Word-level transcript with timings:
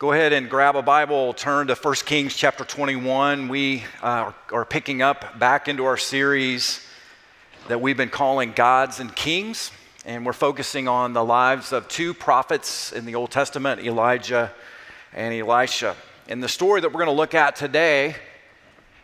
Go 0.00 0.12
ahead 0.12 0.32
and 0.32 0.48
grab 0.48 0.76
a 0.76 0.82
Bible, 0.82 1.34
turn 1.34 1.66
to 1.66 1.74
1 1.74 1.94
Kings 2.06 2.34
chapter 2.34 2.64
21. 2.64 3.48
We 3.48 3.84
uh, 4.00 4.32
are 4.50 4.64
picking 4.64 5.02
up 5.02 5.38
back 5.38 5.68
into 5.68 5.84
our 5.84 5.98
series 5.98 6.82
that 7.68 7.82
we've 7.82 7.98
been 7.98 8.08
calling 8.08 8.52
Gods 8.52 8.98
and 8.98 9.14
Kings, 9.14 9.70
and 10.06 10.24
we're 10.24 10.32
focusing 10.32 10.88
on 10.88 11.12
the 11.12 11.22
lives 11.22 11.70
of 11.72 11.86
two 11.86 12.14
prophets 12.14 12.92
in 12.92 13.04
the 13.04 13.14
Old 13.14 13.30
Testament, 13.30 13.82
Elijah 13.84 14.50
and 15.12 15.34
Elisha. 15.34 15.94
And 16.28 16.42
the 16.42 16.48
story 16.48 16.80
that 16.80 16.88
we're 16.88 17.04
going 17.04 17.14
to 17.14 17.20
look 17.20 17.34
at 17.34 17.54
today, 17.54 18.16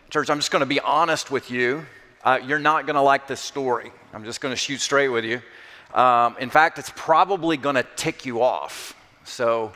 church, 0.09 0.31
I'm 0.31 0.39
just 0.39 0.49
going 0.49 0.61
to 0.61 0.65
be 0.65 0.79
honest 0.79 1.29
with 1.29 1.51
you. 1.51 1.85
Uh, 2.23 2.39
you're 2.43 2.57
not 2.57 2.87
going 2.87 2.95
to 2.95 3.03
like 3.03 3.27
this 3.27 3.39
story. 3.39 3.91
I'm 4.15 4.23
just 4.23 4.41
going 4.41 4.51
to 4.51 4.57
shoot 4.57 4.81
straight 4.81 5.09
with 5.09 5.25
you. 5.25 5.43
Um, 5.93 6.37
in 6.39 6.49
fact, 6.49 6.79
it's 6.79 6.91
probably 6.95 7.55
going 7.55 7.75
to 7.75 7.85
tick 7.95 8.25
you 8.25 8.41
off. 8.41 8.95
So, 9.25 9.73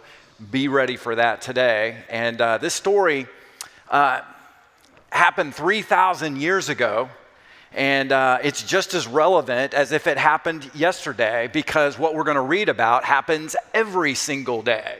be 0.49 0.67
ready 0.67 0.97
for 0.97 1.15
that 1.15 1.41
today. 1.41 1.97
And 2.09 2.41
uh, 2.41 2.57
this 2.57 2.73
story 2.73 3.27
uh, 3.89 4.21
happened 5.11 5.53
3,000 5.53 6.37
years 6.37 6.69
ago. 6.69 7.09
And 7.73 8.11
uh, 8.11 8.39
it's 8.43 8.63
just 8.63 8.93
as 8.93 9.07
relevant 9.07 9.73
as 9.73 9.91
if 9.91 10.07
it 10.07 10.17
happened 10.17 10.69
yesterday 10.73 11.49
because 11.53 11.97
what 11.97 12.15
we're 12.15 12.25
going 12.25 12.35
to 12.35 12.41
read 12.41 12.69
about 12.69 13.05
happens 13.05 13.55
every 13.73 14.13
single 14.13 14.61
day. 14.61 14.99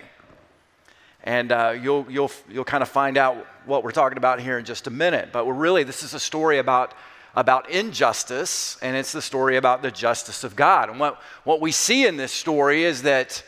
And 1.24 1.52
uh, 1.52 1.76
you'll, 1.82 2.06
you'll, 2.10 2.32
you'll 2.50 2.64
kind 2.64 2.82
of 2.82 2.90
find 2.90 3.18
out 3.18 3.46
what 3.66 3.84
we're 3.84 3.92
talking 3.92 4.18
about 4.18 4.40
here 4.40 4.58
in 4.58 4.66
just 4.66 4.88
a 4.88 4.92
minute. 4.92 5.30
But 5.32 5.46
we're 5.46 5.54
really, 5.54 5.84
this 5.84 6.02
is 6.02 6.14
a 6.14 6.20
story 6.20 6.60
about, 6.60 6.94
about 7.36 7.70
injustice, 7.70 8.78
and 8.82 8.96
it's 8.96 9.12
the 9.12 9.22
story 9.22 9.58
about 9.58 9.82
the 9.82 9.92
justice 9.92 10.44
of 10.44 10.56
God. 10.56 10.90
And 10.90 11.00
what, 11.00 11.22
what 11.44 11.62
we 11.62 11.72
see 11.72 12.08
in 12.08 12.16
this 12.16 12.32
story 12.32 12.84
is 12.84 13.02
that 13.04 13.44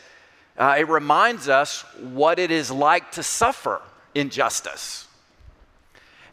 uh, 0.56 0.76
it 0.78 0.88
reminds 0.88 1.48
us 1.48 1.82
what 2.00 2.38
it 2.38 2.50
is 2.50 2.70
like 2.70 3.12
to 3.12 3.22
suffer 3.22 3.80
injustice. 4.14 5.08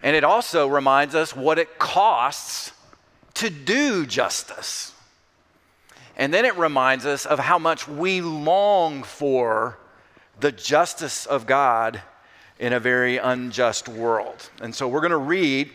And 0.04 0.16
it 0.16 0.24
also 0.24 0.68
reminds 0.68 1.16
us 1.16 1.36
what 1.36 1.60
it 1.60 1.80
costs 1.80 2.72
to 3.36 3.50
do 3.50 4.06
justice. 4.06 4.94
And 6.18 6.34
then 6.34 6.46
it 6.46 6.56
reminds 6.58 7.06
us 7.06 7.26
of 7.26 7.40
how 7.40 7.58
much 7.58 7.88
we 7.88 8.22
long 8.22 9.04
for 9.04 9.78
the 10.40 10.52
justice 10.52 11.26
of 11.26 11.46
God 11.46 12.02
in 12.60 12.74
a 12.74 12.80
very 12.80 13.18
unjust 13.18 13.88
world. 13.88 14.50
And 14.62 14.74
so 14.74 14.88
we're 14.88 15.02
going 15.02 15.12
to 15.12 15.18
read 15.18 15.72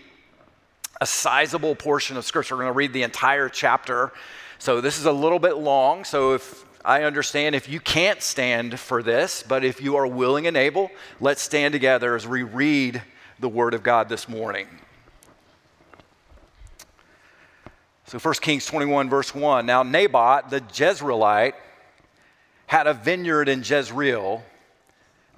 a 1.01 1.07
sizable 1.07 1.75
portion 1.75 2.17
of 2.17 2.25
Scripture. 2.25 2.55
We're 2.55 2.63
going 2.63 2.75
to 2.75 2.79
read 2.79 2.93
the 2.93 3.03
entire 3.03 3.49
chapter. 3.49 4.13
So 4.59 4.81
this 4.81 4.99
is 4.99 5.07
a 5.07 5.13
little 5.13 5.39
bit 5.39 5.57
long. 5.57 6.05
So 6.05 6.35
if 6.35 6.65
I 6.87 7.03
understand 7.03 7.57
if 7.57 7.69
you 7.69 7.81
can't 7.81 8.23
stand 8.23 8.79
for 8.79 9.03
this, 9.03 9.43
but 9.43 9.65
if 9.65 9.83
you 9.83 9.97
are 9.97 10.07
willing 10.07 10.47
and 10.47 10.57
able, 10.57 10.93
let's 11.21 11.43
stand 11.43 11.73
together 11.73 12.15
as 12.15 12.29
we 12.29 12.45
read 12.45 13.03
the 13.41 13.49
Word 13.49 13.75
of 13.75 13.83
God 13.83 14.09
this 14.09 14.29
morning. 14.29 14.69
So 18.07 18.21
1 18.21 18.35
Kings 18.35 18.67
21, 18.67 19.11
verse 19.11 19.35
1. 19.35 19.67
Now, 19.67 19.83
Naboth 19.83 20.49
the 20.49 20.61
Jezreelite 20.61 21.55
had 22.69 22.87
a 22.87 22.95
vineyard 22.95 23.49
in 23.49 23.65
Jezreel 23.65 24.45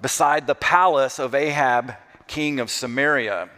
beside 0.03 0.45
the 0.45 0.53
palace 0.53 1.17
of 1.17 1.33
Ahab, 1.33 1.95
king 2.27 2.59
of 2.59 2.69
Samaria. 2.69 3.49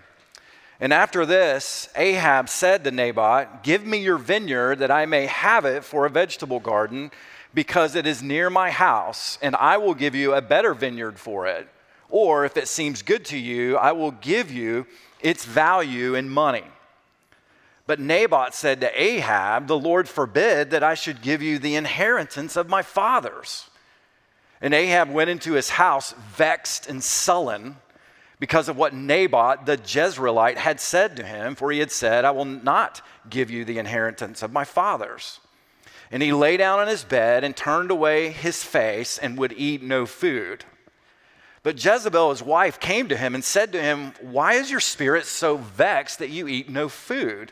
And 0.80 0.94
after 0.94 1.26
this, 1.26 1.90
Ahab 1.98 2.48
said 2.48 2.86
to 2.86 2.92
Naboth, 2.92 3.64
Give 3.64 3.86
me 3.86 3.98
your 3.98 4.18
vineyard 4.18 4.80
that 4.80 4.92
I 4.92 5.06
may 5.06 5.26
have 5.26 5.66
it 5.66 5.84
for 5.84 6.06
a 6.06 6.10
vegetable 6.10 6.62
garden 6.62 7.12
because 7.54 7.96
it 7.96 8.08
is 8.08 8.24
near 8.24 8.50
my 8.50 8.72
house, 8.72 9.38
and 9.42 9.56
I 9.56 9.78
will 9.78 9.94
give 9.94 10.16
you 10.16 10.34
a 10.34 10.42
better 10.42 10.74
vineyard 10.74 11.20
for 11.20 11.48
it. 11.48 11.68
Or 12.10 12.46
if 12.46 12.58
it 12.58 12.68
seems 12.68 13.02
good 13.02 13.26
to 13.26 13.38
you, 13.38 13.78
I 13.78 13.92
will 13.92 14.12
give 14.12 14.52
you 14.52 14.86
its 15.22 15.46
value 15.46 16.16
in 16.16 16.30
money. 16.30 16.64
But 17.88 18.00
Naboth 18.00 18.54
said 18.54 18.80
to 18.82 19.02
Ahab, 19.02 19.68
The 19.68 19.78
Lord 19.78 20.08
forbid 20.08 20.70
that 20.72 20.84
I 20.84 20.94
should 20.94 21.22
give 21.22 21.42
you 21.42 21.60
the 21.60 21.76
inheritance 21.76 22.56
of 22.56 22.70
my 22.70 22.82
fathers. 22.82 23.70
And 24.62 24.74
Ahab 24.74 25.12
went 25.12 25.30
into 25.30 25.54
his 25.54 25.72
house 25.72 26.14
vexed 26.36 26.88
and 26.88 27.04
sullen 27.04 27.76
because 28.40 28.70
of 28.70 28.78
what 28.78 28.94
Naboth 28.94 29.66
the 29.66 29.78
Jezreelite 29.78 30.56
had 30.56 30.80
said 30.80 31.18
to 31.18 31.24
him, 31.24 31.54
for 31.54 31.70
he 31.70 31.80
had 31.80 31.92
said, 31.92 32.24
I 32.24 32.32
will 32.32 32.46
not 32.46 33.02
give 33.30 33.52
you 33.52 33.66
the 33.66 33.78
inheritance 33.78 34.42
of 34.42 34.54
my 34.54 34.64
fathers. 34.64 35.41
And 36.12 36.22
he 36.22 36.34
lay 36.34 36.58
down 36.58 36.80
on 36.80 36.88
his 36.88 37.04
bed 37.04 37.44
and 37.44 37.56
turned 37.56 37.90
away 37.90 38.30
his 38.30 38.64
face 38.64 39.18
and 39.18 39.38
would 39.38 39.54
eat 39.54 39.82
no 39.82 40.06
food. 40.06 40.66
But 41.64 41.84
Jezebel, 41.84 42.32
his 42.32 42.42
wife, 42.42 42.80
came 42.80 43.08
to 43.10 43.18
him 43.18 43.36
and 43.36 43.44
said 43.44 43.72
to 43.72 43.82
him, 43.82 44.14
Why 44.20 44.54
is 44.54 44.72
your 44.72 44.80
spirit 44.80 45.26
so 45.26 45.58
vexed 45.58 46.20
that 46.20 46.30
you 46.30 46.48
eat 46.48 46.70
no 46.70 46.90
food? 46.90 47.52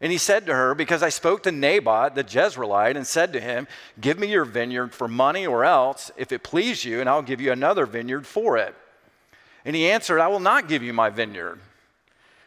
And 0.00 0.10
he 0.10 0.18
said 0.18 0.46
to 0.46 0.54
her, 0.54 0.74
Because 0.74 1.02
I 1.02 1.10
spoke 1.10 1.44
to 1.44 1.52
Naboth 1.52 2.14
the 2.14 2.24
Jezreelite 2.24 2.96
and 2.96 3.06
said 3.06 3.32
to 3.34 3.40
him, 3.40 3.68
Give 4.00 4.18
me 4.18 4.26
your 4.26 4.44
vineyard 4.44 4.94
for 4.94 5.06
money 5.06 5.46
or 5.46 5.64
else, 5.64 6.10
if 6.16 6.32
it 6.32 6.42
please 6.42 6.84
you, 6.84 7.00
and 7.00 7.08
I'll 7.08 7.22
give 7.22 7.40
you 7.40 7.52
another 7.52 7.86
vineyard 7.86 8.26
for 8.26 8.56
it. 8.56 8.74
And 9.64 9.76
he 9.76 9.88
answered, 9.88 10.18
I 10.18 10.28
will 10.28 10.40
not 10.40 10.66
give 10.66 10.82
you 10.82 10.92
my 10.92 11.08
vineyard. 11.08 11.60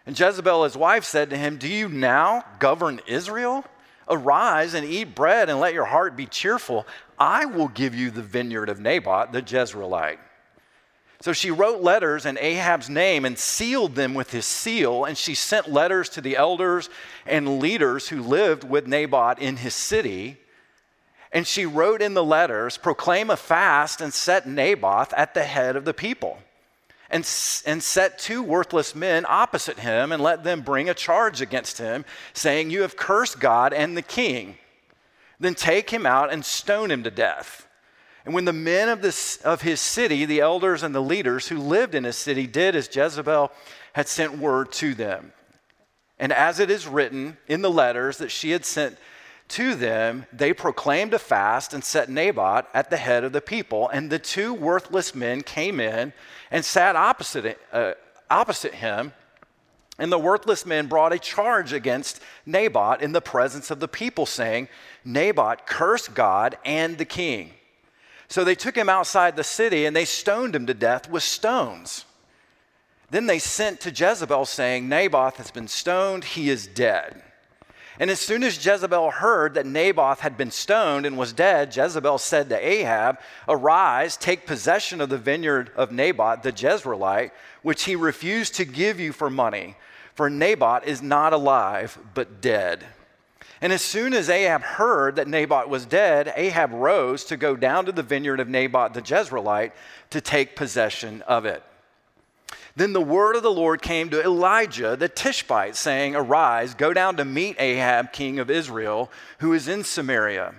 And 0.06 0.20
Jezebel, 0.20 0.66
his 0.66 0.76
wife, 0.76 1.06
said 1.06 1.30
to 1.30 1.38
him, 1.38 1.58
Do 1.58 1.70
you 1.70 1.88
now 1.88 2.44
govern 2.60 3.00
Israel? 3.08 3.64
Arise 4.08 4.74
and 4.74 4.86
eat 4.86 5.16
bread 5.16 5.50
and 5.50 5.60
let 5.60 5.74
your 5.74 5.86
heart 5.86 6.16
be 6.16 6.26
cheerful. 6.26 6.86
I 7.18 7.46
will 7.46 7.68
give 7.68 7.96
you 7.96 8.12
the 8.12 8.22
vineyard 8.22 8.70
of 8.70 8.80
Naboth 8.80 9.32
the 9.32 9.42
Jezreelite. 9.42 10.20
So 11.22 11.34
she 11.34 11.50
wrote 11.50 11.82
letters 11.82 12.26
in 12.26 12.38
Ahab's 12.38 12.90
name 12.90 13.26
and 13.26 13.40
sealed 13.40 13.96
them 13.96 14.14
with 14.14 14.32
his 14.32 14.46
seal, 14.46 15.06
and 15.06 15.18
she 15.18 15.34
sent 15.34 15.72
letters 15.72 16.10
to 16.10 16.22
the 16.22 16.36
elders 16.36 16.90
and 17.26 17.60
leaders 17.60 18.10
who 18.10 18.22
lived 18.22 18.64
with 18.64 18.86
Naboth 18.86 19.40
in 19.40 19.58
his 19.58 19.74
city. 19.74 20.38
And 21.32 21.48
she 21.48 21.66
wrote 21.66 22.02
in 22.02 22.14
the 22.14 22.24
letters, 22.24 22.78
Proclaim 22.78 23.30
a 23.30 23.38
fast 23.38 24.02
and 24.02 24.14
set 24.14 24.48
Naboth 24.48 25.14
at 25.14 25.34
the 25.34 25.44
head 25.44 25.76
of 25.76 25.86
the 25.86 25.94
people 25.94 26.38
and, 27.10 27.28
and 27.66 27.84
set 27.84 28.20
two 28.20 28.42
worthless 28.42 28.96
men 28.96 29.26
opposite 29.28 29.80
him 29.80 30.12
and 30.12 30.22
let 30.22 30.44
them 30.44 30.62
bring 30.62 30.90
a 30.90 30.94
charge 30.94 31.42
against 31.42 31.78
him, 31.78 32.06
saying, 32.34 32.70
You 32.70 32.82
have 32.82 32.98
cursed 32.98 33.40
God 33.40 33.74
and 33.74 33.96
the 33.96 34.02
king. 34.02 34.58
Then 35.40 35.56
take 35.56 35.90
him 35.90 36.06
out 36.06 36.32
and 36.32 36.44
stone 36.44 36.92
him 36.92 37.04
to 37.04 37.12
death. 37.12 37.68
And 38.26 38.34
when 38.34 38.46
the 38.46 38.54
men 38.54 38.90
of, 38.90 39.02
this, 39.02 39.38
of 39.38 39.62
his 39.62 39.80
city, 39.80 40.26
the 40.26 40.42
elders 40.42 40.82
and 40.82 40.96
the 40.96 41.02
leaders 41.02 41.48
who 41.48 41.60
lived 41.60 41.94
in 41.94 42.04
his 42.04 42.18
city, 42.18 42.48
did 42.48 42.76
as 42.76 42.94
Jezebel 42.94 43.52
had 43.94 44.08
sent 44.08 44.40
word 44.40 44.72
to 44.74 44.96
them, 44.96 45.32
and 46.18 46.34
as 46.34 46.60
it 46.60 46.72
is 46.72 46.88
written 46.88 47.38
in 47.48 47.62
the 47.62 47.70
letters 47.70 48.18
that 48.18 48.32
she 48.32 48.52
had 48.52 48.66
sent 48.66 48.98
to 49.50 49.76
them, 49.76 50.26
they 50.34 50.54
proclaimed 50.54 51.14
a 51.14 51.20
fast 51.20 51.74
and 51.74 51.84
set 51.84 52.10
Naboth 52.10 52.66
at 52.74 52.90
the 52.90 52.98
head 52.98 53.24
of 53.24 53.32
the 53.32 53.42
people. 53.42 53.90
And 53.90 54.10
the 54.10 54.20
two 54.20 54.54
worthless 54.54 55.14
men 55.14 55.42
came 55.42 55.80
in 55.80 56.14
and 56.50 56.66
sat 56.66 56.96
opposite, 56.96 57.60
uh, 57.72 57.94
opposite 58.30 58.76
him. 58.76 59.14
And 59.98 60.12
the 60.12 60.20
worthless 60.20 60.66
men 60.66 60.88
brought 60.88 61.14
a 61.14 61.20
charge 61.20 61.72
against 61.72 62.22
Naboth 62.46 63.02
in 63.02 63.14
the 63.14 63.22
presence 63.22 63.72
of 63.72 63.80
the 63.80 63.88
people, 63.88 64.26
saying, 64.26 64.68
Naboth 65.06 65.66
cursed 65.66 66.14
God 66.14 66.58
and 66.66 66.98
the 66.98 67.06
king. 67.06 67.54
So 68.28 68.44
they 68.44 68.56
took 68.56 68.76
him 68.76 68.90
outside 68.90 69.36
the 69.36 69.44
city 69.44 69.86
and 69.86 69.96
they 69.96 70.06
stoned 70.06 70.56
him 70.56 70.66
to 70.66 70.74
death 70.74 71.10
with 71.10 71.24
stones. 71.24 72.06
Then 73.12 73.28
they 73.28 73.40
sent 73.40 73.80
to 73.82 73.92
Jezebel, 73.92 74.46
saying, 74.46 74.90
Naboth 74.90 75.38
has 75.38 75.52
been 75.52 75.68
stoned, 75.68 76.24
he 76.24 76.50
is 76.50 76.66
dead. 76.68 77.22
And 78.00 78.12
as 78.12 78.20
soon 78.20 78.44
as 78.44 78.64
Jezebel 78.64 79.12
heard 79.12 79.54
that 79.54 79.66
Naboth 79.66 80.20
had 80.20 80.36
been 80.36 80.52
stoned 80.52 81.06
and 81.06 81.18
was 81.18 81.32
dead, 81.32 81.76
Jezebel 81.76 82.18
said 82.18 82.50
to 82.50 82.68
Ahab, 82.68 83.20
Arise, 83.48 84.18
take 84.18 84.46
possession 84.46 85.00
of 85.00 85.10
the 85.10 85.18
vineyard 85.18 85.72
of 85.76 85.92
Naboth 85.92 86.42
the 86.42 86.52
Jezreelite, 86.52 87.32
which 87.62 87.84
he 87.84 87.96
refused 87.96 88.56
to 88.56 88.66
give 88.66 89.00
you 89.00 89.14
for 89.14 89.30
money, 89.30 89.78
for 90.14 90.30
Naboth 90.30 90.86
is 90.86 91.02
not 91.02 91.32
alive, 91.32 91.98
but 92.14 92.42
dead. 92.42 92.86
And 93.62 93.72
as 93.72 93.82
soon 93.82 94.14
as 94.14 94.30
Ahab 94.30 94.62
heard 94.62 95.16
that 95.16 95.30
Naboth 95.30 95.70
was 95.70 95.86
dead, 95.86 96.34
Ahab 96.36 96.74
rose 96.74 97.24
to 97.26 97.38
go 97.38 97.56
down 97.56 97.86
to 97.86 97.94
the 97.94 98.04
vineyard 98.04 98.42
of 98.42 98.50
Naboth 98.50 98.94
the 98.94 99.02
Jezreelite 99.02 99.72
to 100.10 100.20
take 100.20 100.58
possession 100.58 101.22
of 101.22 101.46
it. 101.46 101.64
Then 102.78 102.92
the 102.92 103.02
word 103.02 103.38
of 103.38 103.44
the 103.44 103.52
Lord 103.52 103.82
came 103.82 104.10
to 104.10 104.22
Elijah 104.22 104.98
the 104.98 105.08
Tishbite, 105.08 105.78
saying, 105.78 106.16
Arise, 106.16 106.74
go 106.74 106.94
down 106.94 107.16
to 107.18 107.26
meet 107.26 107.56
Ahab, 107.60 108.12
king 108.12 108.38
of 108.38 108.50
Israel, 108.50 109.10
who 109.40 109.54
is 109.54 109.70
in 109.70 109.84
Samaria. 109.84 110.54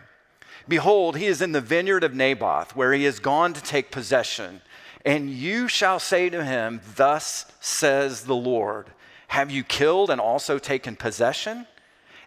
Behold, 0.66 1.16
he 1.16 1.26
is 1.26 1.42
in 1.42 1.52
the 1.52 1.60
vineyard 1.60 2.02
of 2.02 2.14
Naboth, 2.14 2.74
where 2.74 2.92
he 2.92 3.04
has 3.04 3.18
gone 3.18 3.52
to 3.52 3.62
take 3.62 3.90
possession. 3.90 4.62
And 5.04 5.30
you 5.30 5.68
shall 5.68 5.98
say 5.98 6.30
to 6.30 6.42
him, 6.42 6.80
Thus 6.96 7.46
says 7.60 8.24
the 8.24 8.34
Lord, 8.34 8.86
Have 9.28 9.50
you 9.50 9.62
killed 9.62 10.10
and 10.10 10.20
also 10.20 10.58
taken 10.58 10.96
possession? 10.96 11.66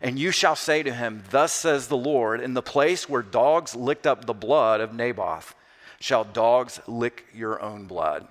And 0.01 0.17
you 0.17 0.31
shall 0.31 0.55
say 0.55 0.83
to 0.83 0.93
him, 0.93 1.23
Thus 1.31 1.51
says 1.51 1.87
the 1.87 1.97
Lord, 1.97 2.39
in 2.41 2.53
the 2.53 2.61
place 2.61 3.09
where 3.09 3.21
dogs 3.21 3.75
licked 3.75 4.07
up 4.07 4.25
the 4.25 4.33
blood 4.33 4.79
of 4.81 4.93
Naboth 4.93 5.55
shall 5.99 6.23
dogs 6.23 6.79
lick 6.87 7.25
your 7.33 7.61
own 7.61 7.85
blood. 7.85 8.25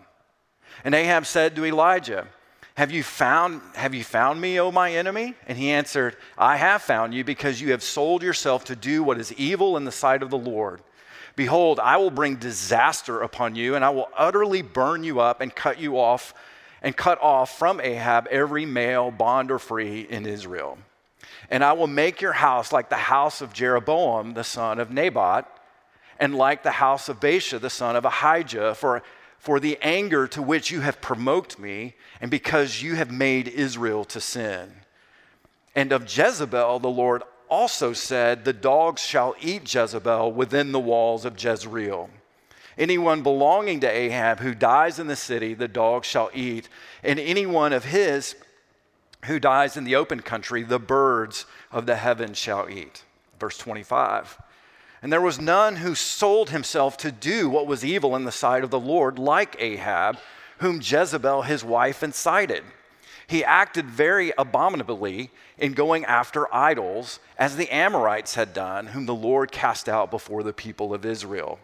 And 0.85 0.95
Ahab 0.95 1.27
said 1.27 1.57
to 1.57 1.65
Elijah, 1.65 2.27
have 2.75 2.93
you 2.93 3.03
found 3.03 3.61
have 3.75 3.93
you 3.93 4.05
found 4.05 4.41
me, 4.41 4.61
O 4.61 4.71
my 4.71 4.93
enemy? 4.93 5.35
And 5.49 5.59
he 5.59 5.71
answered, 5.71 6.17
I 6.37 6.57
have 6.57 6.81
found 6.81 7.13
you 7.13 7.25
because 7.25 7.61
you 7.61 7.73
have 7.73 7.83
sold 7.83 8.23
yourself 8.23 8.67
to 8.67 8.77
do 8.77 9.03
what 9.03 9.19
is 9.19 9.33
evil 9.33 9.77
in 9.77 9.85
the 9.85 9.91
sight 9.91 10.23
of 10.23 10.31
the 10.31 10.39
Lord. 10.39 10.81
Behold, 11.35 11.81
I 11.81 11.97
will 11.97 12.13
bring 12.13 12.37
disaster 12.37 13.21
upon 13.21 13.57
you, 13.57 13.75
and 13.75 13.85
I 13.85 13.91
will 13.91 14.09
utterly 14.17 14.63
burn 14.63 15.03
you 15.03 15.19
up 15.19 15.41
and 15.41 15.53
cut 15.53 15.81
you 15.81 15.99
off 15.99 16.35
and 16.83 16.97
cut 16.97 17.21
off 17.21 17.59
from 17.59 17.81
Ahab 17.81 18.29
every 18.29 18.65
male, 18.65 19.11
bond 19.11 19.51
or 19.51 19.59
free, 19.59 20.03
in 20.03 20.27
Israel. 20.27 20.79
And 21.51 21.65
I 21.65 21.73
will 21.73 21.87
make 21.89 22.21
your 22.21 22.33
house 22.33 22.73
like 22.73 22.91
the 22.91 22.97
house 22.97 23.41
of 23.41 23.53
Jeroboam, 23.53 24.35
the 24.35 24.45
son 24.45 24.79
of 24.79 24.93
Nebat, 24.93 25.49
and 26.21 26.35
like 26.35 26.63
the 26.63 26.71
house 26.71 27.09
of 27.09 27.21
Baasha, 27.21 27.61
the 27.61 27.71
son 27.71 27.97
of 27.97 28.05
Ahijah, 28.05 28.75
for, 28.75 29.03
for 29.49 29.59
the 29.59 29.79
anger 29.81 30.29
to 30.29 30.43
which 30.43 30.71
you 30.71 30.83
have 30.83 31.01
provoked 31.01 31.59
me, 31.59 31.95
and 32.21 32.31
because 32.31 32.83
you 32.83 32.97
have 32.97 33.11
made 33.11 33.49
Israel 33.49 34.05
to 34.05 34.21
sin. 34.21 34.71
And 35.75 35.91
of 35.91 36.03
Jezebel, 36.03 36.81
the 36.81 36.91
Lord 36.91 37.23
also 37.49 37.95
said, 37.95 38.45
The 38.45 38.53
dogs 38.53 39.01
shall 39.01 39.35
eat 39.41 39.75
Jezebel 39.75 40.33
within 40.33 40.73
the 40.73 40.79
walls 40.79 41.25
of 41.25 41.43
Jezreel. 41.43 42.11
Anyone 42.77 43.23
belonging 43.23 43.81
to 43.81 43.91
Ahab 43.91 44.41
who 44.41 44.55
dies 44.55 44.99
in 44.99 45.07
the 45.07 45.17
city, 45.17 45.55
the 45.55 45.67
dogs 45.67 46.07
shall 46.07 46.29
eat, 46.35 46.69
and 47.03 47.19
anyone 47.19 47.73
of 47.73 47.87
his 47.87 48.35
who 49.25 49.41
dies 49.41 49.79
in 49.79 49.85
the 49.85 49.97
open 49.97 50.21
country, 50.21 50.63
the 50.63 50.79
birds 50.79 51.47
of 51.73 51.87
the 51.87 51.97
heavens 51.97 52.37
shall 52.37 52.69
eat. 52.69 53.03
Verse 53.41 53.57
25. 53.57 54.39
And 55.03 55.13
there 55.13 55.21
was 55.21 55.41
none 55.41 55.77
who 55.77 55.95
sold 55.95 56.51
himself 56.51 56.97
to 56.99 57.13
do 57.13 57.49
what 57.49 57.67
was 57.67 57.85
evil 57.85 58.17
in 58.17 58.25
the 58.25 58.33
sight 58.33 58.65
of 58.65 58.71
the 58.71 58.81
Lord, 58.81 59.19
like 59.19 59.57
Ahab, 59.59 60.19
whom 60.59 60.81
Jezebel 60.83 61.43
his 61.43 61.63
wife 61.63 62.03
incited. 62.03 62.65
He 63.29 63.45
acted 63.45 63.87
very 63.87 64.33
abominably 64.39 65.31
in 65.59 65.75
going 65.75 66.05
after 66.05 66.53
idols, 66.53 67.21
as 67.37 67.57
the 67.57 67.71
Amorites 67.71 68.35
had 68.35 68.55
done, 68.55 68.87
whom 68.87 69.07
the 69.07 69.15
Lord 69.15 69.53
cast 69.53 69.89
out 69.89 70.11
before 70.11 70.43
the 70.43 70.53
people 70.53 70.95
of 70.95 71.05
Israel. 71.05 71.59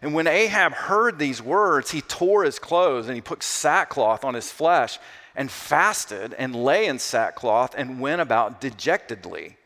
And 0.00 0.14
when 0.14 0.26
Ahab 0.26 0.72
heard 0.72 1.18
these 1.18 1.42
words, 1.42 1.90
he 1.90 2.00
tore 2.00 2.44
his 2.44 2.58
clothes 2.58 3.06
and 3.06 3.14
he 3.14 3.20
put 3.20 3.42
sackcloth 3.42 4.24
on 4.24 4.34
his 4.34 4.50
flesh 4.50 4.98
and 5.36 5.50
fasted 5.50 6.34
and 6.34 6.54
lay 6.54 6.86
in 6.86 6.98
sackcloth 6.98 7.74
and 7.76 8.00
went 8.00 8.20
about 8.20 8.60
dejectedly. 8.60 9.56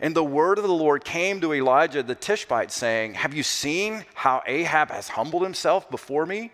And 0.00 0.16
the 0.16 0.24
word 0.24 0.56
of 0.58 0.64
the 0.64 0.72
Lord 0.72 1.04
came 1.04 1.42
to 1.42 1.52
Elijah 1.52 2.02
the 2.02 2.14
Tishbite, 2.14 2.72
saying, 2.72 3.14
Have 3.14 3.34
you 3.34 3.42
seen 3.42 4.04
how 4.14 4.42
Ahab 4.46 4.90
has 4.90 5.08
humbled 5.08 5.42
himself 5.42 5.90
before 5.90 6.24
me? 6.24 6.52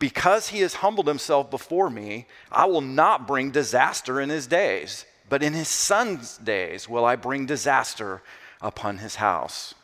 Because 0.00 0.48
he 0.48 0.60
has 0.60 0.74
humbled 0.74 1.06
himself 1.06 1.50
before 1.50 1.88
me, 1.88 2.26
I 2.50 2.64
will 2.64 2.80
not 2.80 3.28
bring 3.28 3.52
disaster 3.52 4.20
in 4.20 4.28
his 4.28 4.46
days, 4.46 5.04
but 5.28 5.42
in 5.42 5.52
his 5.52 5.68
son's 5.68 6.38
days 6.38 6.88
will 6.88 7.04
I 7.04 7.14
bring 7.14 7.46
disaster 7.46 8.22
upon 8.60 8.98
his 8.98 9.16
house. 9.16 9.74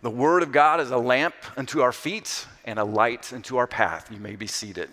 The 0.00 0.10
word 0.10 0.42
of 0.42 0.52
God 0.52 0.80
is 0.80 0.90
a 0.90 0.96
lamp 0.96 1.34
unto 1.56 1.82
our 1.82 1.92
feet 1.92 2.46
and 2.64 2.78
a 2.78 2.84
light 2.84 3.32
unto 3.32 3.56
our 3.56 3.66
path. 3.66 4.10
You 4.12 4.20
may 4.20 4.36
be 4.36 4.46
seated. 4.46 4.88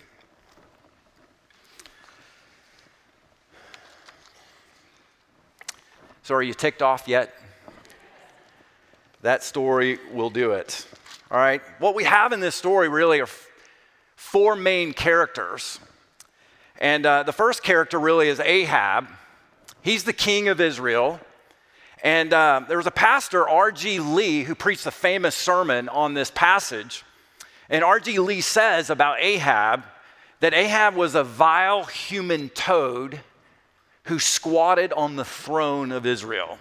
So, 6.23 6.33
are 6.33 6.41
you 6.41 6.55
ticked 6.55 6.81
off 6.81 7.07
yet? 7.07 7.35
That 9.25 9.43
story 9.43 9.97
will 10.13 10.29
do 10.29 10.51
it. 10.51 10.85
All 11.31 11.39
right? 11.39 11.59
What 11.79 11.95
we 11.95 12.03
have 12.03 12.31
in 12.31 12.41
this 12.41 12.53
story 12.53 12.89
really 12.89 13.21
are 13.21 13.29
four 14.15 14.55
main 14.55 14.93
characters. 14.93 15.79
And 16.79 17.07
uh, 17.07 17.23
the 17.23 17.33
first 17.33 17.63
character 17.63 17.99
really 17.99 18.27
is 18.27 18.39
Ahab. 18.39 19.07
He's 19.81 20.03
the 20.03 20.13
king 20.13 20.47
of 20.47 20.61
Israel. 20.61 21.19
And 22.03 22.31
uh, 22.33 22.65
there 22.67 22.77
was 22.77 22.85
a 22.85 22.91
pastor, 22.91 23.49
R.G. 23.49 23.99
Lee, 23.99 24.43
who 24.43 24.53
preached 24.53 24.85
a 24.85 24.91
famous 24.91 25.33
sermon 25.33 25.89
on 25.89 26.13
this 26.13 26.29
passage. 26.29 27.03
And 27.67 27.83
R.G. 27.83 28.19
Lee 28.19 28.41
says 28.41 28.91
about 28.91 29.19
Ahab 29.21 29.85
that 30.39 30.53
Ahab 30.53 30.93
was 30.93 31.15
a 31.15 31.23
vile 31.23 31.85
human 31.85 32.49
toad 32.49 33.21
who 34.03 34.19
squatted 34.19 34.93
on 34.93 35.15
the 35.15 35.25
throne 35.25 35.91
of 35.91 36.05
Israel. 36.05 36.59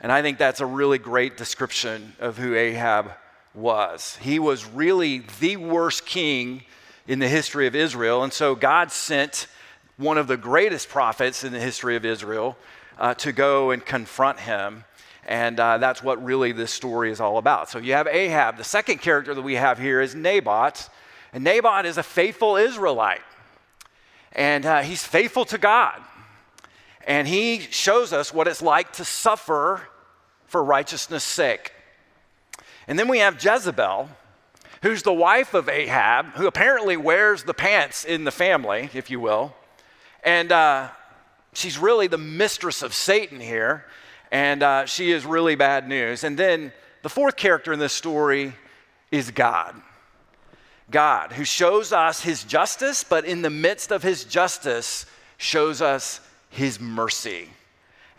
And 0.00 0.12
I 0.12 0.22
think 0.22 0.38
that's 0.38 0.60
a 0.60 0.66
really 0.66 0.98
great 0.98 1.36
description 1.36 2.14
of 2.20 2.36
who 2.36 2.54
Ahab 2.54 3.12
was. 3.54 4.18
He 4.20 4.38
was 4.38 4.66
really 4.66 5.24
the 5.40 5.56
worst 5.56 6.04
king 6.04 6.62
in 7.08 7.18
the 7.18 7.28
history 7.28 7.66
of 7.66 7.74
Israel. 7.74 8.22
And 8.22 8.32
so 8.32 8.54
God 8.54 8.92
sent 8.92 9.46
one 9.96 10.18
of 10.18 10.26
the 10.26 10.36
greatest 10.36 10.88
prophets 10.88 11.44
in 11.44 11.52
the 11.52 11.60
history 11.60 11.96
of 11.96 12.04
Israel 12.04 12.56
uh, 12.98 13.14
to 13.14 13.32
go 13.32 13.70
and 13.70 13.84
confront 13.84 14.38
him. 14.40 14.84
And 15.26 15.58
uh, 15.58 15.78
that's 15.78 16.02
what 16.02 16.22
really 16.22 16.52
this 16.52 16.70
story 16.70 17.10
is 17.10 17.20
all 17.20 17.38
about. 17.38 17.70
So 17.70 17.78
you 17.78 17.94
have 17.94 18.06
Ahab. 18.06 18.58
The 18.58 18.64
second 18.64 18.98
character 18.98 19.34
that 19.34 19.42
we 19.42 19.54
have 19.54 19.78
here 19.78 20.00
is 20.00 20.14
Naboth. 20.14 20.90
And 21.32 21.42
Naboth 21.42 21.86
is 21.86 21.98
a 21.98 22.02
faithful 22.02 22.56
Israelite. 22.56 23.22
And 24.32 24.66
uh, 24.66 24.82
he's 24.82 25.04
faithful 25.04 25.44
to 25.46 25.58
God. 25.58 26.00
And 27.06 27.28
he 27.28 27.60
shows 27.60 28.12
us 28.12 28.34
what 28.34 28.48
it's 28.48 28.60
like 28.60 28.92
to 28.94 29.04
suffer 29.04 29.82
for 30.46 30.62
righteousness' 30.62 31.24
sake. 31.24 31.72
And 32.88 32.98
then 32.98 33.08
we 33.08 33.18
have 33.18 33.42
Jezebel, 33.42 34.08
who's 34.82 35.02
the 35.02 35.12
wife 35.12 35.54
of 35.54 35.68
Ahab, 35.68 36.26
who 36.34 36.46
apparently 36.46 36.96
wears 36.96 37.44
the 37.44 37.54
pants 37.54 38.04
in 38.04 38.24
the 38.24 38.30
family, 38.30 38.90
if 38.92 39.10
you 39.10 39.20
will. 39.20 39.54
And 40.24 40.50
uh, 40.50 40.88
she's 41.52 41.78
really 41.78 42.08
the 42.08 42.18
mistress 42.18 42.82
of 42.82 42.92
Satan 42.92 43.40
here. 43.40 43.84
And 44.32 44.62
uh, 44.62 44.86
she 44.86 45.12
is 45.12 45.24
really 45.24 45.54
bad 45.54 45.88
news. 45.88 46.24
And 46.24 46.36
then 46.36 46.72
the 47.02 47.08
fourth 47.08 47.36
character 47.36 47.72
in 47.72 47.78
this 47.78 47.92
story 47.92 48.52
is 49.12 49.30
God. 49.30 49.80
God, 50.90 51.32
who 51.32 51.44
shows 51.44 51.92
us 51.92 52.22
his 52.22 52.44
justice, 52.44 53.04
but 53.04 53.24
in 53.24 53.42
the 53.42 53.50
midst 53.50 53.90
of 53.90 54.02
his 54.02 54.24
justice, 54.24 55.06
shows 55.36 55.82
us 55.82 56.20
his 56.56 56.80
mercy. 56.80 57.48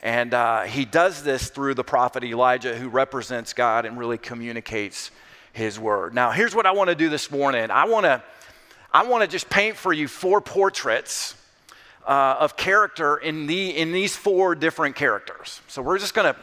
And 0.02 0.34
uh, 0.34 0.64
he 0.64 0.86
does 0.86 1.24
this 1.24 1.50
through 1.50 1.74
the 1.74 1.84
prophet 1.84 2.24
Elijah, 2.24 2.78
who 2.78 2.88
represents 2.88 3.54
God 3.54 3.86
and 3.86 3.98
really 3.98 4.18
communicates 4.18 5.12
his 5.54 5.80
word. 5.80 6.14
Now, 6.14 6.32
here's 6.32 6.54
what 6.54 6.66
I 6.66 6.72
want 6.72 6.90
to 6.90 6.96
do 6.96 7.10
this 7.10 7.32
morning 7.32 7.72
I 7.72 7.86
want 7.86 8.06
to 8.06 8.24
I 8.94 9.06
want 9.06 9.24
to 9.24 9.28
just 9.28 9.50
paint 9.50 9.76
for 9.76 9.92
you 9.92 10.08
four 10.08 10.40
portraits 10.40 11.36
uh, 12.08 12.38
of 12.40 12.56
character 12.56 13.18
in, 13.18 13.46
the, 13.46 13.78
in 13.78 13.92
these 13.92 14.16
four 14.16 14.56
different 14.56 14.96
characters. 14.96 15.62
So 15.68 15.82
we're 15.82 16.00
just 16.00 16.16
to 16.16 16.36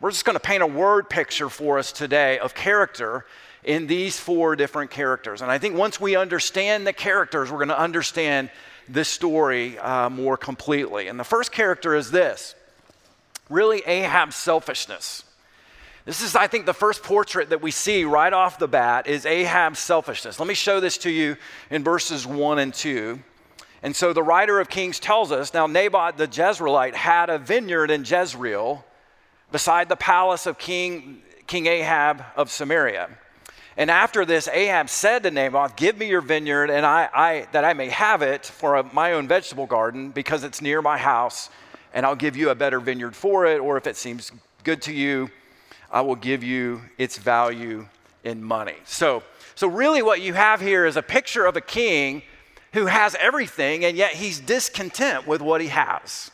we're 0.00 0.10
just 0.10 0.24
going 0.24 0.34
to 0.34 0.40
paint 0.40 0.62
a 0.62 0.66
word 0.66 1.08
picture 1.08 1.48
for 1.48 1.78
us 1.78 1.92
today 1.92 2.38
of 2.40 2.54
character 2.54 3.24
in 3.62 3.86
these 3.86 4.18
four 4.18 4.56
different 4.56 4.90
characters. 4.90 5.42
And 5.42 5.50
I 5.50 5.58
think 5.58 5.76
once 5.76 6.00
we 6.00 6.16
understand 6.16 6.86
the 6.86 6.92
characters, 6.92 7.52
we're 7.52 7.58
going 7.58 7.68
to 7.68 7.78
understand 7.78 8.50
this 8.88 9.08
story 9.08 9.78
uh, 9.78 10.10
more 10.10 10.36
completely. 10.36 11.08
And 11.08 11.18
the 11.18 11.24
first 11.24 11.52
character 11.52 11.94
is 11.94 12.10
this 12.10 12.54
really 13.48 13.82
Ahab's 13.86 14.36
selfishness. 14.36 15.24
This 16.04 16.20
is, 16.20 16.34
I 16.34 16.48
think, 16.48 16.66
the 16.66 16.74
first 16.74 17.02
portrait 17.02 17.50
that 17.50 17.62
we 17.62 17.70
see 17.70 18.04
right 18.04 18.32
off 18.32 18.58
the 18.58 18.66
bat 18.66 19.06
is 19.06 19.24
Ahab's 19.24 19.78
selfishness. 19.78 20.40
Let 20.40 20.48
me 20.48 20.54
show 20.54 20.80
this 20.80 20.98
to 20.98 21.10
you 21.10 21.36
in 21.70 21.84
verses 21.84 22.26
1 22.26 22.58
and 22.58 22.74
2. 22.74 23.20
And 23.84 23.94
so 23.94 24.12
the 24.12 24.22
writer 24.22 24.58
of 24.58 24.68
Kings 24.68 24.98
tells 24.98 25.30
us 25.30 25.54
now 25.54 25.66
Naboth 25.66 26.16
the 26.16 26.26
Jezreelite 26.26 26.94
had 26.94 27.30
a 27.30 27.38
vineyard 27.38 27.90
in 27.90 28.04
Jezreel 28.04 28.84
beside 29.52 29.88
the 29.88 29.96
palace 29.96 30.46
of 30.46 30.58
King, 30.58 31.22
King 31.46 31.66
Ahab 31.66 32.24
of 32.36 32.50
Samaria. 32.50 33.10
And 33.76 33.90
after 33.90 34.24
this, 34.24 34.48
Ahab 34.48 34.90
said 34.90 35.22
to 35.22 35.30
Naboth, 35.30 35.76
Give 35.76 35.96
me 35.96 36.08
your 36.08 36.20
vineyard, 36.20 36.70
and 36.70 36.84
I, 36.84 37.08
I 37.14 37.46
that 37.52 37.64
I 37.64 37.72
may 37.72 37.88
have 37.88 38.22
it 38.22 38.44
for 38.44 38.76
a, 38.76 38.94
my 38.94 39.12
own 39.12 39.26
vegetable 39.26 39.66
garden, 39.66 40.10
because 40.10 40.44
it's 40.44 40.60
near 40.60 40.82
my 40.82 40.98
house, 40.98 41.48
and 41.94 42.04
I'll 42.04 42.16
give 42.16 42.36
you 42.36 42.50
a 42.50 42.54
better 42.54 42.80
vineyard 42.80 43.16
for 43.16 43.46
it. 43.46 43.60
Or 43.60 43.76
if 43.76 43.86
it 43.86 43.96
seems 43.96 44.30
good 44.62 44.82
to 44.82 44.92
you, 44.92 45.30
I 45.90 46.02
will 46.02 46.16
give 46.16 46.42
you 46.42 46.82
its 46.98 47.18
value 47.18 47.86
in 48.24 48.42
money. 48.42 48.76
So, 48.84 49.22
so 49.54 49.68
really, 49.68 50.02
what 50.02 50.20
you 50.20 50.34
have 50.34 50.60
here 50.60 50.86
is 50.86 50.96
a 50.96 51.02
picture 51.02 51.46
of 51.46 51.56
a 51.56 51.60
king 51.60 52.22
who 52.72 52.86
has 52.86 53.14
everything, 53.16 53.84
and 53.84 53.96
yet 53.96 54.12
he's 54.12 54.40
discontent 54.40 55.26
with 55.26 55.42
what 55.42 55.60
he 55.60 55.68
has. 55.68 56.30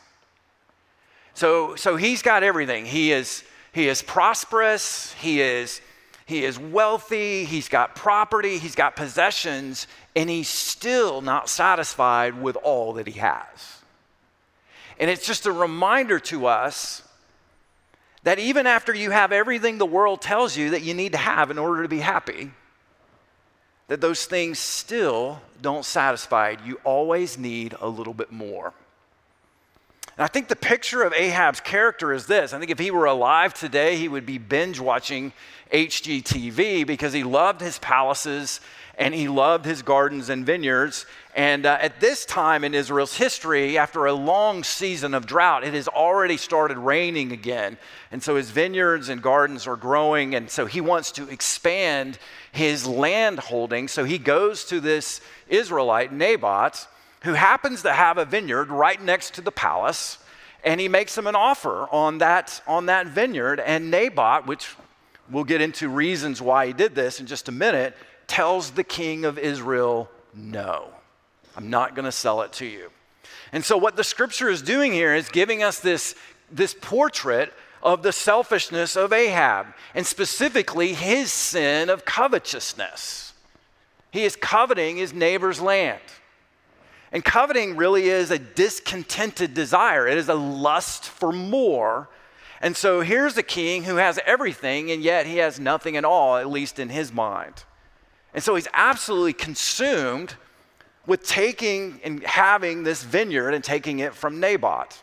So, 1.34 1.76
so 1.76 1.96
he's 1.96 2.22
got 2.22 2.42
everything. 2.42 2.84
He 2.84 3.12
is, 3.12 3.44
he 3.72 3.88
is 3.88 4.02
prosperous. 4.02 5.12
He 5.14 5.40
is 5.40 5.80
he 6.28 6.44
is 6.44 6.58
wealthy, 6.58 7.44
he's 7.44 7.70
got 7.70 7.94
property, 7.94 8.58
he's 8.58 8.74
got 8.74 8.94
possessions, 8.94 9.86
and 10.14 10.28
he's 10.28 10.46
still 10.46 11.22
not 11.22 11.48
satisfied 11.48 12.42
with 12.42 12.54
all 12.56 12.92
that 12.92 13.06
he 13.06 13.18
has. 13.18 13.80
And 15.00 15.08
it's 15.08 15.26
just 15.26 15.46
a 15.46 15.52
reminder 15.52 16.18
to 16.20 16.44
us 16.44 17.02
that 18.24 18.38
even 18.38 18.66
after 18.66 18.94
you 18.94 19.10
have 19.10 19.32
everything 19.32 19.78
the 19.78 19.86
world 19.86 20.20
tells 20.20 20.54
you 20.54 20.68
that 20.70 20.82
you 20.82 20.92
need 20.92 21.12
to 21.12 21.18
have 21.18 21.50
in 21.50 21.56
order 21.56 21.82
to 21.82 21.88
be 21.88 22.00
happy, 22.00 22.50
that 23.86 24.02
those 24.02 24.26
things 24.26 24.58
still 24.58 25.40
don't 25.62 25.86
satisfy. 25.86 26.56
You 26.62 26.78
always 26.84 27.38
need 27.38 27.74
a 27.80 27.88
little 27.88 28.12
bit 28.12 28.30
more. 28.30 28.74
And 30.18 30.24
I 30.24 30.26
think 30.26 30.48
the 30.48 30.56
picture 30.56 31.04
of 31.04 31.12
Ahab's 31.12 31.60
character 31.60 32.12
is 32.12 32.26
this. 32.26 32.52
I 32.52 32.58
think 32.58 32.72
if 32.72 32.80
he 32.80 32.90
were 32.90 33.04
alive 33.04 33.54
today, 33.54 33.96
he 33.96 34.08
would 34.08 34.26
be 34.26 34.36
binge 34.36 34.80
watching 34.80 35.32
HGTV 35.72 36.84
because 36.88 37.12
he 37.12 37.22
loved 37.22 37.60
his 37.60 37.78
palaces 37.78 38.60
and 38.96 39.14
he 39.14 39.28
loved 39.28 39.64
his 39.64 39.80
gardens 39.80 40.28
and 40.28 40.44
vineyards. 40.44 41.06
And 41.36 41.64
uh, 41.64 41.78
at 41.80 42.00
this 42.00 42.24
time 42.24 42.64
in 42.64 42.74
Israel's 42.74 43.16
history, 43.16 43.78
after 43.78 44.06
a 44.06 44.12
long 44.12 44.64
season 44.64 45.14
of 45.14 45.24
drought, 45.24 45.62
it 45.62 45.72
has 45.74 45.86
already 45.86 46.36
started 46.36 46.78
raining 46.78 47.30
again. 47.30 47.78
And 48.10 48.20
so 48.20 48.34
his 48.34 48.50
vineyards 48.50 49.10
and 49.10 49.22
gardens 49.22 49.68
are 49.68 49.76
growing. 49.76 50.34
And 50.34 50.50
so 50.50 50.66
he 50.66 50.80
wants 50.80 51.12
to 51.12 51.28
expand 51.28 52.18
his 52.50 52.88
land 52.88 53.38
holding. 53.38 53.86
So 53.86 54.02
he 54.02 54.18
goes 54.18 54.64
to 54.64 54.80
this 54.80 55.20
Israelite, 55.48 56.12
Naboth 56.12 56.88
who 57.22 57.32
happens 57.32 57.82
to 57.82 57.92
have 57.92 58.18
a 58.18 58.24
vineyard 58.24 58.68
right 58.70 59.00
next 59.02 59.34
to 59.34 59.40
the 59.40 59.52
palace, 59.52 60.18
and 60.64 60.80
he 60.80 60.88
makes 60.88 61.16
him 61.16 61.26
an 61.26 61.36
offer 61.36 61.88
on 61.90 62.18
that, 62.18 62.60
on 62.66 62.86
that 62.86 63.06
vineyard. 63.08 63.60
And 63.60 63.90
Naboth, 63.90 64.46
which 64.46 64.74
we'll 65.30 65.44
get 65.44 65.60
into 65.60 65.88
reasons 65.88 66.40
why 66.40 66.66
he 66.66 66.72
did 66.72 66.94
this 66.94 67.20
in 67.20 67.26
just 67.26 67.48
a 67.48 67.52
minute, 67.52 67.96
tells 68.26 68.72
the 68.72 68.84
king 68.84 69.24
of 69.24 69.38
Israel, 69.38 70.10
No, 70.34 70.88
I'm 71.56 71.70
not 71.70 71.94
going 71.94 72.04
to 72.04 72.12
sell 72.12 72.42
it 72.42 72.52
to 72.54 72.66
you. 72.66 72.90
And 73.52 73.64
so, 73.64 73.76
what 73.76 73.96
the 73.96 74.04
scripture 74.04 74.48
is 74.48 74.62
doing 74.62 74.92
here 74.92 75.14
is 75.14 75.28
giving 75.28 75.62
us 75.62 75.80
this, 75.80 76.14
this 76.50 76.74
portrait 76.80 77.52
of 77.82 78.02
the 78.02 78.12
selfishness 78.12 78.96
of 78.96 79.12
Ahab, 79.12 79.66
and 79.94 80.06
specifically 80.06 80.94
his 80.94 81.32
sin 81.32 81.88
of 81.88 82.04
covetousness. 82.04 83.32
He 84.10 84.24
is 84.24 84.36
coveting 84.36 84.96
his 84.96 85.12
neighbor's 85.12 85.60
land. 85.60 86.00
And 87.12 87.24
coveting 87.24 87.76
really 87.76 88.08
is 88.08 88.30
a 88.30 88.38
discontented 88.38 89.54
desire, 89.54 90.06
it 90.06 90.18
is 90.18 90.28
a 90.28 90.34
lust 90.34 91.04
for 91.04 91.32
more. 91.32 92.08
And 92.60 92.76
so 92.76 93.02
here's 93.02 93.36
a 93.36 93.42
king 93.42 93.84
who 93.84 93.96
has 93.96 94.18
everything, 94.26 94.90
and 94.90 95.00
yet 95.00 95.26
he 95.26 95.36
has 95.36 95.60
nothing 95.60 95.96
at 95.96 96.04
all, 96.04 96.36
at 96.36 96.48
least 96.48 96.78
in 96.78 96.88
his 96.88 97.12
mind. 97.12 97.64
And 98.34 98.42
so 98.42 98.56
he's 98.56 98.68
absolutely 98.72 99.32
consumed 99.32 100.34
with 101.06 101.24
taking 101.24 102.00
and 102.04 102.22
having 102.24 102.82
this 102.82 103.02
vineyard 103.02 103.50
and 103.50 103.62
taking 103.62 104.00
it 104.00 104.14
from 104.14 104.40
Naboth. 104.40 105.02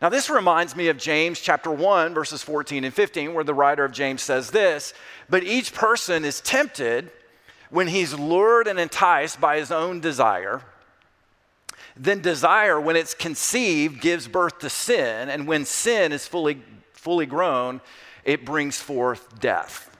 Now, 0.00 0.08
this 0.08 0.30
reminds 0.30 0.74
me 0.74 0.88
of 0.88 0.96
James 0.96 1.40
chapter 1.40 1.70
1, 1.70 2.14
verses 2.14 2.42
14 2.42 2.84
and 2.84 2.94
15, 2.94 3.34
where 3.34 3.44
the 3.44 3.54
writer 3.54 3.84
of 3.84 3.92
James 3.92 4.22
says 4.22 4.50
this 4.50 4.94
But 5.28 5.44
each 5.44 5.74
person 5.74 6.24
is 6.24 6.40
tempted 6.40 7.10
when 7.70 7.88
he's 7.88 8.14
lured 8.14 8.66
and 8.66 8.78
enticed 8.78 9.40
by 9.40 9.58
his 9.58 9.70
own 9.70 10.00
desire. 10.00 10.62
Then 11.96 12.20
desire, 12.20 12.80
when 12.80 12.96
it's 12.96 13.14
conceived, 13.14 14.00
gives 14.00 14.26
birth 14.26 14.58
to 14.60 14.70
sin, 14.70 15.28
and 15.28 15.46
when 15.46 15.64
sin 15.64 16.12
is 16.12 16.26
fully, 16.26 16.60
fully 16.92 17.26
grown, 17.26 17.80
it 18.24 18.44
brings 18.44 18.80
forth 18.80 19.38
death. 19.38 19.90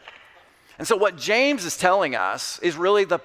And 0.78 0.88
so, 0.88 0.96
what 0.96 1.16
James 1.16 1.64
is 1.64 1.76
telling 1.76 2.16
us 2.16 2.58
is 2.60 2.76
really 2.76 3.04
the, 3.04 3.20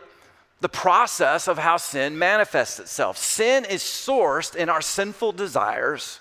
the 0.61 0.69
process 0.69 1.47
of 1.47 1.57
how 1.57 1.77
sin 1.77 2.19
manifests 2.19 2.79
itself. 2.79 3.17
Sin 3.17 3.65
is 3.65 3.81
sourced 3.81 4.55
in 4.55 4.69
our 4.69 4.81
sinful 4.81 5.31
desires, 5.31 6.19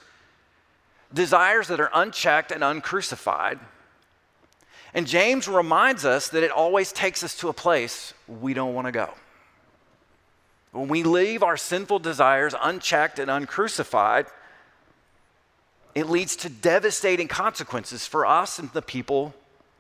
desires 1.12 1.68
that 1.68 1.80
are 1.80 1.90
unchecked 1.92 2.50
and 2.50 2.64
uncrucified. 2.64 3.58
And 4.94 5.06
James 5.06 5.48
reminds 5.48 6.06
us 6.06 6.28
that 6.30 6.42
it 6.42 6.50
always 6.50 6.92
takes 6.92 7.22
us 7.22 7.36
to 7.36 7.50
a 7.50 7.52
place 7.52 8.14
we 8.26 8.54
don't 8.54 8.72
want 8.72 8.86
to 8.86 8.92
go. 8.92 9.12
When 10.78 10.86
we 10.86 11.02
leave 11.02 11.42
our 11.42 11.56
sinful 11.56 11.98
desires 11.98 12.54
unchecked 12.62 13.18
and 13.18 13.28
uncrucified, 13.28 14.26
it 15.92 16.08
leads 16.08 16.36
to 16.36 16.48
devastating 16.48 17.26
consequences 17.26 18.06
for 18.06 18.24
us 18.24 18.60
and 18.60 18.70
the 18.70 18.80
people 18.80 19.34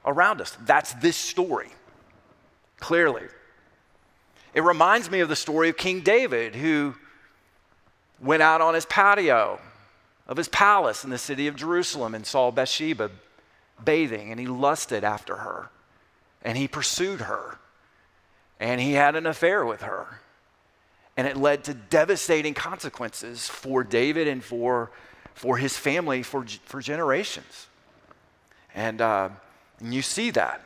around 0.04 0.40
us. 0.40 0.56
That's 0.62 0.94
this 0.94 1.16
story, 1.16 1.68
clearly. 2.80 3.22
It 4.54 4.64
reminds 4.64 5.08
me 5.08 5.20
of 5.20 5.28
the 5.28 5.36
story 5.36 5.68
of 5.68 5.76
King 5.76 6.00
David, 6.00 6.56
who 6.56 6.96
went 8.18 8.42
out 8.42 8.60
on 8.60 8.74
his 8.74 8.84
patio 8.84 9.60
of 10.26 10.36
his 10.36 10.48
palace 10.48 11.04
in 11.04 11.10
the 11.10 11.18
city 11.18 11.46
of 11.46 11.54
Jerusalem 11.54 12.12
and 12.12 12.26
saw 12.26 12.50
Bathsheba 12.50 13.12
bathing, 13.84 14.32
and 14.32 14.40
he 14.40 14.48
lusted 14.48 15.04
after 15.04 15.36
her, 15.36 15.70
and 16.42 16.58
he 16.58 16.66
pursued 16.66 17.20
her, 17.20 17.60
and 18.58 18.80
he 18.80 18.94
had 18.94 19.14
an 19.14 19.26
affair 19.26 19.64
with 19.64 19.82
her 19.82 20.22
and 21.18 21.26
it 21.26 21.36
led 21.36 21.64
to 21.64 21.74
devastating 21.74 22.54
consequences 22.54 23.48
for 23.48 23.82
David 23.82 24.28
and 24.28 24.42
for, 24.42 24.92
for 25.34 25.58
his 25.58 25.76
family 25.76 26.22
for, 26.22 26.46
for 26.64 26.80
generations. 26.80 27.66
And, 28.72 29.00
uh, 29.00 29.30
and 29.80 29.92
you 29.92 30.00
see 30.00 30.30
that. 30.30 30.62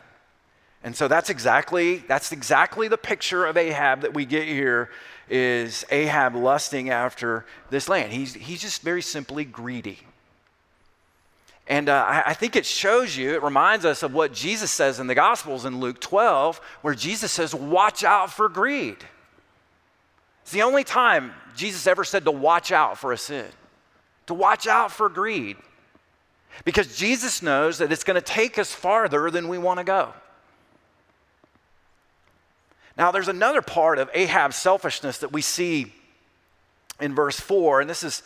And 0.84 0.94
so 0.94 1.08
that's 1.08 1.30
exactly, 1.30 1.96
that's 2.06 2.32
exactly 2.32 2.86
the 2.86 2.98
picture 2.98 3.46
of 3.46 3.56
Ahab 3.56 4.02
that 4.02 4.12
we 4.12 4.26
get 4.26 4.46
here 4.46 4.90
is 5.30 5.86
Ahab 5.90 6.34
lusting 6.34 6.90
after 6.90 7.46
this 7.70 7.88
land. 7.88 8.12
He's, 8.12 8.34
he's 8.34 8.60
just 8.60 8.82
very 8.82 9.00
simply 9.00 9.46
greedy. 9.46 10.00
And 11.66 11.88
uh, 11.88 12.04
I, 12.06 12.22
I 12.26 12.34
think 12.34 12.56
it 12.56 12.66
shows 12.66 13.16
you, 13.16 13.32
it 13.32 13.42
reminds 13.42 13.86
us 13.86 14.02
of 14.02 14.12
what 14.12 14.34
Jesus 14.34 14.70
says 14.70 15.00
in 15.00 15.06
the 15.06 15.14
Gospels 15.14 15.64
in 15.64 15.80
Luke 15.80 15.98
12, 15.98 16.60
where 16.82 16.94
Jesus 16.94 17.32
says, 17.32 17.54
Watch 17.54 18.04
out 18.04 18.30
for 18.30 18.50
greed. 18.50 18.98
It's 20.42 20.52
the 20.52 20.62
only 20.62 20.84
time 20.84 21.32
Jesus 21.56 21.86
ever 21.86 22.04
said 22.04 22.24
to 22.24 22.30
watch 22.30 22.72
out 22.72 22.98
for 22.98 23.12
a 23.12 23.18
sin, 23.18 23.46
to 24.26 24.34
watch 24.34 24.66
out 24.66 24.92
for 24.92 25.08
greed. 25.08 25.56
Because 26.64 26.96
Jesus 26.96 27.42
knows 27.42 27.78
that 27.78 27.90
it's 27.90 28.04
going 28.04 28.20
to 28.20 28.20
take 28.20 28.58
us 28.58 28.72
farther 28.72 29.30
than 29.30 29.48
we 29.48 29.56
want 29.56 29.78
to 29.78 29.84
go. 29.84 30.12
Now, 32.96 33.10
there's 33.10 33.28
another 33.28 33.62
part 33.62 33.98
of 33.98 34.10
Ahab's 34.12 34.56
selfishness 34.56 35.18
that 35.18 35.32
we 35.32 35.40
see 35.40 35.92
in 37.00 37.14
verse 37.14 37.40
4, 37.40 37.80
and 37.80 37.88
this 37.88 38.02
is, 38.02 38.22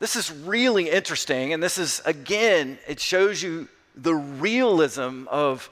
this 0.00 0.16
is 0.16 0.30
really 0.32 0.90
interesting. 0.90 1.52
And 1.52 1.62
this 1.62 1.78
is, 1.78 2.02
again, 2.04 2.78
it 2.88 2.98
shows 3.00 3.42
you 3.42 3.68
the 3.94 4.14
realism 4.14 5.26
of 5.28 5.70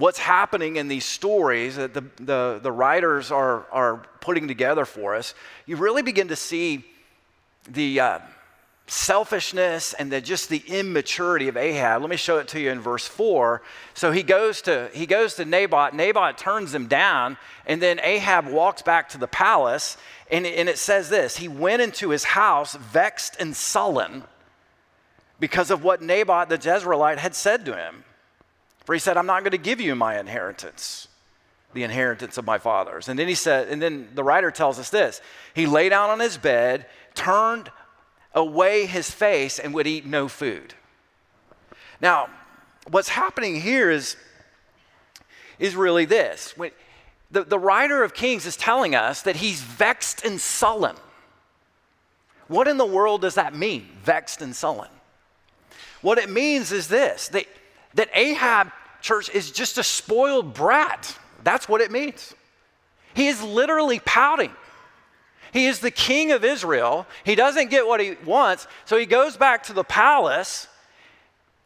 what's 0.00 0.18
happening 0.18 0.76
in 0.76 0.88
these 0.88 1.04
stories 1.04 1.76
that 1.76 1.92
the, 1.92 2.02
the, 2.16 2.58
the 2.62 2.72
writers 2.72 3.30
are, 3.30 3.66
are 3.70 4.02
putting 4.20 4.48
together 4.48 4.86
for 4.86 5.14
us, 5.14 5.34
you 5.66 5.76
really 5.76 6.02
begin 6.02 6.28
to 6.28 6.36
see 6.36 6.84
the 7.68 8.00
uh, 8.00 8.18
selfishness 8.86 9.92
and 9.92 10.10
the, 10.10 10.20
just 10.22 10.48
the 10.48 10.62
immaturity 10.66 11.48
of 11.48 11.56
Ahab. 11.58 12.00
Let 12.00 12.08
me 12.08 12.16
show 12.16 12.38
it 12.38 12.48
to 12.48 12.60
you 12.60 12.70
in 12.70 12.80
verse 12.80 13.06
4. 13.06 13.60
So 13.92 14.10
he 14.10 14.22
goes 14.22 14.62
to, 14.62 14.90
he 14.94 15.04
goes 15.04 15.34
to 15.34 15.44
Naboth. 15.44 15.92
Naboth 15.92 16.38
turns 16.38 16.74
him 16.74 16.86
down, 16.86 17.36
and 17.66 17.82
then 17.82 18.00
Ahab 18.02 18.48
walks 18.48 18.80
back 18.80 19.10
to 19.10 19.18
the 19.18 19.28
palace, 19.28 19.98
and, 20.30 20.46
and 20.46 20.68
it 20.68 20.78
says 20.78 21.10
this 21.10 21.36
He 21.36 21.46
went 21.46 21.82
into 21.82 22.08
his 22.08 22.24
house 22.24 22.74
vexed 22.74 23.36
and 23.38 23.54
sullen 23.54 24.24
because 25.38 25.70
of 25.70 25.84
what 25.84 26.00
Naboth 26.00 26.48
the 26.48 26.58
Jezreelite 26.58 27.18
had 27.18 27.34
said 27.34 27.66
to 27.66 27.76
him. 27.76 28.04
For 28.90 28.94
he 28.94 28.98
said, 28.98 29.16
I'm 29.16 29.26
not 29.26 29.44
going 29.44 29.52
to 29.52 29.56
give 29.56 29.80
you 29.80 29.94
my 29.94 30.18
inheritance, 30.18 31.06
the 31.74 31.84
inheritance 31.84 32.38
of 32.38 32.44
my 32.44 32.58
fathers. 32.58 33.08
And 33.08 33.16
then 33.16 33.28
he 33.28 33.36
said, 33.36 33.68
and 33.68 33.80
then 33.80 34.08
the 34.16 34.24
writer 34.24 34.50
tells 34.50 34.80
us 34.80 34.90
this 34.90 35.20
He 35.54 35.64
lay 35.64 35.88
down 35.88 36.10
on 36.10 36.18
his 36.18 36.36
bed, 36.36 36.86
turned 37.14 37.70
away 38.34 38.86
his 38.86 39.08
face, 39.08 39.60
and 39.60 39.72
would 39.74 39.86
eat 39.86 40.06
no 40.06 40.26
food. 40.26 40.74
Now, 42.00 42.30
what's 42.90 43.10
happening 43.10 43.60
here 43.60 43.92
is, 43.92 44.16
is 45.60 45.76
really 45.76 46.04
this. 46.04 46.56
When, 46.56 46.72
the, 47.30 47.44
the 47.44 47.60
writer 47.60 48.02
of 48.02 48.12
Kings 48.12 48.44
is 48.44 48.56
telling 48.56 48.96
us 48.96 49.22
that 49.22 49.36
he's 49.36 49.60
vexed 49.60 50.24
and 50.24 50.40
sullen. 50.40 50.96
What 52.48 52.66
in 52.66 52.76
the 52.76 52.86
world 52.86 53.20
does 53.20 53.36
that 53.36 53.54
mean, 53.54 53.88
vexed 54.02 54.42
and 54.42 54.52
sullen? 54.52 54.90
What 56.02 56.18
it 56.18 56.28
means 56.28 56.72
is 56.72 56.88
this 56.88 57.28
that, 57.28 57.46
that 57.94 58.08
Ahab 58.14 58.72
church, 59.00 59.30
is 59.30 59.50
just 59.50 59.78
a 59.78 59.82
spoiled 59.82 60.54
brat. 60.54 61.16
That's 61.42 61.68
what 61.68 61.80
it 61.80 61.90
means. 61.90 62.34
He 63.14 63.28
is 63.28 63.42
literally 63.42 64.00
pouting. 64.00 64.52
He 65.52 65.66
is 65.66 65.80
the 65.80 65.90
king 65.90 66.32
of 66.32 66.44
Israel. 66.44 67.06
He 67.24 67.34
doesn't 67.34 67.70
get 67.70 67.86
what 67.86 68.00
he 68.00 68.16
wants, 68.24 68.66
so 68.84 68.96
he 68.96 69.06
goes 69.06 69.36
back 69.36 69.64
to 69.64 69.72
the 69.72 69.84
palace 69.84 70.68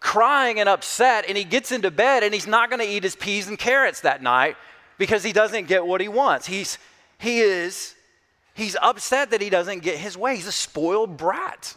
crying 0.05 0.61
and 0.61 0.69
upset, 0.69 1.25
and 1.27 1.37
he 1.37 1.45
gets 1.45 1.73
into 1.73 1.91
bed 1.91 2.23
and 2.23 2.35
he's 2.35 2.47
not 2.47 2.69
going 2.69 2.79
to 2.79 2.87
eat 2.87 3.03
his 3.03 3.17
peas 3.17 3.49
and 3.49 3.59
carrots 3.59 4.01
that 4.03 4.23
night 4.23 4.55
because 4.99 5.25
he 5.25 5.33
doesn't 5.33 5.67
get 5.67 5.87
what 5.87 5.99
he 5.99 6.09
wants. 6.09 6.47
He's, 6.47 6.77
he 7.19 7.41
is, 7.41 7.95
he's 8.53 8.77
upset 8.83 9.31
that 9.31 9.41
he 9.41 9.49
doesn't 9.49 9.79
get 9.79 9.97
his 9.97 10.15
way. 10.15 10.37
He's 10.37 10.47
a 10.47 10.53
spoiled 10.53 11.17
brat. 11.17 11.75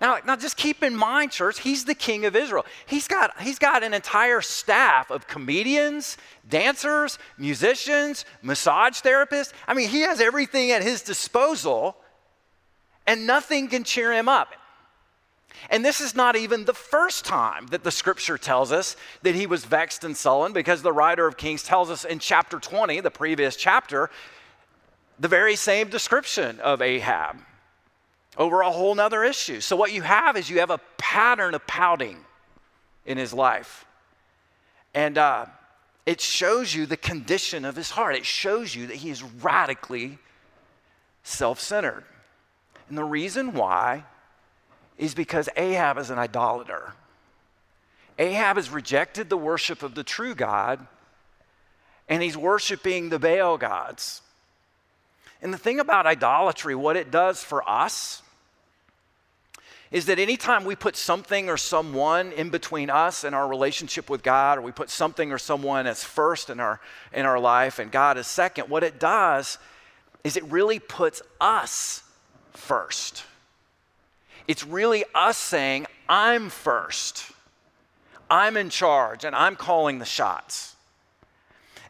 Now, 0.00 0.18
now 0.24 0.36
just 0.36 0.56
keep 0.56 0.82
in 0.82 0.94
mind, 0.94 1.32
church, 1.32 1.60
he's 1.60 1.84
the 1.84 1.94
king 1.94 2.24
of 2.24 2.36
Israel. 2.36 2.64
He's 2.86 3.08
got, 3.08 3.40
he's 3.40 3.58
got 3.58 3.82
an 3.82 3.94
entire 3.94 4.40
staff 4.40 5.10
of 5.10 5.26
comedians, 5.26 6.16
dancers, 6.48 7.18
musicians, 7.36 8.24
massage 8.42 9.00
therapists. 9.00 9.52
I 9.66 9.74
mean, 9.74 9.88
he 9.88 10.02
has 10.02 10.20
everything 10.20 10.70
at 10.70 10.82
his 10.82 11.02
disposal, 11.02 11.96
and 13.06 13.26
nothing 13.26 13.68
can 13.68 13.84
cheer 13.84 14.12
him 14.12 14.28
up. 14.28 14.54
And 15.70 15.84
this 15.84 16.00
is 16.00 16.14
not 16.14 16.36
even 16.36 16.64
the 16.64 16.74
first 16.74 17.24
time 17.24 17.66
that 17.68 17.82
the 17.82 17.90
scripture 17.90 18.38
tells 18.38 18.70
us 18.70 18.96
that 19.22 19.34
he 19.34 19.46
was 19.46 19.64
vexed 19.64 20.04
and 20.04 20.16
sullen, 20.16 20.52
because 20.52 20.82
the 20.82 20.92
writer 20.92 21.26
of 21.26 21.36
Kings 21.36 21.62
tells 21.62 21.90
us 21.90 22.04
in 22.04 22.18
chapter 22.20 22.60
20, 22.60 23.00
the 23.00 23.10
previous 23.10 23.56
chapter, 23.56 24.10
the 25.18 25.28
very 25.28 25.56
same 25.56 25.88
description 25.88 26.60
of 26.60 26.80
Ahab 26.80 27.38
over 28.38 28.60
a 28.60 28.70
whole 28.70 28.94
nother 28.94 29.24
issue. 29.24 29.60
So, 29.60 29.76
what 29.76 29.92
you 29.92 30.02
have 30.02 30.36
is 30.36 30.48
you 30.48 30.60
have 30.60 30.70
a 30.70 30.80
pattern 30.96 31.54
of 31.54 31.66
pouting 31.66 32.24
in 33.04 33.18
his 33.18 33.34
life. 33.34 33.84
And 34.94 35.18
uh, 35.18 35.46
it 36.06 36.20
shows 36.20 36.74
you 36.74 36.86
the 36.86 36.96
condition 36.96 37.64
of 37.64 37.76
his 37.76 37.90
heart, 37.90 38.14
it 38.14 38.24
shows 38.24 38.74
you 38.74 38.86
that 38.86 38.96
he 38.96 39.10
is 39.10 39.22
radically 39.22 40.18
self 41.24 41.60
centered. 41.60 42.04
And 42.88 42.96
the 42.96 43.04
reason 43.04 43.52
why 43.52 44.04
is 44.96 45.14
because 45.14 45.48
Ahab 45.56 45.98
is 45.98 46.10
an 46.10 46.18
idolater. 46.18 46.92
Ahab 48.18 48.56
has 48.56 48.70
rejected 48.70 49.28
the 49.28 49.36
worship 49.36 49.82
of 49.82 49.94
the 49.94 50.02
true 50.02 50.34
God, 50.34 50.84
and 52.08 52.22
he's 52.22 52.36
worshiping 52.36 53.10
the 53.10 53.18
Baal 53.18 53.58
gods. 53.58 54.22
And 55.40 55.54
the 55.54 55.58
thing 55.58 55.78
about 55.78 56.06
idolatry, 56.06 56.74
what 56.74 56.96
it 56.96 57.10
does 57.12 57.44
for 57.44 57.68
us, 57.68 58.22
is 59.90 60.06
that 60.06 60.18
anytime 60.18 60.64
we 60.64 60.76
put 60.76 60.96
something 60.96 61.48
or 61.48 61.56
someone 61.56 62.32
in 62.32 62.50
between 62.50 62.90
us 62.90 63.24
and 63.24 63.34
our 63.34 63.48
relationship 63.48 64.10
with 64.10 64.22
God, 64.22 64.58
or 64.58 64.60
we 64.60 64.72
put 64.72 64.90
something 64.90 65.32
or 65.32 65.38
someone 65.38 65.86
as 65.86 66.04
first 66.04 66.50
in 66.50 66.60
our, 66.60 66.80
in 67.12 67.24
our 67.24 67.40
life 67.40 67.78
and 67.78 67.90
God 67.90 68.18
as 68.18 68.26
second, 68.26 68.68
what 68.68 68.82
it 68.82 69.00
does 69.00 69.58
is 70.24 70.36
it 70.36 70.44
really 70.44 70.78
puts 70.78 71.22
us 71.40 72.02
first. 72.52 73.24
It's 74.46 74.64
really 74.64 75.04
us 75.14 75.38
saying, 75.38 75.86
I'm 76.08 76.50
first, 76.50 77.30
I'm 78.30 78.56
in 78.56 78.68
charge, 78.70 79.24
and 79.24 79.34
I'm 79.34 79.56
calling 79.56 79.98
the 79.98 80.04
shots. 80.04 80.74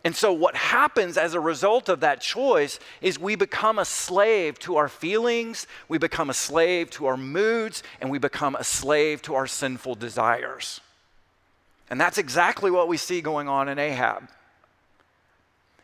And 0.09 0.17
so, 0.17 0.33
what 0.33 0.57
happens 0.57 1.19
as 1.19 1.35
a 1.35 1.41
result 1.41 1.91
of 1.91 2.01
that 2.01 2.23
choice 2.23 2.81
is 3.03 3.19
we 3.19 3.35
become 3.35 3.79
a 3.79 3.85
slave 3.85 4.59
to 4.61 4.79
our 4.79 4.89
feelings, 4.89 5.67
we 5.87 5.99
become 5.99 6.31
a 6.31 6.35
slave 6.35 6.89
to 6.93 7.05
our 7.05 7.19
moods, 7.19 7.83
and 8.01 8.11
we 8.11 8.17
become 8.17 8.57
a 8.57 8.65
slave 8.65 9.21
to 9.21 9.35
our 9.35 9.47
sinful 9.47 9.97
desires. 9.97 10.81
And 11.91 12.01
that's 12.01 12.17
exactly 12.17 12.71
what 12.71 12.89
we 12.89 12.97
see 12.97 13.21
going 13.21 13.49
on 13.51 13.69
in 13.69 13.79
Ahab. 13.79 14.31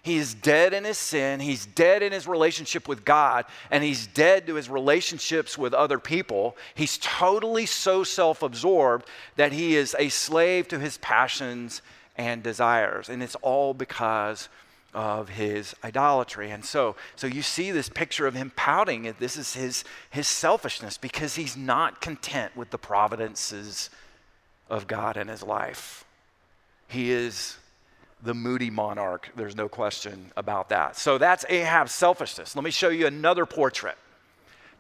He 0.03 0.17
is 0.17 0.33
dead 0.33 0.73
in 0.73 0.85
his 0.85 0.97
sin, 0.97 1.39
he's 1.39 1.67
dead 1.67 2.03
in 2.03 2.11
his 2.11 2.27
relationship 2.27 2.89
with 2.89 3.05
God, 3.05 3.45
and 3.71 3.85
he's 3.85 4.07
dead 4.07 4.47
to 4.47 4.55
his 4.55 4.71
relationships 4.71 5.59
with 5.59 5.75
other 5.75 5.99
people. 5.99 6.57
He's 6.75 6.97
totally 6.97 7.67
so 7.67 8.05
self 8.05 8.43
absorbed 8.43 9.07
that 9.37 9.53
he 9.53 9.77
is 9.77 9.95
a 9.99 10.09
slave 10.09 10.67
to 10.69 10.79
his 10.79 10.97
passions 10.97 11.83
and 12.17 12.43
desires. 12.43 13.09
And 13.09 13.23
it's 13.23 13.35
all 13.37 13.75
because 13.75 14.49
of 14.95 15.29
his 15.29 15.75
idolatry. 15.83 16.51
And 16.51 16.65
so, 16.65 16.95
so 17.17 17.27
you 17.27 17.43
see 17.43 17.73
this 17.73 17.89
picture 17.89 18.27
of 18.27 18.35
him 18.35 18.53
pouting. 18.55 19.13
This 19.19 19.37
is 19.37 19.55
his, 19.55 19.85
his 20.11 20.29
selfishness 20.29 20.97
because 20.97 21.35
he's 21.35 21.57
not 21.57 22.01
content 22.01 22.57
with 22.57 22.71
the 22.71 22.79
providences 22.79 23.91
of 24.71 24.87
God 24.87 25.17
in 25.17 25.29
his 25.29 25.43
life. 25.43 26.05
He 26.87 27.11
is 27.11 27.57
the 28.23 28.35
moody 28.35 28.71
monarch. 28.71 29.31
There's 29.35 29.57
no 29.57 29.69
question 29.69 30.33
about 30.37 30.69
that. 30.69 30.97
So 30.97 31.19
that's 31.19 31.45
Ahab's 31.49 31.93
selfishness. 31.93 32.55
Let 32.55 32.65
me 32.65 32.71
show 32.71 32.89
you 32.89 33.07
another 33.07 33.47
portrait 33.47 33.97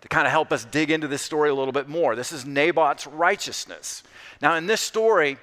to 0.00 0.08
kind 0.08 0.26
of 0.26 0.30
help 0.30 0.52
us 0.52 0.64
dig 0.66 0.90
into 0.90 1.08
this 1.08 1.22
story 1.22 1.50
a 1.50 1.54
little 1.54 1.72
bit 1.72 1.88
more. 1.88 2.14
This 2.14 2.30
is 2.30 2.44
Naboth's 2.44 3.06
righteousness. 3.06 4.02
Now, 4.40 4.54
in 4.54 4.66
this 4.66 4.80
story, 4.80 5.38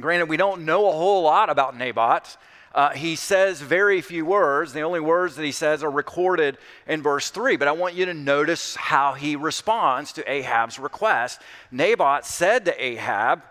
Granted, 0.00 0.28
we 0.28 0.36
don't 0.36 0.64
know 0.64 0.88
a 0.88 0.92
whole 0.92 1.22
lot 1.22 1.50
about 1.50 1.76
Naboth. 1.76 2.36
Uh, 2.74 2.90
he 2.90 3.16
says 3.16 3.60
very 3.60 4.00
few 4.00 4.24
words. 4.24 4.72
The 4.72 4.80
only 4.80 5.00
words 5.00 5.36
that 5.36 5.44
he 5.44 5.52
says 5.52 5.84
are 5.84 5.90
recorded 5.90 6.56
in 6.86 7.02
verse 7.02 7.30
3. 7.30 7.56
But 7.56 7.68
I 7.68 7.72
want 7.72 7.94
you 7.94 8.06
to 8.06 8.14
notice 8.14 8.74
how 8.74 9.12
he 9.12 9.36
responds 9.36 10.12
to 10.14 10.30
Ahab's 10.30 10.78
request. 10.78 11.42
Naboth 11.70 12.24
said 12.24 12.64
to 12.64 12.82
Ahab, 12.82 13.42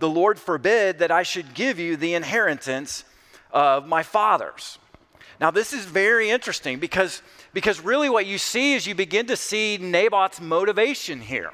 The 0.00 0.08
Lord 0.08 0.40
forbid 0.40 0.98
that 0.98 1.12
I 1.12 1.22
should 1.22 1.54
give 1.54 1.78
you 1.78 1.96
the 1.96 2.14
inheritance 2.14 3.04
of 3.52 3.86
my 3.86 4.02
fathers. 4.02 4.78
Now, 5.40 5.52
this 5.52 5.72
is 5.72 5.84
very 5.84 6.30
interesting 6.30 6.80
because, 6.80 7.22
because 7.52 7.80
really 7.80 8.10
what 8.10 8.26
you 8.26 8.38
see 8.38 8.74
is 8.74 8.86
you 8.86 8.96
begin 8.96 9.26
to 9.26 9.36
see 9.36 9.78
Naboth's 9.78 10.40
motivation 10.40 11.20
here 11.20 11.52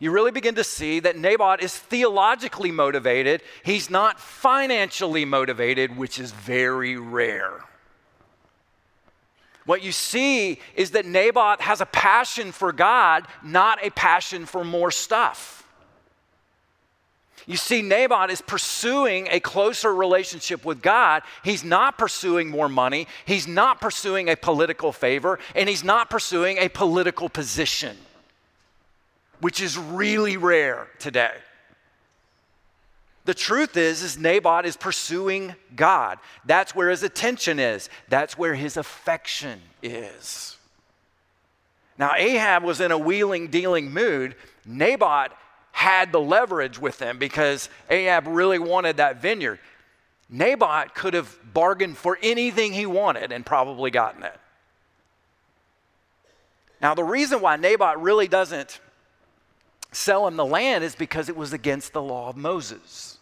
you 0.00 0.10
really 0.10 0.30
begin 0.30 0.54
to 0.56 0.64
see 0.64 1.00
that 1.00 1.16
Naboth 1.16 1.62
is 1.62 1.76
theologically 1.76 2.70
motivated. 2.70 3.42
He's 3.62 3.90
not 3.90 4.20
financially 4.20 5.24
motivated, 5.24 5.96
which 5.96 6.18
is 6.18 6.32
very 6.32 6.96
rare. 6.96 7.60
What 9.66 9.82
you 9.82 9.92
see 9.92 10.60
is 10.74 10.90
that 10.90 11.06
Naboth 11.06 11.60
has 11.60 11.80
a 11.80 11.86
passion 11.86 12.52
for 12.52 12.72
God, 12.72 13.26
not 13.42 13.84
a 13.84 13.90
passion 13.90 14.44
for 14.44 14.62
more 14.62 14.90
stuff. 14.90 15.62
You 17.46 17.56
see, 17.56 17.82
Naboth 17.82 18.30
is 18.30 18.40
pursuing 18.40 19.28
a 19.30 19.40
closer 19.40 19.94
relationship 19.94 20.64
with 20.64 20.80
God. 20.80 21.22
He's 21.42 21.62
not 21.62 21.98
pursuing 21.98 22.48
more 22.48 22.68
money, 22.68 23.06
he's 23.26 23.46
not 23.46 23.80
pursuing 23.80 24.28
a 24.28 24.36
political 24.36 24.92
favor, 24.92 25.38
and 25.54 25.68
he's 25.68 25.84
not 25.84 26.10
pursuing 26.10 26.58
a 26.58 26.68
political 26.68 27.28
position 27.28 27.96
which 29.40 29.60
is 29.60 29.78
really 29.78 30.36
rare 30.36 30.88
today. 30.98 31.32
The 33.24 33.34
truth 33.34 33.76
is, 33.76 34.02
is 34.02 34.18
Naboth 34.18 34.66
is 34.66 34.76
pursuing 34.76 35.54
God. 35.74 36.18
That's 36.44 36.74
where 36.74 36.90
his 36.90 37.02
attention 37.02 37.58
is. 37.58 37.88
That's 38.08 38.36
where 38.36 38.54
his 38.54 38.76
affection 38.76 39.60
is. 39.82 40.58
Now, 41.96 42.12
Ahab 42.16 42.64
was 42.64 42.80
in 42.80 42.90
a 42.90 42.98
wheeling 42.98 43.48
dealing 43.48 43.92
mood. 43.92 44.34
Naboth 44.66 45.32
had 45.72 46.12
the 46.12 46.20
leverage 46.20 46.78
with 46.78 47.00
him 47.00 47.18
because 47.18 47.68
Ahab 47.88 48.26
really 48.26 48.58
wanted 48.58 48.98
that 48.98 49.22
vineyard. 49.22 49.58
Naboth 50.28 50.94
could 50.94 51.14
have 51.14 51.36
bargained 51.52 51.96
for 51.96 52.18
anything 52.22 52.72
he 52.72 52.86
wanted 52.86 53.32
and 53.32 53.44
probably 53.44 53.90
gotten 53.90 54.22
it. 54.22 54.38
Now, 56.80 56.94
the 56.94 57.04
reason 57.04 57.40
why 57.40 57.56
Naboth 57.56 57.96
really 57.98 58.28
doesn't 58.28 58.80
sell 59.94 60.26
him 60.26 60.36
the 60.36 60.44
land 60.44 60.84
is 60.84 60.94
because 60.94 61.28
it 61.28 61.36
was 61.36 61.52
against 61.52 61.92
the 61.92 62.02
law 62.02 62.28
of 62.28 62.36
Moses. 62.36 63.18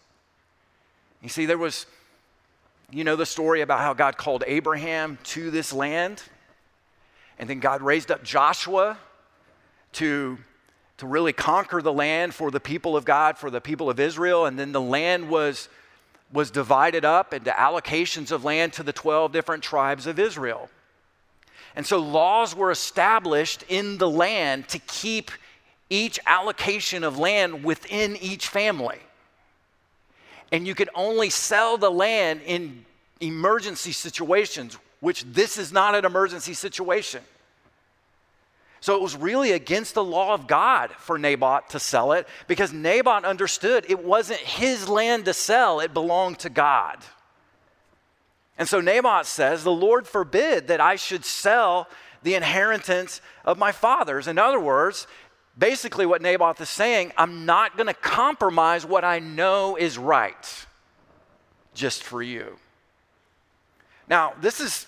You 1.21 1.29
see, 1.29 1.45
there 1.45 1.57
was, 1.57 1.85
you 2.91 3.03
know, 3.03 3.15
the 3.15 3.25
story 3.25 3.61
about 3.61 3.79
how 3.79 3.93
God 3.93 4.17
called 4.17 4.43
Abraham 4.47 5.17
to 5.25 5.51
this 5.51 5.71
land, 5.71 6.21
and 7.39 7.49
then 7.49 7.59
God 7.59 7.81
raised 7.81 8.11
up 8.11 8.23
Joshua 8.23 8.97
to, 9.93 10.37
to 10.97 11.07
really 11.07 11.33
conquer 11.33 11.81
the 11.81 11.93
land 11.93 12.33
for 12.33 12.51
the 12.51 12.59
people 12.59 12.97
of 12.97 13.05
God, 13.05 13.37
for 13.37 13.49
the 13.49 13.61
people 13.61 13.89
of 13.89 13.99
Israel, 13.99 14.45
and 14.45 14.57
then 14.57 14.71
the 14.71 14.81
land 14.81 15.29
was, 15.29 15.69
was 16.31 16.51
divided 16.51 17.05
up 17.05 17.33
into 17.33 17.51
allocations 17.51 18.31
of 18.31 18.43
land 18.43 18.73
to 18.73 18.83
the 18.83 18.93
12 18.93 19.31
different 19.31 19.63
tribes 19.63 20.07
of 20.07 20.19
Israel. 20.19 20.69
And 21.75 21.85
so 21.85 21.99
laws 21.99 22.55
were 22.55 22.71
established 22.71 23.63
in 23.69 23.97
the 23.97 24.09
land 24.09 24.67
to 24.69 24.79
keep 24.79 25.31
each 25.93 26.19
allocation 26.25 27.03
of 27.03 27.19
land 27.19 27.63
within 27.63 28.15
each 28.15 28.47
family. 28.47 28.99
And 30.51 30.65
you 30.65 30.73
could 30.73 30.89
only 30.95 31.29
sell 31.29 31.77
the 31.77 31.91
land 31.91 32.41
in 32.45 32.83
emergency 33.21 33.91
situations, 33.91 34.77
which 35.01 35.23
this 35.23 35.59
is 35.59 35.71
not 35.71 35.93
an 35.93 36.03
emergency 36.03 36.55
situation. 36.55 37.21
So 38.81 38.95
it 38.95 39.01
was 39.01 39.15
really 39.15 39.51
against 39.51 39.93
the 39.93 40.03
law 40.03 40.33
of 40.33 40.47
God 40.47 40.89
for 40.97 41.19
Naboth 41.19 41.69
to 41.69 41.79
sell 41.79 42.11
it 42.13 42.27
because 42.47 42.73
Naboth 42.73 43.23
understood 43.23 43.85
it 43.87 44.03
wasn't 44.03 44.39
his 44.39 44.89
land 44.89 45.25
to 45.25 45.33
sell, 45.33 45.79
it 45.79 45.93
belonged 45.93 46.39
to 46.39 46.49
God. 46.49 46.97
And 48.57 48.67
so 48.67 48.81
Naboth 48.81 49.27
says, 49.27 49.63
The 49.63 49.71
Lord 49.71 50.07
forbid 50.07 50.67
that 50.67 50.81
I 50.81 50.95
should 50.95 51.23
sell 51.23 51.87
the 52.23 52.35
inheritance 52.35 53.21
of 53.45 53.57
my 53.57 53.71
fathers. 53.71 54.27
In 54.27 54.37
other 54.37 54.59
words, 54.59 55.07
basically 55.57 56.05
what 56.05 56.21
Naboth 56.21 56.59
is 56.61 56.69
saying 56.69 57.11
I'm 57.17 57.45
not 57.45 57.77
going 57.77 57.87
to 57.87 57.93
compromise 57.93 58.85
what 58.85 59.03
I 59.03 59.19
know 59.19 59.75
is 59.75 59.97
right 59.97 60.65
just 61.73 62.03
for 62.03 62.21
you. 62.21 62.57
Now, 64.07 64.33
this 64.41 64.59
is 64.59 64.87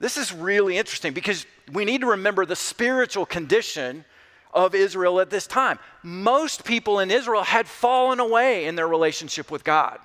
this 0.00 0.16
is 0.16 0.32
really 0.32 0.76
interesting 0.76 1.12
because 1.12 1.46
we 1.72 1.84
need 1.84 2.00
to 2.00 2.08
remember 2.08 2.44
the 2.44 2.56
spiritual 2.56 3.24
condition 3.24 4.04
of 4.52 4.74
Israel 4.74 5.20
at 5.20 5.30
this 5.30 5.46
time. 5.46 5.78
Most 6.02 6.64
people 6.64 7.00
in 7.00 7.10
Israel 7.10 7.42
had 7.42 7.66
fallen 7.66 8.20
away 8.20 8.66
in 8.66 8.76
their 8.76 8.88
relationship 8.88 9.50
with 9.50 9.64
God. 9.64 9.98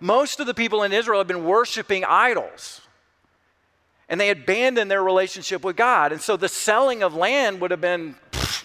Most 0.00 0.40
of 0.40 0.46
the 0.46 0.54
people 0.54 0.82
in 0.82 0.92
Israel 0.92 1.20
had 1.20 1.26
been 1.26 1.44
worshiping 1.44 2.04
idols. 2.04 2.80
And 4.08 4.20
they 4.20 4.30
abandoned 4.30 4.90
their 4.90 5.02
relationship 5.02 5.64
with 5.64 5.76
God. 5.76 6.12
And 6.12 6.20
so 6.20 6.36
the 6.36 6.48
selling 6.48 7.02
of 7.02 7.14
land 7.14 7.60
would 7.60 7.70
have 7.70 7.80
been 7.80 8.14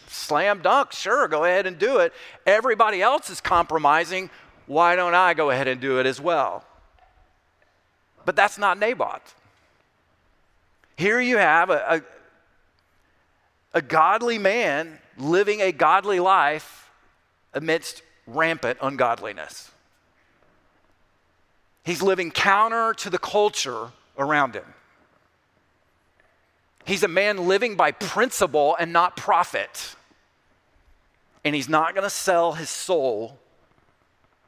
slam 0.08 0.62
dunk, 0.62 0.91
sure, 0.91 1.27
go 1.27 1.43
ahead 1.43 1.65
and 1.65 1.77
do 1.77 1.97
it. 1.97 2.13
Everybody 2.45 3.01
else 3.01 3.30
is 3.30 3.41
compromising. 3.41 4.30
Why 4.67 4.95
don't 4.95 5.15
I 5.15 5.34
go 5.34 5.49
ahead 5.49 5.67
and 5.67 5.82
do 5.82 5.99
it 5.99 6.06
as 6.06 6.21
well? 6.21 6.63
But 8.23 8.36
that's 8.36 8.58
not 8.58 8.77
Naboth. 8.77 9.36
Here 10.95 11.19
you 11.19 11.38
have 11.38 11.69
a, 11.69 12.04
a, 13.73 13.80
a 13.80 13.82
godly 13.82 14.38
man 14.38 14.99
living 15.17 15.60
a 15.62 15.71
godly 15.71 16.19
life 16.19 16.89
amidst 17.54 18.04
rampant 18.27 18.77
ungodliness. 18.82 19.71
He's 21.84 22.01
living 22.01 22.32
counter 22.32 22.93
to 22.93 23.10
the 23.10 23.17
culture 23.17 23.89
around 24.17 24.54
him. 24.54 24.65
He's 26.86 27.04
a 27.04 27.08
man 27.08 27.48
living 27.48 27.76
by 27.76 27.91
principle 27.91 28.76
and 28.80 28.91
not 28.91 29.15
profit. 29.15 29.96
And 31.44 31.56
he's 31.56 31.70
not 31.70 31.94
going 31.94 32.04
to 32.04 32.10
sell 32.10 32.54
his 32.54 32.70
soul 32.70 33.38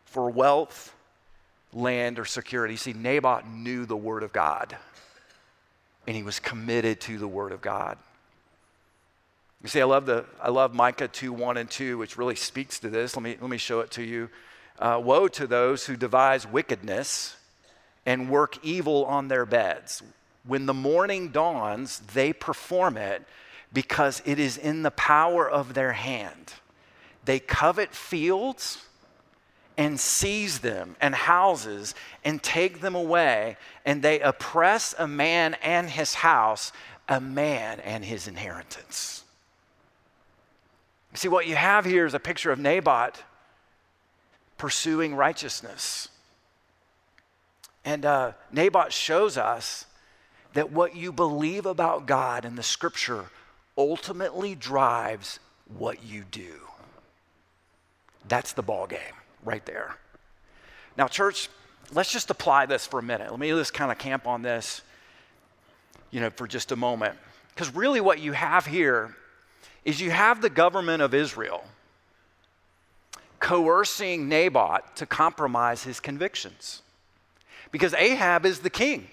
for 0.05 0.29
wealth, 0.29 0.93
land, 1.73 2.19
or 2.19 2.25
security. 2.25 2.75
See, 2.75 2.93
Naboth 2.93 3.45
knew 3.47 3.85
the 3.85 3.97
Word 3.97 4.23
of 4.23 4.31
God, 4.31 4.77
and 6.05 6.15
he 6.15 6.21
was 6.21 6.39
committed 6.39 7.01
to 7.01 7.17
the 7.17 7.27
Word 7.27 7.51
of 7.51 7.61
God. 7.61 7.97
You 9.63 9.69
see, 9.69 9.81
I 9.81 9.85
love, 9.85 10.05
the, 10.05 10.25
I 10.41 10.49
love 10.49 10.73
Micah 10.73 11.07
2 11.07 11.31
1 11.33 11.57
and 11.57 11.69
2, 11.69 11.97
which 11.97 12.17
really 12.17 12.35
speaks 12.35 12.79
to 12.79 12.89
this. 12.89 13.15
Let 13.15 13.23
me, 13.23 13.37
let 13.39 13.49
me 13.49 13.57
show 13.57 13.79
it 13.79 13.91
to 13.91 14.03
you. 14.03 14.29
Uh, 14.77 15.01
Woe 15.03 15.27
to 15.29 15.47
those 15.47 15.85
who 15.85 15.95
devise 15.95 16.45
wickedness 16.45 17.37
and 18.05 18.29
work 18.29 18.57
evil 18.63 19.05
on 19.05 19.29
their 19.29 19.45
beds. 19.45 20.03
When 20.45 20.65
the 20.65 20.73
morning 20.73 21.29
dawns, 21.29 21.99
they 22.13 22.33
perform 22.33 22.97
it 22.97 23.23
because 23.71 24.21
it 24.25 24.39
is 24.39 24.57
in 24.57 24.83
the 24.83 24.91
power 24.91 25.49
of 25.49 25.73
their 25.73 25.93
hand. 25.93 26.53
They 27.25 27.39
covet 27.39 27.93
fields 27.93 28.85
and 29.77 29.99
seize 29.99 30.59
them 30.59 30.95
and 31.01 31.15
houses 31.15 31.95
and 32.23 32.43
take 32.43 32.81
them 32.81 32.95
away, 32.95 33.57
and 33.85 34.03
they 34.03 34.19
oppress 34.19 34.93
a 34.99 35.07
man 35.07 35.55
and 35.63 35.89
his 35.89 36.15
house, 36.15 36.71
a 37.07 37.19
man 37.19 37.79
and 37.79 38.05
his 38.05 38.27
inheritance. 38.27 39.23
See, 41.15 41.27
what 41.27 41.47
you 41.47 41.55
have 41.55 41.85
here 41.85 42.05
is 42.05 42.13
a 42.13 42.19
picture 42.19 42.51
of 42.51 42.59
Naboth 42.59 43.23
pursuing 44.57 45.15
righteousness. 45.15 46.09
And 47.85 48.05
uh, 48.05 48.31
Naboth 48.51 48.93
shows 48.93 49.37
us 49.37 49.85
that 50.53 50.71
what 50.71 50.95
you 50.95 51.11
believe 51.11 51.65
about 51.65 52.05
God 52.05 52.45
and 52.45 52.57
the 52.57 52.63
scripture 52.63 53.25
ultimately 53.77 54.55
drives 54.55 55.39
what 55.77 56.03
you 56.03 56.23
do. 56.31 56.61
That's 58.27 58.53
the 58.53 58.61
ball 58.61 58.87
game 58.87 58.99
right 59.43 59.65
there. 59.65 59.95
Now, 60.97 61.07
church, 61.07 61.49
let's 61.91 62.11
just 62.11 62.29
apply 62.29 62.67
this 62.67 62.85
for 62.85 62.99
a 62.99 63.03
minute. 63.03 63.29
Let 63.31 63.39
me 63.39 63.49
just 63.49 63.73
kind 63.73 63.91
of 63.91 63.97
camp 63.97 64.27
on 64.27 64.41
this, 64.41 64.81
you 66.11 66.21
know, 66.21 66.29
for 66.29 66.47
just 66.47 66.71
a 66.71 66.75
moment. 66.75 67.17
Because 67.53 67.73
really, 67.73 68.01
what 68.01 68.19
you 68.19 68.31
have 68.31 68.65
here 68.65 69.15
is 69.85 69.99
you 69.99 70.11
have 70.11 70.41
the 70.41 70.49
government 70.49 71.01
of 71.01 71.13
Israel 71.13 71.63
coercing 73.39 74.29
Naboth 74.29 74.95
to 74.95 75.05
compromise 75.05 75.83
his 75.83 75.99
convictions. 75.99 76.81
Because 77.71 77.93
Ahab 77.95 78.45
is 78.45 78.59
the 78.59 78.69
king. 78.69 79.07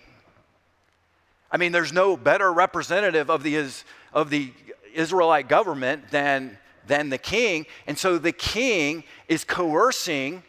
I 1.50 1.56
mean, 1.56 1.72
there's 1.72 1.92
no 1.92 2.16
better 2.16 2.52
representative 2.52 3.30
of 3.30 3.42
the, 3.42 3.72
of 4.12 4.30
the 4.30 4.52
Israelite 4.94 5.48
government 5.48 6.10
than 6.10 6.58
than 6.90 7.08
the 7.08 7.18
king. 7.18 7.66
And 7.86 7.96
so 7.96 8.18
the 8.18 8.32
king 8.32 9.04
is 9.28 9.44
coercing 9.44 10.42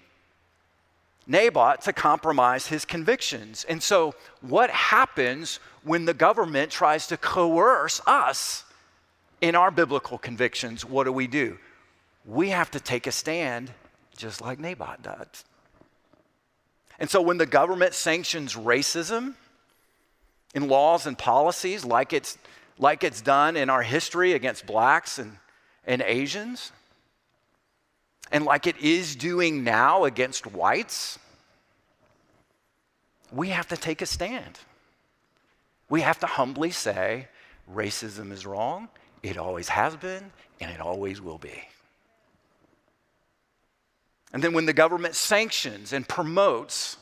Naboth 1.28 1.82
to 1.82 1.94
compromise 1.94 2.68
his 2.68 2.84
convictions. 2.84 3.64
And 3.70 3.82
so, 3.82 4.16
what 4.42 4.70
happens 4.70 5.60
when 5.84 6.06
the 6.06 6.14
government 6.14 6.72
tries 6.72 7.08
to 7.08 7.18
coerce 7.18 8.02
us 8.08 8.66
in 9.40 9.56
our 9.56 9.72
biblical 9.72 10.18
convictions? 10.18 10.84
What 10.84 11.04
do 11.04 11.12
we 11.12 11.28
do? 11.28 11.58
We 12.26 12.50
have 12.50 12.72
to 12.72 12.80
take 12.80 13.08
a 13.08 13.12
stand 13.12 13.72
just 14.18 14.42
like 14.42 14.60
Naboth 14.60 15.02
does. 15.04 15.46
And 17.00 17.10
so, 17.10 17.22
when 17.22 17.38
the 17.38 17.46
government 17.46 17.94
sanctions 17.94 18.56
racism 18.56 19.36
in 20.54 20.68
laws 20.68 21.08
and 21.08 21.18
policies, 21.18 21.86
like 21.86 22.14
it's, 22.14 22.38
like 22.78 23.04
it's 23.04 23.22
done 23.22 23.56
in 23.56 23.70
our 23.70 23.82
history 23.82 24.34
against 24.34 24.66
blacks 24.66 25.20
and 25.20 25.38
and 25.86 26.02
Asians, 26.02 26.72
and 28.32 28.46
like 28.46 28.68
it 28.68 28.78
is 28.78 29.16
doing 29.16 29.64
now 29.64 30.06
against 30.06 30.48
whites, 30.48 31.18
we 33.32 33.50
have 33.50 33.68
to 33.70 33.78
take 33.78 34.02
a 34.02 34.06
stand. 34.06 34.60
We 35.90 36.02
have 36.02 36.20
to 36.20 36.26
humbly 36.26 36.72
say 36.72 37.28
racism 37.72 38.32
is 38.32 38.46
wrong, 38.46 38.90
it 39.24 39.38
always 39.38 39.70
has 39.70 39.96
been, 39.96 40.32
and 40.60 40.72
it 40.72 40.80
always 40.80 41.22
will 41.22 41.38
be. 41.38 41.64
And 44.34 44.42
then 44.42 44.54
when 44.54 44.66
the 44.66 44.74
government 44.74 45.16
sanctions 45.16 45.92
and 45.92 46.08
promotes 46.08 46.96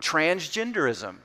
transgenderism, 0.00 1.16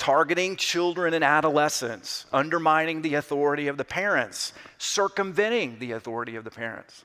targeting 0.00 0.56
children 0.56 1.12
and 1.12 1.22
adolescents, 1.22 2.24
undermining 2.32 3.02
the 3.02 3.14
authority 3.16 3.68
of 3.68 3.76
the 3.76 3.84
parents, 3.84 4.54
circumventing 4.78 5.78
the 5.78 5.92
authority 5.92 6.36
of 6.36 6.42
the 6.42 6.50
parents, 6.50 7.04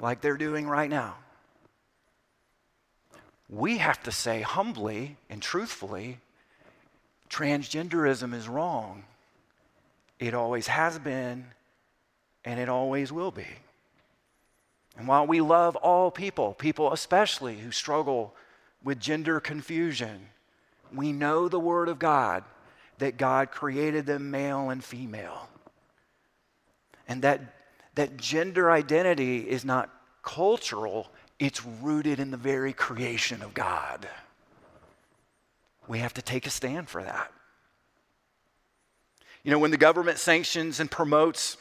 like 0.00 0.20
they're 0.20 0.36
doing 0.36 0.68
right 0.68 0.88
now. 0.88 1.16
We 3.48 3.78
have 3.78 4.00
to 4.04 4.12
say 4.12 4.42
humbly 4.42 5.16
and 5.28 5.42
truthfully 5.42 6.18
transgenderism 7.28 8.32
is 8.32 8.48
wrong. 8.48 9.02
It 10.20 10.34
always 10.34 10.68
has 10.68 11.00
been, 11.00 11.46
and 12.44 12.60
it 12.60 12.68
always 12.68 13.10
will 13.10 13.32
be. 13.32 13.48
And 14.96 15.08
while 15.08 15.26
we 15.26 15.40
love 15.40 15.74
all 15.74 16.12
people, 16.12 16.54
people 16.54 16.92
especially 16.92 17.58
who 17.58 17.72
struggle 17.72 18.36
with 18.84 19.00
gender 19.00 19.40
confusion, 19.40 20.28
we 20.94 21.12
know 21.12 21.48
the 21.48 21.60
Word 21.60 21.88
of 21.88 21.98
God 21.98 22.44
that 22.98 23.16
God 23.16 23.50
created 23.50 24.06
them 24.06 24.30
male 24.30 24.70
and 24.70 24.82
female. 24.84 25.48
And 27.08 27.22
that, 27.22 27.40
that 27.94 28.16
gender 28.16 28.70
identity 28.70 29.38
is 29.38 29.64
not 29.64 29.90
cultural, 30.22 31.08
it's 31.38 31.64
rooted 31.64 32.20
in 32.20 32.30
the 32.30 32.36
very 32.36 32.72
creation 32.72 33.42
of 33.42 33.54
God. 33.54 34.06
We 35.88 35.98
have 35.98 36.14
to 36.14 36.22
take 36.22 36.46
a 36.46 36.50
stand 36.50 36.88
for 36.88 37.02
that. 37.02 37.32
You 39.42 39.50
know, 39.50 39.58
when 39.58 39.70
the 39.70 39.78
government 39.78 40.18
sanctions 40.18 40.78
and 40.78 40.90
promotes 40.90 41.56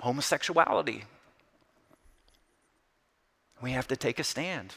homosexuality, 0.00 1.04
we 3.60 3.72
have 3.72 3.86
to 3.88 3.96
take 3.96 4.18
a 4.18 4.24
stand. 4.24 4.74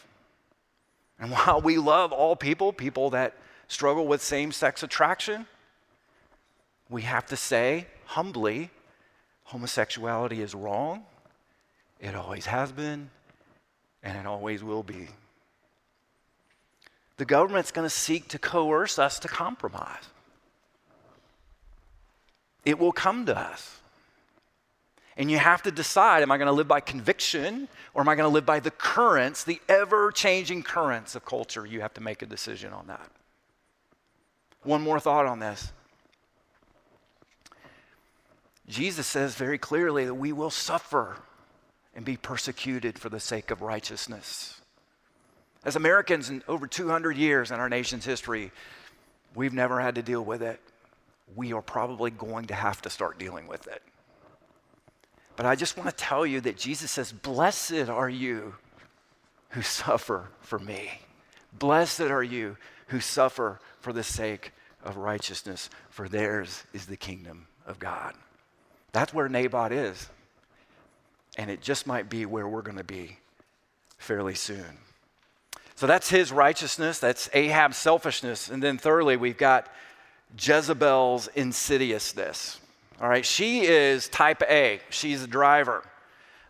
And 1.20 1.32
while 1.32 1.62
we 1.62 1.78
love 1.78 2.12
all 2.12 2.36
people, 2.36 2.74
people 2.74 3.10
that 3.12 3.36
struggle 3.68 4.08
with 4.08 4.22
same 4.22 4.52
sex 4.52 4.84
attraction, 4.84 5.48
we 6.90 7.04
have 7.04 7.26
to 7.28 7.36
say 7.36 7.88
humbly 8.06 8.70
homosexuality 9.46 10.42
is 10.42 10.54
wrong. 10.54 11.04
It 12.00 12.16
always 12.16 12.46
has 12.48 12.72
been, 12.72 13.10
and 14.04 14.18
it 14.18 14.26
always 14.26 14.64
will 14.64 14.84
be. 14.84 15.08
The 17.18 17.26
government's 17.26 17.72
going 17.72 17.86
to 17.86 17.94
seek 17.94 18.28
to 18.30 18.40
coerce 18.40 19.00
us 19.00 19.20
to 19.20 19.28
compromise. 19.28 20.10
It 22.66 22.78
will 22.78 22.92
come 22.92 23.26
to 23.28 23.38
us. 23.38 23.80
And 25.18 25.32
you 25.32 25.38
have 25.38 25.62
to 25.64 25.72
decide 25.72 26.24
am 26.24 26.32
I 26.32 26.38
going 26.38 26.48
to 26.48 26.54
live 26.54 26.68
by 26.68 26.82
conviction 26.82 27.68
or 27.94 28.02
am 28.02 28.10
I 28.10 28.16
going 28.16 28.30
to 28.30 28.34
live 28.34 28.46
by 28.46 28.60
the 28.60 28.72
currents, 28.72 29.44
the 29.44 29.62
ever 29.70 30.12
changing 30.12 30.64
currents 30.64 31.16
of 31.16 31.24
culture? 31.26 31.66
You 31.66 31.82
have 31.82 31.94
to 31.94 32.02
make 32.02 32.22
a 32.22 32.26
decision 32.26 32.74
on 32.74 32.88
that. 32.88 33.10
One 34.64 34.82
more 34.82 35.00
thought 35.00 35.26
on 35.26 35.40
this. 35.40 35.72
Jesus 38.68 39.06
says 39.06 39.36
very 39.36 39.58
clearly 39.58 40.06
that 40.06 40.16
we 40.16 40.34
will 40.34 40.50
suffer 40.50 41.18
and 41.96 42.04
be 42.04 42.18
persecuted 42.18 43.00
for 43.00 43.10
the 43.10 43.20
sake 43.20 43.52
of 43.52 43.62
righteousness. 43.62 44.60
As 45.64 45.76
Americans 45.76 46.30
in 46.30 46.44
over 46.48 46.68
200 46.68 47.16
years 47.16 47.52
in 47.52 47.60
our 47.60 47.70
nation's 47.70 48.06
history, 48.06 48.52
we've 49.34 49.54
never 49.54 49.80
had 49.80 49.96
to 49.96 50.02
deal 50.02 50.24
with 50.24 50.42
it. 50.42 50.60
we 51.36 51.54
are 51.54 51.62
probably 51.62 52.12
going 52.12 52.46
to 52.46 52.54
have 52.54 52.82
to 52.84 52.90
start 52.90 53.18
dealing 53.18 53.48
with 53.48 53.68
it. 53.68 53.82
But 55.36 55.46
I 55.46 55.56
just 55.56 55.78
want 55.78 55.90
to 55.90 55.96
tell 55.96 56.26
you 56.26 56.42
that 56.42 56.58
Jesus 56.58 56.92
says, 56.92 57.12
Blessed 57.12 57.90
are 57.90 58.10
you 58.10 58.56
who 59.50 59.62
suffer 59.62 60.30
for 60.42 60.60
me. 60.60 61.00
Blessed 61.58 62.02
are 62.02 62.24
you 62.24 62.58
who 62.88 63.00
suffer 63.00 63.60
for 63.80 63.94
the 63.94 64.04
sake 64.04 64.52
of 64.84 64.98
righteousness, 64.98 65.70
for 65.90 66.08
theirs 66.08 66.64
is 66.74 66.86
the 66.86 66.98
kingdom 66.98 67.48
of 67.66 67.80
God. 67.80 68.14
That's 68.92 69.14
where 69.14 69.28
Naboth 69.28 69.72
is. 69.72 70.10
And 71.38 71.50
it 71.50 71.62
just 71.62 71.88
might 71.88 72.10
be 72.10 72.26
where 72.26 72.48
we're 72.48 72.62
going 72.62 72.78
to 72.78 72.84
be 72.84 73.18
fairly 73.98 74.36
soon. 74.36 74.78
So 75.76 75.88
that's 75.88 76.10
his 76.10 76.32
righteousness, 76.32 77.00
that's 77.00 77.30
Ahab's 77.34 77.76
selfishness. 77.76 78.50
And 78.50 78.64
then 78.64 78.78
thirdly, 78.78 79.18
we've 79.18 79.38
got 79.38 79.68
Jezebel's 80.40 81.28
insidiousness. 81.36 82.62
All 83.02 83.10
right, 83.10 83.26
she 83.26 83.62
is 83.66 84.08
type 84.08 84.42
A, 84.44 84.80
she's 84.90 85.24
a 85.24 85.28
driver. 85.28 85.84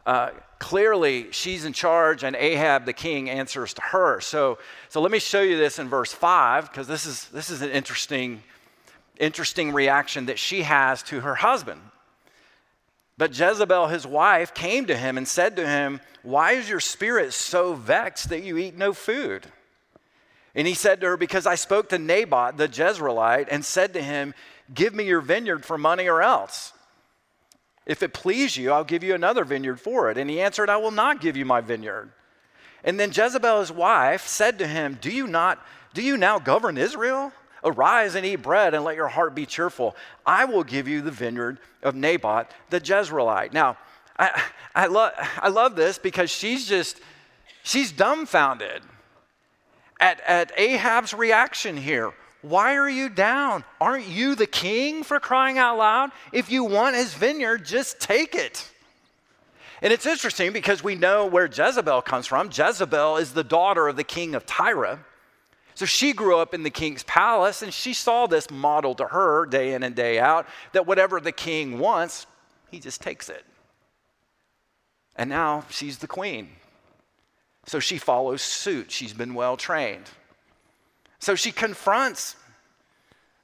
Uh, 0.05 0.29
clearly, 0.59 1.31
she's 1.31 1.65
in 1.65 1.73
charge, 1.73 2.23
and 2.23 2.35
Ahab 2.35 2.85
the 2.85 2.93
king 2.93 3.29
answers 3.29 3.73
to 3.73 3.81
her. 3.81 4.21
So, 4.21 4.59
so 4.89 5.01
let 5.01 5.11
me 5.11 5.17
show 5.17 5.41
you 5.41 5.57
this 5.57 5.79
in 5.79 5.89
verse 5.89 6.13
5, 6.13 6.69
because 6.69 6.87
this 6.87 7.07
is, 7.07 7.25
this 7.29 7.49
is 7.49 7.63
an 7.63 7.71
interesting, 7.71 8.43
interesting 9.19 9.73
reaction 9.73 10.27
that 10.27 10.37
she 10.37 10.61
has 10.61 11.01
to 11.03 11.21
her 11.21 11.35
husband. 11.35 11.81
But 13.17 13.37
Jezebel, 13.37 13.87
his 13.87 14.05
wife, 14.05 14.53
came 14.53 14.85
to 14.85 14.95
him 14.95 15.17
and 15.17 15.27
said 15.27 15.55
to 15.55 15.67
him, 15.67 15.99
Why 16.21 16.51
is 16.51 16.69
your 16.69 16.79
spirit 16.79 17.33
so 17.33 17.73
vexed 17.73 18.29
that 18.29 18.43
you 18.43 18.57
eat 18.57 18.77
no 18.77 18.93
food? 18.93 19.47
And 20.53 20.67
he 20.67 20.73
said 20.73 21.01
to 21.01 21.07
her, 21.07 21.17
Because 21.17 21.47
I 21.47 21.55
spoke 21.55 21.89
to 21.89 21.97
Naboth 21.97 22.57
the 22.57 22.67
Jezreelite 22.67 23.47
and 23.49 23.63
said 23.63 23.93
to 23.93 24.01
him, 24.01 24.33
Give 24.73 24.93
me 24.93 25.05
your 25.05 25.21
vineyard 25.21 25.65
for 25.65 25.77
money 25.77 26.07
or 26.07 26.21
else. 26.21 26.73
If 27.85 28.01
it 28.01 28.13
please 28.13 28.57
you, 28.57 28.71
I'll 28.71 28.83
give 28.83 29.03
you 29.03 29.13
another 29.13 29.43
vineyard 29.43 29.79
for 29.79 30.09
it. 30.09 30.17
And 30.17 30.29
he 30.29 30.41
answered, 30.41 30.69
I 30.69 30.77
will 30.77 30.91
not 30.91 31.21
give 31.21 31.37
you 31.37 31.45
my 31.45 31.61
vineyard. 31.61 32.11
And 32.83 32.99
then 32.99 33.11
Jezebel, 33.11 33.59
his 33.59 33.71
wife, 33.71 34.25
said 34.27 34.59
to 34.59 34.67
him, 34.67 34.97
Do 35.01 35.11
you 35.11 35.27
not, 35.27 35.63
do 35.93 36.01
you 36.01 36.17
now 36.17 36.39
govern 36.39 36.77
Israel? 36.77 37.31
Arise 37.63 38.13
and 38.13 38.25
eat 38.25 38.37
bread 38.37 38.73
and 38.73 38.83
let 38.83 38.95
your 38.95 39.07
heart 39.07 39.33
be 39.33 39.45
cheerful. 39.45 39.95
I 40.25 40.45
will 40.45 40.63
give 40.63 40.87
you 40.87 41.01
the 41.01 41.11
vineyard 41.11 41.59
of 41.81 41.95
Naboth 41.95 42.47
the 42.69 42.79
Jezreelite. 42.79 43.53
Now, 43.53 43.77
I, 44.17 44.43
I, 44.75 44.85
lo- 44.85 45.11
I 45.37 45.49
love 45.49 45.75
this 45.75 45.97
because 45.97 46.29
she's 46.29 46.67
just, 46.67 47.01
she's 47.63 47.91
dumbfounded 47.91 48.83
at, 49.99 50.21
at 50.27 50.51
Ahab's 50.57 51.13
reaction 51.13 51.75
here. 51.75 52.13
Why 52.45 52.75
are 52.75 52.89
you 52.89 53.09
down? 53.09 53.63
Aren't 53.81 54.07
you 54.07 54.35
the 54.35 54.45
king 54.45 55.03
for 55.03 55.19
crying 55.19 55.57
out 55.57 55.79
loud? 55.79 56.11
If 56.31 56.51
you 56.51 56.63
want 56.63 56.95
his 56.95 57.11
vineyard, 57.15 57.65
just 57.65 57.99
take 57.99 58.35
it. 58.35 58.69
And 59.81 59.91
it's 59.91 60.05
interesting 60.05 60.53
because 60.53 60.83
we 60.83 60.93
know 60.93 61.25
where 61.25 61.47
Jezebel 61.47 62.03
comes 62.03 62.27
from. 62.27 62.51
Jezebel 62.53 63.17
is 63.17 63.33
the 63.33 63.43
daughter 63.43 63.87
of 63.87 63.95
the 63.95 64.03
king 64.03 64.35
of 64.35 64.45
Tyre. 64.45 64.99
So 65.73 65.85
she 65.85 66.13
grew 66.13 66.37
up 66.37 66.53
in 66.53 66.61
the 66.61 66.69
king's 66.69 67.01
palace 67.03 67.63
and 67.63 67.73
she 67.73 67.93
saw 67.93 68.27
this 68.27 68.51
model 68.51 68.93
to 68.95 69.05
her 69.07 69.47
day 69.47 69.73
in 69.73 69.81
and 69.81 69.95
day 69.95 70.19
out 70.19 70.47
that 70.73 70.85
whatever 70.85 71.19
the 71.19 71.31
king 71.31 71.79
wants, 71.79 72.27
he 72.69 72.79
just 72.79 73.01
takes 73.01 73.27
it. 73.27 73.43
And 75.15 75.31
now 75.31 75.65
she's 75.71 75.97
the 75.97 76.07
queen. 76.07 76.49
So 77.65 77.79
she 77.79 77.97
follows 77.97 78.43
suit. 78.43 78.91
She's 78.91 79.13
been 79.13 79.33
well 79.33 79.57
trained. 79.57 80.11
So 81.19 81.35
she 81.35 81.51
confronts 81.51 82.35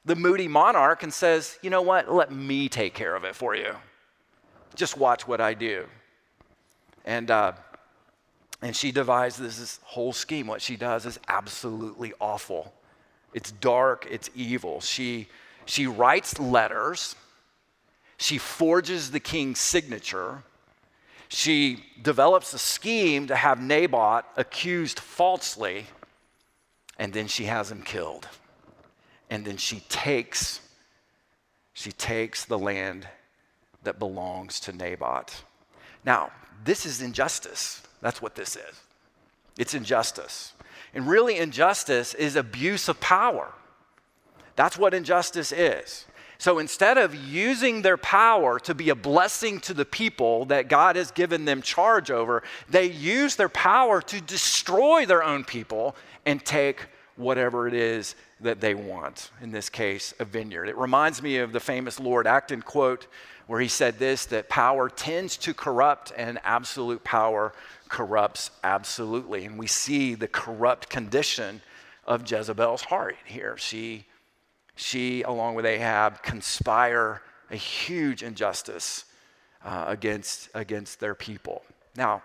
the 0.04 0.16
moody 0.16 0.48
monarch 0.48 1.02
and 1.02 1.12
says, 1.12 1.58
You 1.62 1.70
know 1.70 1.82
what? 1.82 2.12
Let 2.12 2.32
me 2.32 2.68
take 2.68 2.94
care 2.94 3.14
of 3.14 3.24
it 3.24 3.34
for 3.34 3.54
you. 3.54 3.74
Just 4.74 4.96
watch 4.96 5.26
what 5.26 5.40
I 5.40 5.54
do. 5.54 5.86
And 7.04 7.30
uh, 7.30 7.52
and 8.62 8.76
she 8.76 8.92
devises 8.92 9.58
this 9.58 9.80
whole 9.82 10.12
scheme. 10.12 10.46
What 10.46 10.62
she 10.62 10.76
does 10.76 11.04
is 11.04 11.18
absolutely 11.26 12.12
awful. 12.20 12.72
It's 13.34 13.50
dark, 13.50 14.06
it's 14.08 14.30
evil. 14.34 14.80
She, 14.80 15.28
she 15.66 15.86
writes 15.86 16.38
letters, 16.38 17.16
she 18.18 18.38
forges 18.38 19.10
the 19.10 19.20
king's 19.20 19.58
signature, 19.58 20.44
she 21.28 21.82
develops 22.02 22.52
a 22.52 22.58
scheme 22.58 23.26
to 23.28 23.34
have 23.34 23.60
Naboth 23.60 24.24
accused 24.36 25.00
falsely, 25.00 25.86
and 27.02 27.12
then 27.12 27.26
she 27.26 27.46
has 27.46 27.68
him 27.68 27.82
killed. 27.82 28.28
And 29.28 29.44
then 29.44 29.56
she 29.56 29.80
takes 29.88 30.60
she 31.72 31.90
takes 31.90 32.44
the 32.44 32.58
land 32.58 33.08
that 33.82 33.98
belongs 33.98 34.60
to 34.60 34.72
Naboth. 34.72 35.42
Now, 36.04 36.30
this 36.62 36.86
is 36.86 37.02
injustice. 37.02 37.82
That's 38.02 38.22
what 38.22 38.36
this 38.36 38.54
is. 38.54 38.80
It's 39.58 39.74
injustice. 39.74 40.52
And 40.94 41.08
really, 41.08 41.38
injustice 41.38 42.14
is 42.14 42.36
abuse 42.36 42.88
of 42.88 43.00
power. 43.00 43.52
That's 44.54 44.78
what 44.78 44.94
injustice 44.94 45.50
is. 45.50 46.04
So 46.38 46.60
instead 46.60 46.98
of 46.98 47.16
using 47.16 47.82
their 47.82 47.96
power 47.96 48.60
to 48.60 48.74
be 48.76 48.90
a 48.90 48.94
blessing 48.94 49.58
to 49.60 49.74
the 49.74 49.84
people 49.84 50.44
that 50.44 50.68
God 50.68 50.94
has 50.94 51.10
given 51.10 51.46
them 51.46 51.62
charge 51.62 52.12
over, 52.12 52.44
they 52.68 52.86
use 52.86 53.34
their 53.34 53.48
power 53.48 54.00
to 54.02 54.20
destroy 54.20 55.04
their 55.04 55.24
own 55.24 55.42
people 55.42 55.96
and 56.24 56.44
take 56.44 56.86
whatever 57.16 57.68
it 57.68 57.74
is 57.74 58.14
that 58.40 58.60
they 58.60 58.74
want. 58.74 59.30
In 59.40 59.52
this 59.52 59.68
case, 59.68 60.14
a 60.18 60.24
vineyard. 60.24 60.68
It 60.68 60.76
reminds 60.76 61.22
me 61.22 61.38
of 61.38 61.52
the 61.52 61.60
famous 61.60 62.00
Lord 62.00 62.26
Acton 62.26 62.62
quote 62.62 63.06
where 63.46 63.60
he 63.60 63.68
said 63.68 63.98
this 63.98 64.26
that 64.26 64.48
power 64.48 64.88
tends 64.88 65.36
to 65.36 65.52
corrupt 65.54 66.12
and 66.16 66.38
absolute 66.44 67.04
power 67.04 67.52
corrupts 67.88 68.50
absolutely. 68.64 69.44
And 69.44 69.58
we 69.58 69.66
see 69.66 70.14
the 70.14 70.28
corrupt 70.28 70.88
condition 70.88 71.60
of 72.06 72.30
Jezebel's 72.30 72.82
heart 72.82 73.16
here. 73.24 73.56
She, 73.58 74.06
she 74.74 75.22
along 75.22 75.54
with 75.54 75.66
Ahab, 75.66 76.22
conspire 76.22 77.22
a 77.50 77.56
huge 77.56 78.22
injustice 78.22 79.04
uh, 79.64 79.84
against, 79.86 80.48
against 80.54 81.00
their 81.00 81.14
people. 81.14 81.62
Now, 81.96 82.22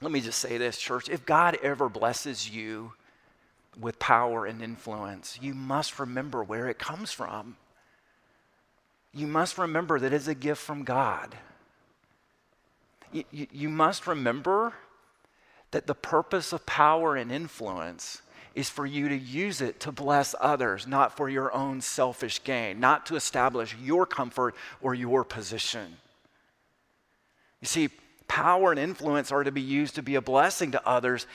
let 0.00 0.12
me 0.12 0.20
just 0.20 0.38
say 0.38 0.56
this, 0.56 0.78
church. 0.78 1.08
If 1.08 1.26
God 1.26 1.58
ever 1.62 1.88
blesses 1.88 2.48
you 2.48 2.92
with 3.80 3.98
power 3.98 4.46
and 4.46 4.62
influence, 4.62 5.38
you 5.40 5.54
must 5.54 5.98
remember 5.98 6.44
where 6.44 6.68
it 6.68 6.78
comes 6.78 7.12
from. 7.12 7.56
You 9.12 9.26
must 9.26 9.58
remember 9.58 9.98
that 9.98 10.12
it's 10.12 10.28
a 10.28 10.34
gift 10.34 10.60
from 10.60 10.84
God 10.84 11.36
you, 13.12 13.24
you 13.30 13.68
must 13.68 14.06
remember 14.06 14.72
that 15.70 15.86
the 15.86 15.94
purpose 15.94 16.52
of 16.52 16.66
power 16.66 17.16
and 17.16 17.30
influence 17.30 18.22
is 18.54 18.68
for 18.68 18.84
you 18.84 19.08
to 19.08 19.16
use 19.16 19.60
it 19.60 19.78
to 19.80 19.92
bless 19.92 20.34
others, 20.40 20.86
not 20.86 21.16
for 21.16 21.28
your 21.28 21.52
own 21.54 21.80
selfish 21.80 22.42
gain, 22.42 22.80
not 22.80 23.06
to 23.06 23.16
establish 23.16 23.76
your 23.80 24.06
comfort 24.06 24.54
or 24.80 24.94
your 24.94 25.24
position. 25.24 25.96
You 27.60 27.66
see, 27.66 27.90
power 28.26 28.72
and 28.72 28.80
influence 28.80 29.30
are 29.30 29.44
to 29.44 29.52
be 29.52 29.60
used 29.60 29.94
to 29.94 30.02
be 30.02 30.16
a 30.16 30.20
blessing 30.20 30.72
to 30.72 30.86
others, 30.86 31.26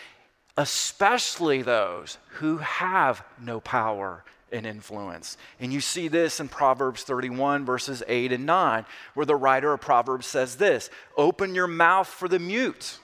especially 0.58 1.62
those 1.62 2.18
who 2.34 2.58
have 2.58 3.24
no 3.40 3.60
power 3.60 4.24
and 4.52 4.66
influence. 4.66 5.38
And 5.60 5.74
you 5.74 5.82
see 5.82 6.08
this 6.08 6.40
in 6.40 6.48
Proverbs 6.48 7.04
31, 7.04 7.66
verses 7.66 8.04
8 8.08 8.32
and 8.32 8.46
9, 8.46 8.86
where 9.14 9.26
the 9.26 9.36
writer 9.36 9.74
of 9.74 9.82
Proverbs 9.82 10.28
says 10.28 10.56
this 10.56 10.90
Open 11.18 11.56
your 11.56 11.68
mouth 11.68 12.08
for 12.08 12.28
the 12.28 12.40
mute. 12.40 13.00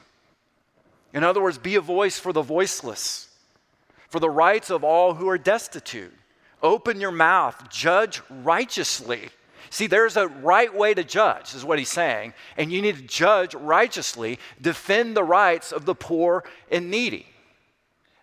In 1.14 1.24
other 1.24 1.42
words, 1.42 1.58
be 1.58 1.76
a 1.76 1.82
voice 1.82 2.18
for 2.18 2.32
the 2.32 2.42
voiceless, 2.42 3.28
for 4.10 4.20
the 4.20 4.30
rights 4.30 4.70
of 4.70 4.84
all 4.84 5.16
who 5.16 5.28
are 5.28 5.38
destitute. 5.38 6.14
Open 6.64 7.02
your 7.02 7.12
mouth, 7.12 7.70
judge 7.70 8.22
righteously. 8.30 9.30
See, 9.72 9.88
there's 9.88 10.18
a 10.18 10.28
right 10.28 10.74
way 10.74 10.94
to 10.94 11.04
judge, 11.04 11.56
is 11.56 11.66
what 11.66 11.80
he's 11.80 11.90
saying, 11.90 12.34
and 12.58 12.72
you 12.72 12.82
need 12.82 12.98
to 12.98 13.02
judge 13.02 13.56
righteously, 13.56 14.38
defend 14.62 15.16
the 15.16 15.24
rights 15.24 15.72
of 15.72 15.86
the 15.86 15.96
poor 15.96 16.44
and 16.70 16.92
needy. 16.92 17.31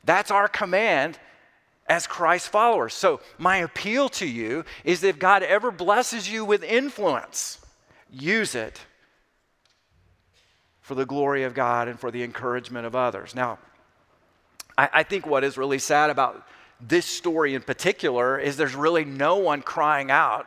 That's 0.09 0.31
our 0.31 0.49
command 0.49 1.19
as 1.87 2.07
Christ 2.07 2.49
followers. 2.49 2.95
So, 2.95 3.21
my 3.37 3.59
appeal 3.59 4.09
to 4.09 4.27
you 4.27 4.65
is 4.83 5.03
that 5.03 5.09
if 5.09 5.19
God 5.19 5.43
ever 5.43 5.71
blesses 5.71 6.33
you 6.33 6.47
with 6.47 6.65
influence, 6.65 7.59
use 8.11 8.55
it 8.55 8.81
for 10.81 10.95
the 10.95 11.05
glory 11.05 11.43
of 11.43 11.53
God 11.53 11.89
and 11.89 12.01
for 12.01 12.11
the 12.11 12.23
encouragement 12.23 12.87
of 12.87 12.97
others. 12.97 13.35
Now, 13.35 13.59
I, 14.79 14.89
I 14.95 15.03
think 15.03 15.27
what 15.27 15.45
is 15.45 15.59
really 15.59 15.79
sad 15.79 16.09
about 16.09 16.43
this 16.81 17.05
story 17.05 17.55
in 17.55 17.61
particular 17.61 18.39
is 18.39 18.57
there's 18.57 18.75
really 18.75 19.05
no 19.05 19.37
one 19.37 19.61
crying 19.61 20.11
out 20.11 20.47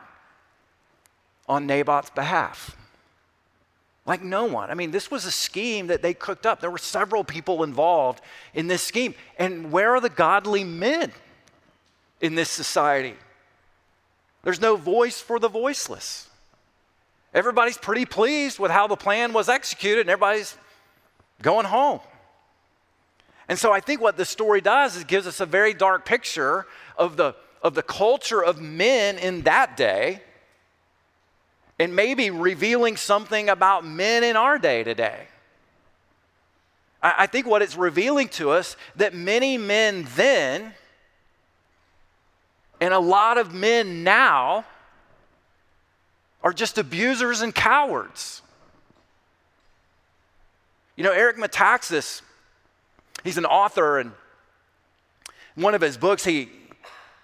on 1.48 1.68
Naboth's 1.68 2.10
behalf. 2.10 2.76
Like 4.04 4.22
no 4.22 4.46
one. 4.46 4.70
I 4.70 4.74
mean, 4.74 4.90
this 4.90 5.10
was 5.10 5.24
a 5.24 5.30
scheme 5.30 5.86
that 5.88 6.02
they 6.02 6.14
cooked 6.14 6.44
up. 6.44 6.60
There 6.60 6.70
were 6.70 6.78
several 6.78 7.22
people 7.22 7.62
involved 7.62 8.20
in 8.52 8.66
this 8.66 8.82
scheme. 8.82 9.14
And 9.38 9.70
where 9.70 9.94
are 9.94 10.00
the 10.00 10.08
godly 10.08 10.64
men? 10.64 11.12
in 12.22 12.36
this 12.36 12.48
society. 12.48 13.16
There's 14.44 14.60
no 14.60 14.76
voice 14.76 15.20
for 15.20 15.38
the 15.38 15.48
voiceless. 15.48 16.28
Everybody's 17.34 17.76
pretty 17.76 18.06
pleased 18.06 18.58
with 18.58 18.70
how 18.70 18.86
the 18.86 18.96
plan 18.96 19.32
was 19.32 19.48
executed, 19.48 20.02
and 20.02 20.10
everybody's 20.10 20.56
going 21.42 21.66
home. 21.66 22.00
And 23.48 23.58
so 23.58 23.72
I 23.72 23.80
think 23.80 24.00
what 24.00 24.16
this 24.16 24.30
story 24.30 24.60
does 24.60 24.96
is 24.96 25.04
gives 25.04 25.26
us 25.26 25.40
a 25.40 25.46
very 25.46 25.74
dark 25.74 26.04
picture 26.04 26.66
of 26.96 27.16
the, 27.16 27.34
of 27.60 27.74
the 27.74 27.82
culture 27.82 28.42
of 28.42 28.60
men 28.60 29.18
in 29.18 29.42
that 29.42 29.76
day, 29.76 30.22
and 31.82 31.96
maybe 31.96 32.30
revealing 32.30 32.96
something 32.96 33.48
about 33.48 33.84
men 33.84 34.22
in 34.22 34.36
our 34.36 34.56
day 34.56 34.84
today. 34.84 35.26
I, 37.02 37.26
think 37.26 37.44
what 37.44 37.60
it's 37.60 37.76
revealing 37.76 38.28
to 38.28 38.50
us 38.50 38.76
that 38.94 39.12
many 39.12 39.58
men 39.58 40.06
then 40.14 40.74
and 42.80 42.94
a 42.94 43.00
lot 43.00 43.36
of 43.36 43.52
men 43.52 44.04
now 44.04 44.64
are 46.44 46.52
just 46.52 46.78
abusers 46.78 47.40
and 47.40 47.52
cowards. 47.52 48.42
You 50.94 51.02
know, 51.02 51.10
Eric 51.10 51.38
Metaxas, 51.38 52.22
he's 53.24 53.38
an 53.38 53.46
author, 53.46 53.98
and 53.98 54.12
one 55.56 55.74
of 55.74 55.80
his 55.80 55.96
books, 55.96 56.24
he, 56.24 56.48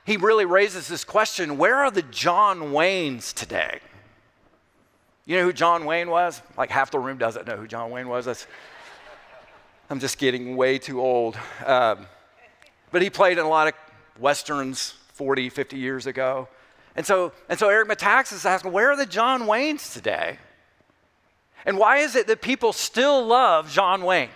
he 0.05 0.17
really 0.17 0.47
raises 0.47 0.89
this 0.89 1.05
question 1.05 1.59
where 1.59 1.77
are 1.77 1.93
the 1.93 2.03
John 2.03 2.73
Waynes 2.73 3.33
today? 3.33 3.79
You 5.29 5.37
know 5.37 5.45
who 5.45 5.53
John 5.53 5.85
Wayne 5.85 6.09
was? 6.09 6.41
Like 6.57 6.71
half 6.71 6.91
the 6.91 6.99
room 6.99 7.19
doesn't 7.19 7.47
know 7.47 7.59
who 7.59 7.67
John 7.67 7.91
Wayne 7.91 8.09
was. 8.09 8.25
That's, 8.25 8.47
I'm 9.91 10.01
just 10.01 10.17
getting 10.17 10.57
way 10.57 10.79
too 10.79 11.03
old. 11.03 11.37
Um, 11.67 12.07
but 12.91 13.03
he 13.03 13.11
played 13.11 13.37
in 13.37 13.45
a 13.45 13.49
lot 13.49 13.69
of 13.69 13.75
westerns, 14.19 14.95
40, 15.13 15.51
50 15.51 15.77
years 15.77 16.07
ago. 16.07 16.49
And 16.97 17.05
so, 17.05 17.33
and 17.51 17.59
so 17.59 17.69
Eric 17.69 17.91
Metaxas 17.91 18.37
is 18.37 18.47
asking, 18.47 18.73
where 18.73 18.91
are 18.91 18.97
the 18.97 19.05
John 19.05 19.43
Waynes 19.43 19.93
today? 19.93 20.39
And 21.67 21.77
why 21.77 21.99
is 21.99 22.17
it 22.17 22.27
that 22.29 22.41
people 22.41 22.73
still 22.73 23.27
love 23.27 23.71
John 23.71 24.05
Wayne? 24.05 24.31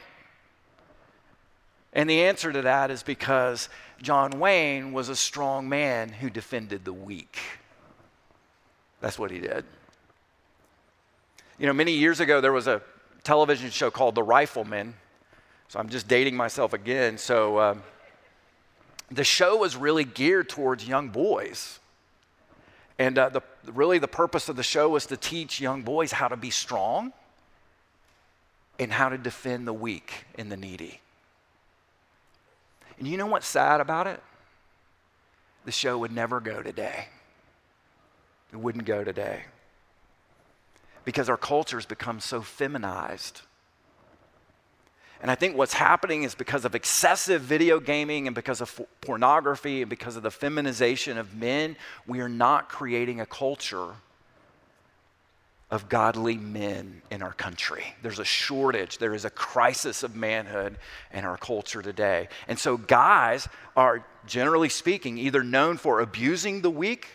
And 1.95 2.09
the 2.09 2.25
answer 2.25 2.53
to 2.53 2.61
that 2.61 2.91
is 2.91 3.03
because 3.03 3.71
John 4.03 4.39
Wayne 4.39 4.93
was 4.93 5.09
a 5.09 5.17
strong 5.17 5.71
man 5.71 6.11
who 6.11 6.29
defended 6.29 6.85
the 6.85 6.93
weak. 6.93 7.39
That's 9.01 9.19
what 9.19 9.31
he 9.31 9.39
did. 9.39 9.65
You 11.63 11.69
know, 11.69 11.75
many 11.75 11.93
years 11.93 12.19
ago, 12.19 12.41
there 12.41 12.53
was 12.53 12.67
a 12.67 12.83
television 13.23 13.71
show 13.71 13.89
called 13.89 14.17
The 14.17 14.23
Rifleman. 14.25 14.95
So 15.69 15.79
I'm 15.79 15.89
just 15.89 16.09
dating 16.09 16.35
myself 16.35 16.73
again. 16.73 17.17
So 17.17 17.61
um, 17.61 17.85
the 19.13 19.23
show 19.23 19.59
was 19.59 19.77
really 19.77 20.03
geared 20.03 20.49
towards 20.49 20.89
young 20.89 21.11
boys. 21.11 21.79
And 22.99 23.17
uh, 23.17 23.29
the, 23.29 23.43
really, 23.73 24.01
the 24.01 24.09
purpose 24.09 24.49
of 24.49 24.57
the 24.57 24.65
show 24.65 24.89
was 24.89 25.07
to 25.07 25.17
teach 25.17 25.61
young 25.61 25.83
boys 25.83 26.11
how 26.11 26.27
to 26.27 26.37
be 26.37 26.51
strong 26.51 27.13
and 28.81 28.91
how 28.91 29.09
to 29.09 29.17
defend 29.17 29.65
the 29.65 29.73
weak 29.73 30.25
and 30.37 30.51
the 30.51 30.57
needy. 30.57 31.01
And 32.99 33.07
you 33.07 33.17
know 33.17 33.27
what's 33.27 33.47
sad 33.47 33.81
about 33.81 34.09
it? 34.09 34.21
The 35.65 35.71
show 35.71 35.97
would 35.99 36.11
never 36.11 36.41
go 36.41 36.61
today. 36.61 37.07
It 38.53 38.57
wouldn't 38.57 38.85
go 38.85 39.05
today. 39.05 39.45
Because 41.05 41.29
our 41.29 41.37
culture 41.37 41.77
has 41.77 41.87
become 41.87 42.21
so 42.21 42.43
feminized 42.43 43.43
and 45.23 45.31
I 45.31 45.37
think 45.37 45.57
what's 45.57 45.73
happening 45.73 46.25
is 46.25 46.35
because 46.35 46.65
of 46.65 46.75
excessive 46.75 47.43
video 47.43 47.79
gaming 47.79 48.27
and 48.27 48.35
because 48.35 48.61
of 48.61 48.81
pornography 49.01 49.83
and 49.83 49.89
because 49.89 50.17
of 50.17 50.25
the 50.25 50.33
feminization 50.33 51.17
of 51.17 51.37
men, 51.37 51.77
we 52.09 52.21
are 52.21 52.29
not 52.29 52.69
creating 52.69 53.21
a 53.21 53.27
culture 53.27 53.95
of 55.71 55.89
godly 55.89 56.37
men 56.37 57.03
in 57.13 57.23
our 57.23 57.33
country. 57.33 57.85
There's 58.03 58.19
a 58.19 58.25
shortage, 58.25 58.99
there 58.99 59.15
is 59.15 59.25
a 59.25 59.31
crisis 59.31 60.03
of 60.03 60.17
manhood 60.17 60.77
in 61.13 61.25
our 61.25 61.37
culture 61.37 61.83
today. 61.83 62.29
And 62.49 62.59
so, 62.59 62.77
guys 62.77 63.49
are 63.77 64.05
generally 64.27 64.69
speaking 64.69 65.19
either 65.19 65.45
known 65.45 65.77
for 65.77 66.01
abusing 66.01 66.63
the 66.63 66.71
weak 66.71 67.07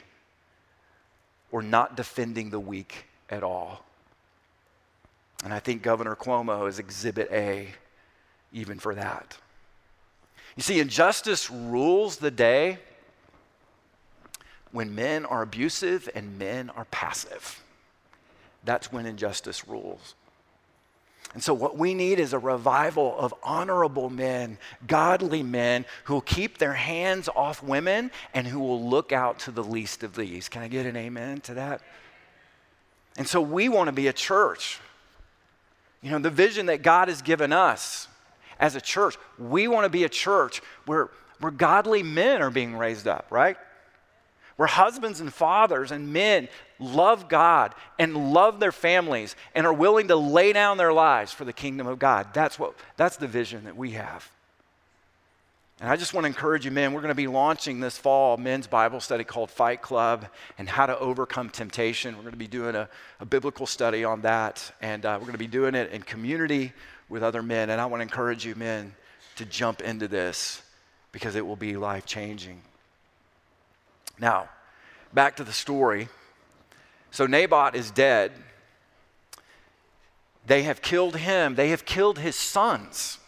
or 1.52 1.62
not 1.62 1.98
defending 1.98 2.52
the 2.52 2.60
weak 2.60 3.06
at 3.30 3.44
all. 3.44 3.84
And 5.44 5.54
I 5.54 5.60
think 5.60 5.82
Governor 5.82 6.16
Cuomo 6.16 6.68
is 6.68 6.80
exhibit 6.80 7.30
A 7.32 7.70
even 8.52 8.80
for 8.80 8.96
that. 8.96 9.38
You 10.56 10.64
see, 10.64 10.80
injustice 10.80 11.52
rules 11.52 12.18
the 12.18 12.32
day 12.32 12.80
when 14.72 14.96
men 14.96 15.26
are 15.26 15.44
abusive 15.44 16.10
and 16.16 16.40
men 16.40 16.72
are 16.72 16.86
passive. 16.86 17.62
That's 18.64 18.92
when 18.92 19.06
injustice 19.06 19.68
rules. 19.68 20.16
And 21.34 21.44
so, 21.44 21.54
what 21.54 21.78
we 21.78 21.94
need 21.94 22.20
is 22.20 22.34
a 22.34 22.40
revival 22.40 23.18
of 23.20 23.34
honorable 23.44 24.10
men, 24.10 24.58
godly 24.88 25.44
men 25.44 25.86
who 26.06 26.16
will 26.16 26.22
keep 26.22 26.58
their 26.58 26.74
hands 26.74 27.30
off 27.36 27.62
women 27.62 28.12
and 28.34 28.48
who 28.48 28.60
will 28.60 28.90
look 28.90 29.12
out 29.12 29.40
to 29.40 29.52
the 29.52 29.64
least 29.64 30.04
of 30.04 30.16
these. 30.16 30.50
Can 30.50 30.64
I 30.64 30.68
get 30.68 30.86
an 30.86 30.96
amen 30.96 31.42
to 31.42 31.54
that? 31.56 31.82
And 33.18 33.28
so, 33.28 33.42
we 33.42 33.68
want 33.68 33.88
to 33.88 33.92
be 33.92 34.08
a 34.08 34.14
church. 34.14 34.80
You 36.02 36.12
know, 36.12 36.20
the 36.20 36.30
vision 36.30 36.68
that 36.68 36.84
God 36.84 37.08
has 37.08 37.22
given 37.22 37.52
us 37.52 38.08
as 38.60 38.76
a 38.76 38.82
church, 38.82 39.18
we 39.38 39.68
want 39.68 39.86
to 39.86 39.90
be 39.90 40.04
a 40.04 40.10
church 40.10 40.62
where, 40.86 41.10
where 41.40 41.52
godly 41.52 42.04
men 42.04 42.42
are 42.42 42.52
being 42.52 42.76
raised 42.76 43.08
up, 43.08 43.28
right? 43.30 43.58
Where 44.56 44.68
husbands 44.68 45.20
and 45.20 45.34
fathers 45.34 45.92
and 45.92 46.14
men 46.14 46.48
love 46.80 47.30
God 47.30 47.76
and 48.00 48.34
love 48.34 48.60
their 48.60 48.72
families 48.72 49.36
and 49.54 49.66
are 49.68 49.74
willing 49.74 50.08
to 50.08 50.16
lay 50.16 50.54
down 50.54 50.78
their 50.78 50.94
lives 50.94 51.32
for 51.32 51.46
the 51.46 51.54
kingdom 51.54 51.88
of 51.88 52.00
God. 52.00 52.28
That's, 52.34 52.58
what, 52.58 52.74
that's 52.96 53.18
the 53.18 53.28
vision 53.28 53.66
that 53.66 53.76
we 53.76 53.92
have. 53.92 54.32
And 55.80 55.92
I 55.92 55.96
just 55.96 56.16
want 56.16 56.24
to 56.24 56.28
encourage 56.28 56.66
you, 56.66 56.72
men, 56.72 56.92
we're 56.92 57.02
going 57.02 57.10
to 57.10 57.16
be 57.16 57.28
launching 57.28 57.80
this 57.80 57.98
fall 57.98 58.34
a 58.34 58.38
men's 58.40 58.66
Bible 58.66 59.00
study 59.00 59.24
called 59.24 59.52
Fight 59.52 59.84
Club 59.84 60.26
and 60.58 60.68
how 60.68 60.88
to 60.88 60.98
overcome 60.98 61.52
temptation. 61.52 62.16
We're 62.16 62.24
going 62.24 62.32
to 62.32 62.38
be 62.38 62.48
doing 62.48 62.76
a, 62.76 62.90
a 63.20 63.26
biblical 63.26 63.68
study 63.68 64.04
on 64.04 64.22
that, 64.22 64.72
and 64.82 65.06
uh, 65.06 65.18
we're 65.20 65.26
going 65.26 65.34
to 65.34 65.38
be 65.38 65.46
doing 65.46 65.76
it 65.76 65.92
in 65.92 66.02
community 66.02 66.74
with 67.10 67.22
other 67.22 67.44
men. 67.44 67.70
And 67.70 67.80
I 67.80 67.86
want 67.86 68.00
to 68.00 68.04
encourage 68.04 68.44
you, 68.44 68.56
men, 68.56 68.96
to 69.36 69.46
jump 69.46 69.82
into 69.82 70.08
this 70.08 70.64
because 71.12 71.36
it 71.36 71.46
will 71.46 71.56
be 71.56 71.78
life 71.78 72.08
changing. 72.08 72.60
Now, 74.20 74.50
back 75.14 75.36
to 75.36 75.44
the 75.44 75.54
story. 75.54 76.10
So 77.12 77.28
Naboth 77.28 77.76
is 77.76 77.92
dead. 77.92 78.32
They 80.48 80.64
have 80.64 80.82
killed 80.82 81.18
him, 81.18 81.54
they 81.54 81.70
have 81.70 81.86
killed 81.86 82.18
his 82.18 82.36
sons 82.36 83.20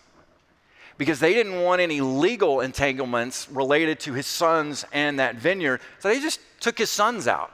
because 0.99 1.19
they 1.19 1.33
didn't 1.33 1.61
want 1.61 1.81
any 1.81 2.01
legal 2.01 2.59
entanglements 2.59 3.49
related 3.49 4.01
to 4.01 4.13
his 4.13 4.27
sons 4.27 4.85
and 4.91 5.17
that 5.17 5.37
vineyard. 5.37 5.79
So 5.99 6.09
they 6.09 6.19
just 6.19 6.41
took 6.59 6.77
his 6.77 6.91
sons 6.91 7.25
out. 7.25 7.51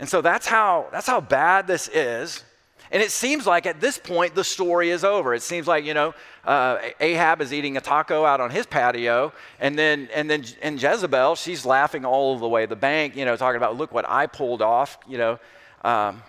And 0.00 0.08
so 0.08 0.20
that's 0.20 0.46
how, 0.46 0.88
that's 0.90 1.06
how 1.06 1.20
bad 1.20 1.68
this 1.68 1.88
is. 1.88 2.42
And 2.90 3.02
it 3.02 3.12
seems 3.12 3.46
like 3.46 3.64
at 3.66 3.80
this 3.80 3.96
point 3.96 4.34
the 4.34 4.42
story 4.42 4.90
is 4.90 5.04
over. 5.04 5.34
It 5.34 5.42
seems 5.42 5.66
like 5.66 5.84
you 5.84 5.92
know 5.92 6.14
uh, 6.46 6.78
Ahab 7.00 7.42
is 7.42 7.52
eating 7.52 7.76
a 7.76 7.82
taco 7.82 8.24
out 8.24 8.40
on 8.40 8.50
his 8.50 8.64
patio, 8.64 9.30
and 9.60 9.78
then 9.78 10.08
and 10.14 10.30
then 10.30 10.42
and 10.62 10.82
Jezebel 10.82 11.36
she's 11.36 11.66
laughing 11.66 12.06
all 12.06 12.38
the 12.38 12.48
way 12.48 12.64
the 12.64 12.76
bank, 12.76 13.14
you 13.14 13.26
know, 13.26 13.36
talking 13.36 13.58
about 13.58 13.76
look 13.76 13.92
what 13.92 14.08
I 14.08 14.26
pulled 14.26 14.62
off, 14.62 14.96
you 15.06 15.18
know, 15.18 15.38
um, 15.82 16.22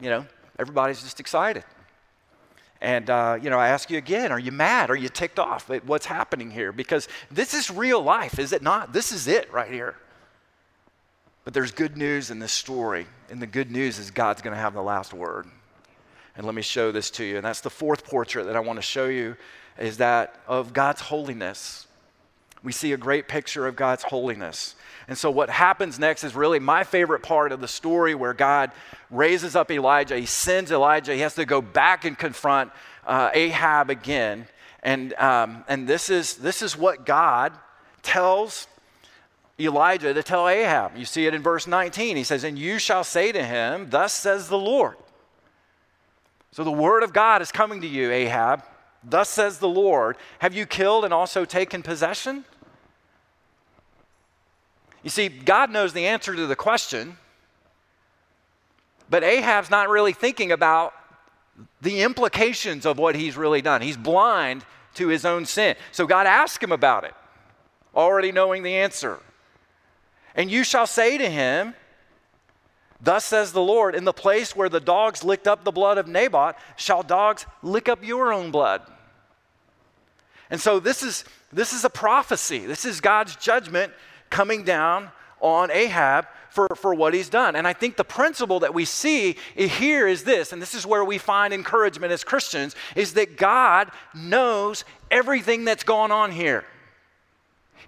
you 0.00 0.10
know, 0.10 0.24
everybody's 0.60 1.02
just 1.02 1.18
excited. 1.18 1.64
And 2.82 3.08
uh, 3.10 3.38
you 3.40 3.48
know, 3.48 3.60
I 3.60 3.68
ask 3.68 3.90
you 3.90 3.96
again: 3.96 4.32
Are 4.32 4.40
you 4.40 4.50
mad? 4.50 4.90
Are 4.90 4.96
you 4.96 5.08
ticked 5.08 5.38
off 5.38 5.70
at 5.70 5.86
what's 5.86 6.04
happening 6.04 6.50
here? 6.50 6.72
Because 6.72 7.06
this 7.30 7.54
is 7.54 7.70
real 7.70 8.02
life, 8.02 8.40
is 8.40 8.52
it 8.52 8.60
not? 8.60 8.92
This 8.92 9.12
is 9.12 9.28
it 9.28 9.50
right 9.52 9.70
here. 9.70 9.94
But 11.44 11.54
there's 11.54 11.70
good 11.70 11.96
news 11.96 12.32
in 12.32 12.40
this 12.40 12.50
story, 12.50 13.06
and 13.30 13.40
the 13.40 13.46
good 13.46 13.70
news 13.70 14.00
is 14.00 14.10
God's 14.10 14.42
going 14.42 14.54
to 14.54 14.60
have 14.60 14.74
the 14.74 14.82
last 14.82 15.14
word. 15.14 15.46
And 16.36 16.44
let 16.44 16.56
me 16.56 16.62
show 16.62 16.90
this 16.90 17.08
to 17.12 17.24
you. 17.24 17.36
And 17.36 17.44
that's 17.44 17.60
the 17.60 17.70
fourth 17.70 18.04
portrait 18.04 18.46
that 18.46 18.56
I 18.56 18.60
want 18.60 18.78
to 18.78 18.82
show 18.82 19.06
you 19.06 19.36
is 19.78 19.98
that 19.98 20.34
of 20.48 20.72
God's 20.72 21.02
holiness. 21.02 21.86
We 22.64 22.72
see 22.72 22.92
a 22.92 22.96
great 22.96 23.28
picture 23.28 23.66
of 23.68 23.76
God's 23.76 24.02
holiness. 24.02 24.74
And 25.08 25.18
so, 25.18 25.30
what 25.30 25.50
happens 25.50 25.98
next 25.98 26.24
is 26.24 26.34
really 26.34 26.58
my 26.58 26.84
favorite 26.84 27.22
part 27.22 27.52
of 27.52 27.60
the 27.60 27.68
story 27.68 28.14
where 28.14 28.34
God 28.34 28.70
raises 29.10 29.56
up 29.56 29.70
Elijah. 29.70 30.18
He 30.18 30.26
sends 30.26 30.70
Elijah. 30.70 31.14
He 31.14 31.20
has 31.20 31.34
to 31.34 31.44
go 31.44 31.60
back 31.60 32.04
and 32.04 32.18
confront 32.18 32.70
uh, 33.06 33.30
Ahab 33.34 33.90
again. 33.90 34.46
And, 34.82 35.12
um, 35.14 35.64
and 35.68 35.86
this, 35.86 36.10
is, 36.10 36.36
this 36.36 36.62
is 36.62 36.76
what 36.76 37.06
God 37.06 37.52
tells 38.02 38.66
Elijah 39.58 40.12
to 40.12 40.22
tell 40.22 40.48
Ahab. 40.48 40.96
You 40.96 41.04
see 41.04 41.26
it 41.26 41.34
in 41.34 41.42
verse 41.42 41.66
19. 41.66 42.16
He 42.16 42.24
says, 42.24 42.44
And 42.44 42.58
you 42.58 42.78
shall 42.78 43.04
say 43.04 43.32
to 43.32 43.42
him, 43.44 43.90
Thus 43.90 44.12
says 44.12 44.48
the 44.48 44.58
Lord. 44.58 44.96
So 46.52 46.64
the 46.64 46.72
word 46.72 47.02
of 47.02 47.12
God 47.12 47.42
is 47.42 47.52
coming 47.52 47.80
to 47.80 47.86
you, 47.86 48.10
Ahab. 48.10 48.62
Thus 49.04 49.28
says 49.28 49.58
the 49.58 49.68
Lord, 49.68 50.16
Have 50.40 50.54
you 50.54 50.66
killed 50.66 51.04
and 51.04 51.14
also 51.14 51.44
taken 51.44 51.82
possession? 51.82 52.44
You 55.02 55.10
see, 55.10 55.28
God 55.28 55.70
knows 55.70 55.92
the 55.92 56.06
answer 56.06 56.34
to 56.34 56.46
the 56.46 56.56
question, 56.56 57.16
but 59.10 59.24
Ahab's 59.24 59.70
not 59.70 59.88
really 59.88 60.12
thinking 60.12 60.52
about 60.52 60.94
the 61.80 62.02
implications 62.02 62.86
of 62.86 62.98
what 62.98 63.14
he's 63.14 63.36
really 63.36 63.60
done. 63.60 63.82
He's 63.82 63.96
blind 63.96 64.64
to 64.94 65.08
his 65.08 65.24
own 65.24 65.44
sin. 65.44 65.76
So 65.90 66.06
God 66.06 66.26
asked 66.26 66.62
him 66.62 66.72
about 66.72 67.04
it, 67.04 67.14
already 67.94 68.32
knowing 68.32 68.62
the 68.62 68.76
answer. 68.76 69.18
And 70.34 70.50
you 70.50 70.64
shall 70.64 70.86
say 70.86 71.18
to 71.18 71.28
him, 71.28 71.74
Thus 73.04 73.24
says 73.24 73.52
the 73.52 73.60
Lord, 73.60 73.96
in 73.96 74.04
the 74.04 74.12
place 74.12 74.54
where 74.54 74.68
the 74.68 74.78
dogs 74.78 75.24
licked 75.24 75.48
up 75.48 75.64
the 75.64 75.72
blood 75.72 75.98
of 75.98 76.06
Naboth, 76.06 76.54
shall 76.76 77.02
dogs 77.02 77.46
lick 77.60 77.88
up 77.88 78.04
your 78.04 78.32
own 78.32 78.52
blood. 78.52 78.82
And 80.50 80.60
so 80.60 80.78
this 80.78 81.02
is, 81.02 81.24
this 81.52 81.72
is 81.72 81.84
a 81.84 81.90
prophecy. 81.90 82.60
This 82.60 82.84
is 82.84 83.00
God's 83.00 83.34
judgment 83.36 83.92
coming 84.32 84.64
down 84.64 85.10
on 85.40 85.70
Ahab 85.70 86.26
for, 86.50 86.66
for 86.74 86.94
what 86.94 87.14
he's 87.14 87.28
done. 87.28 87.54
And 87.54 87.66
I 87.66 87.72
think 87.72 87.96
the 87.96 88.04
principle 88.04 88.60
that 88.60 88.74
we 88.74 88.84
see 88.84 89.36
here 89.54 90.08
is 90.08 90.24
this, 90.24 90.52
and 90.52 90.60
this 90.60 90.74
is 90.74 90.84
where 90.84 91.04
we 91.04 91.18
find 91.18 91.54
encouragement 91.54 92.12
as 92.12 92.24
Christians, 92.24 92.74
is 92.96 93.14
that 93.14 93.36
God 93.36 93.90
knows 94.14 94.84
everything 95.10 95.64
that's 95.64 95.84
going 95.84 96.10
on 96.10 96.32
here. 96.32 96.64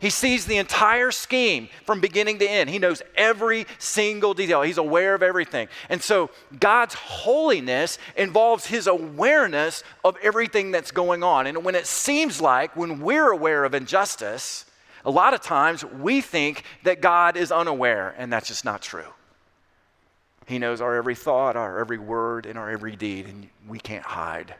He 0.01 0.11
sees 0.11 0.45
the 0.45 0.57
entire 0.57 1.11
scheme 1.11 1.69
from 1.87 2.01
beginning 2.01 2.39
to 2.41 2.51
end. 2.51 2.69
He 2.69 2.79
knows 2.79 3.01
every 3.17 3.67
single 3.79 4.35
detail. 4.35 4.63
He's 4.63 4.77
aware 4.79 5.15
of 5.15 5.23
everything. 5.23 5.69
And 5.89 6.03
so 6.03 6.31
God's 6.59 6.95
holiness 6.95 7.99
involves 8.17 8.67
his 8.67 8.87
awareness 8.87 9.83
of 10.05 10.17
everything 10.23 10.73
that's 10.73 10.91
going 10.91 11.23
on. 11.23 11.47
And 11.47 11.65
when 11.65 11.75
it 11.75 11.87
seems 11.87 12.41
like, 12.41 12.77
when 12.77 13.01
we're 13.01 13.31
aware 13.31 13.65
of 13.65 13.73
injustice, 13.73 14.67
a 15.05 15.11
lot 15.11 15.35
of 15.35 15.41
times 15.41 15.85
we 15.85 16.21
think 16.21 16.65
that 16.85 17.01
God 17.01 17.37
is 17.37 17.53
unaware, 17.53 18.15
and 18.17 18.33
that's 18.33 18.49
just 18.49 18.65
not 18.65 18.81
true. 18.83 19.13
He 20.47 20.59
knows 20.59 20.81
our 20.81 20.95
every 20.97 21.15
thought, 21.15 21.57
our 21.57 21.79
every 21.79 21.99
word, 21.99 22.47
and 22.47 22.59
our 22.59 22.71
every 22.71 22.97
deed, 22.97 23.27
and 23.27 23.49
we 23.69 23.79
can't 23.79 24.05
hide. 24.05 24.55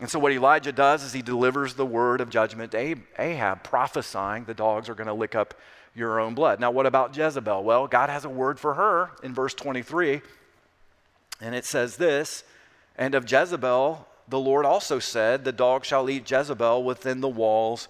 And 0.00 0.10
so, 0.10 0.18
what 0.18 0.32
Elijah 0.32 0.72
does 0.72 1.02
is 1.02 1.12
he 1.12 1.22
delivers 1.22 1.74
the 1.74 1.86
word 1.86 2.20
of 2.20 2.28
judgment 2.28 2.72
to 2.72 2.96
Ahab, 3.18 3.62
prophesying 3.62 4.44
the 4.44 4.54
dogs 4.54 4.88
are 4.88 4.94
going 4.94 5.06
to 5.06 5.14
lick 5.14 5.34
up 5.34 5.54
your 5.94 6.20
own 6.20 6.34
blood. 6.34 6.60
Now, 6.60 6.70
what 6.70 6.86
about 6.86 7.16
Jezebel? 7.16 7.64
Well, 7.64 7.86
God 7.86 8.10
has 8.10 8.24
a 8.24 8.28
word 8.28 8.60
for 8.60 8.74
her 8.74 9.10
in 9.22 9.32
verse 9.32 9.54
23, 9.54 10.20
and 11.40 11.54
it 11.54 11.64
says 11.64 11.96
this 11.96 12.44
And 12.96 13.14
of 13.14 13.30
Jezebel, 13.30 14.06
the 14.28 14.38
Lord 14.38 14.66
also 14.66 14.98
said, 14.98 15.44
The 15.44 15.52
dog 15.52 15.84
shall 15.84 16.10
eat 16.10 16.30
Jezebel 16.30 16.84
within 16.84 17.20
the 17.20 17.28
walls 17.28 17.88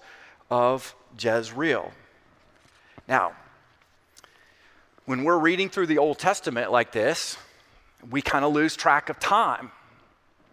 of 0.49 0.95
Jezreel. 1.19 1.91
Now, 3.07 3.33
when 5.05 5.23
we're 5.23 5.39
reading 5.39 5.69
through 5.69 5.87
the 5.87 5.97
Old 5.97 6.19
Testament 6.19 6.71
like 6.71 6.91
this, 6.91 7.37
we 8.09 8.21
kind 8.21 8.43
of 8.43 8.53
lose 8.53 8.75
track 8.75 9.09
of 9.09 9.19
time 9.19 9.71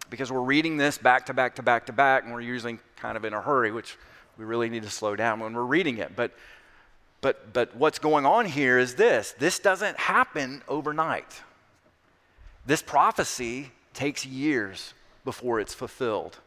because 0.09 0.31
we're 0.31 0.41
reading 0.41 0.77
this 0.77 0.97
back 0.97 1.25
to 1.25 1.33
back 1.33 1.55
to 1.55 1.63
back 1.63 1.87
to 1.87 1.93
back, 1.93 2.23
and 2.23 2.33
we're 2.33 2.41
usually 2.41 2.79
kind 2.95 3.17
of 3.17 3.25
in 3.25 3.33
a 3.33 3.41
hurry, 3.41 3.71
which 3.71 3.97
we 4.37 4.45
really 4.45 4.69
need 4.69 4.83
to 4.83 4.89
slow 4.89 5.15
down 5.15 5.39
when 5.39 5.53
we're 5.53 5.63
reading 5.63 5.97
it. 5.97 6.15
But, 6.15 6.31
but, 7.21 7.53
but 7.53 7.75
what's 7.75 7.99
going 7.99 8.25
on 8.25 8.45
here 8.45 8.79
is 8.79 8.95
this 8.95 9.33
this 9.39 9.59
doesn't 9.59 9.97
happen 9.97 10.61
overnight. 10.67 11.41
This 12.65 12.81
prophecy 12.81 13.71
takes 13.93 14.25
years 14.25 14.93
before 15.23 15.59
it's 15.59 15.73
fulfilled. 15.73 16.37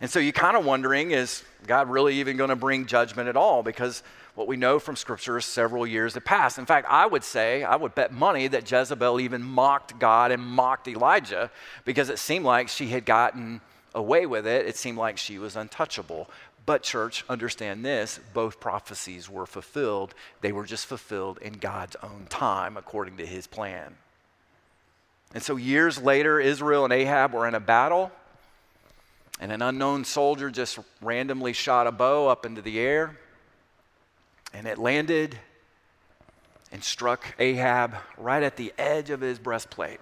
And 0.00 0.10
so 0.10 0.18
you're 0.18 0.32
kind 0.32 0.56
of 0.56 0.64
wondering 0.64 1.12
is 1.12 1.42
God 1.66 1.88
really 1.88 2.16
even 2.16 2.36
going 2.36 2.50
to 2.50 2.56
bring 2.56 2.86
judgment 2.86 3.28
at 3.28 3.36
all? 3.36 3.62
Because 3.62 4.02
what 4.34 4.46
we 4.46 4.56
know 4.56 4.78
from 4.78 4.96
Scripture 4.96 5.36
is 5.36 5.44
several 5.44 5.86
years 5.86 6.14
have 6.14 6.24
passed. 6.24 6.58
In 6.58 6.66
fact, 6.66 6.86
I 6.88 7.06
would 7.06 7.22
say, 7.22 7.64
I 7.64 7.76
would 7.76 7.94
bet 7.94 8.12
money 8.12 8.48
that 8.48 8.70
Jezebel 8.70 9.20
even 9.20 9.42
mocked 9.42 9.98
God 9.98 10.30
and 10.30 10.42
mocked 10.42 10.88
Elijah 10.88 11.50
because 11.84 12.08
it 12.08 12.18
seemed 12.18 12.44
like 12.44 12.68
she 12.68 12.88
had 12.88 13.04
gotten 13.04 13.60
away 13.94 14.24
with 14.24 14.46
it. 14.46 14.66
It 14.66 14.76
seemed 14.76 14.96
like 14.96 15.18
she 15.18 15.38
was 15.38 15.54
untouchable. 15.54 16.30
But, 16.64 16.82
church, 16.82 17.24
understand 17.28 17.84
this 17.84 18.20
both 18.32 18.60
prophecies 18.60 19.28
were 19.28 19.46
fulfilled. 19.46 20.14
They 20.40 20.52
were 20.52 20.64
just 20.64 20.86
fulfilled 20.86 21.38
in 21.42 21.54
God's 21.54 21.96
own 22.02 22.26
time 22.30 22.76
according 22.76 23.18
to 23.18 23.26
his 23.26 23.46
plan. 23.46 23.96
And 25.34 25.42
so, 25.42 25.56
years 25.56 26.00
later, 26.00 26.38
Israel 26.40 26.84
and 26.84 26.92
Ahab 26.92 27.32
were 27.32 27.48
in 27.48 27.54
a 27.54 27.60
battle 27.60 28.12
and 29.42 29.50
an 29.50 29.60
unknown 29.60 30.04
soldier 30.04 30.52
just 30.52 30.78
randomly 31.00 31.52
shot 31.52 31.88
a 31.88 31.92
bow 31.92 32.28
up 32.28 32.46
into 32.46 32.62
the 32.62 32.78
air, 32.78 33.18
and 34.54 34.68
it 34.68 34.78
landed 34.78 35.36
and 36.70 36.84
struck 36.84 37.24
Ahab 37.40 37.96
right 38.16 38.44
at 38.44 38.56
the 38.56 38.72
edge 38.78 39.10
of 39.10 39.20
his 39.20 39.40
breastplate. 39.40 39.98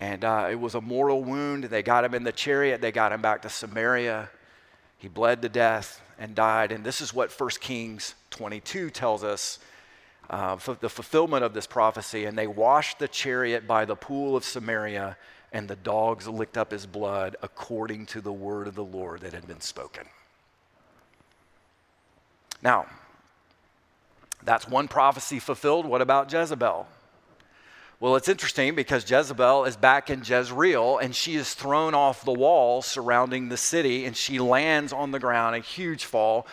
And 0.00 0.24
uh, 0.24 0.48
it 0.50 0.58
was 0.58 0.74
a 0.74 0.80
mortal 0.80 1.22
wound. 1.22 1.64
They 1.64 1.82
got 1.82 2.06
him 2.06 2.14
in 2.14 2.24
the 2.24 2.32
chariot, 2.32 2.80
they 2.80 2.90
got 2.90 3.12
him 3.12 3.20
back 3.20 3.42
to 3.42 3.50
Samaria. 3.50 4.30
He 4.96 5.08
bled 5.08 5.42
to 5.42 5.50
death 5.50 6.00
and 6.18 6.34
died. 6.34 6.72
And 6.72 6.84
this 6.84 7.02
is 7.02 7.12
what 7.12 7.38
1 7.38 7.50
Kings 7.60 8.14
22 8.30 8.88
tells 8.88 9.22
us 9.22 9.58
uh, 10.30 10.56
the 10.80 10.88
fulfillment 10.88 11.44
of 11.44 11.52
this 11.52 11.66
prophecy. 11.66 12.24
And 12.24 12.38
they 12.38 12.46
washed 12.46 12.98
the 12.98 13.08
chariot 13.08 13.66
by 13.66 13.84
the 13.84 13.94
pool 13.94 14.36
of 14.36 14.42
Samaria 14.42 15.18
and 15.54 15.68
the 15.68 15.76
dogs 15.76 16.26
licked 16.26 16.58
up 16.58 16.72
his 16.72 16.84
blood 16.84 17.36
according 17.40 18.06
to 18.06 18.20
the 18.20 18.32
word 18.32 18.66
of 18.66 18.74
the 18.74 18.84
Lord 18.84 19.20
that 19.20 19.32
had 19.32 19.46
been 19.46 19.60
spoken. 19.60 20.04
Now, 22.60 22.86
that's 24.42 24.68
one 24.68 24.88
prophecy 24.88 25.38
fulfilled. 25.38 25.86
What 25.86 26.02
about 26.02 26.30
Jezebel? 26.30 26.88
Well, 28.00 28.16
it's 28.16 28.28
interesting 28.28 28.74
because 28.74 29.08
Jezebel 29.08 29.64
is 29.64 29.76
back 29.76 30.10
in 30.10 30.24
Jezreel 30.24 30.98
and 30.98 31.14
she 31.14 31.36
is 31.36 31.54
thrown 31.54 31.94
off 31.94 32.24
the 32.24 32.32
wall 32.32 32.82
surrounding 32.82 33.48
the 33.48 33.56
city 33.56 34.06
and 34.06 34.16
she 34.16 34.40
lands 34.40 34.92
on 34.92 35.12
the 35.12 35.20
ground, 35.20 35.54
a 35.54 35.60
huge 35.60 36.04
fall. 36.04 36.48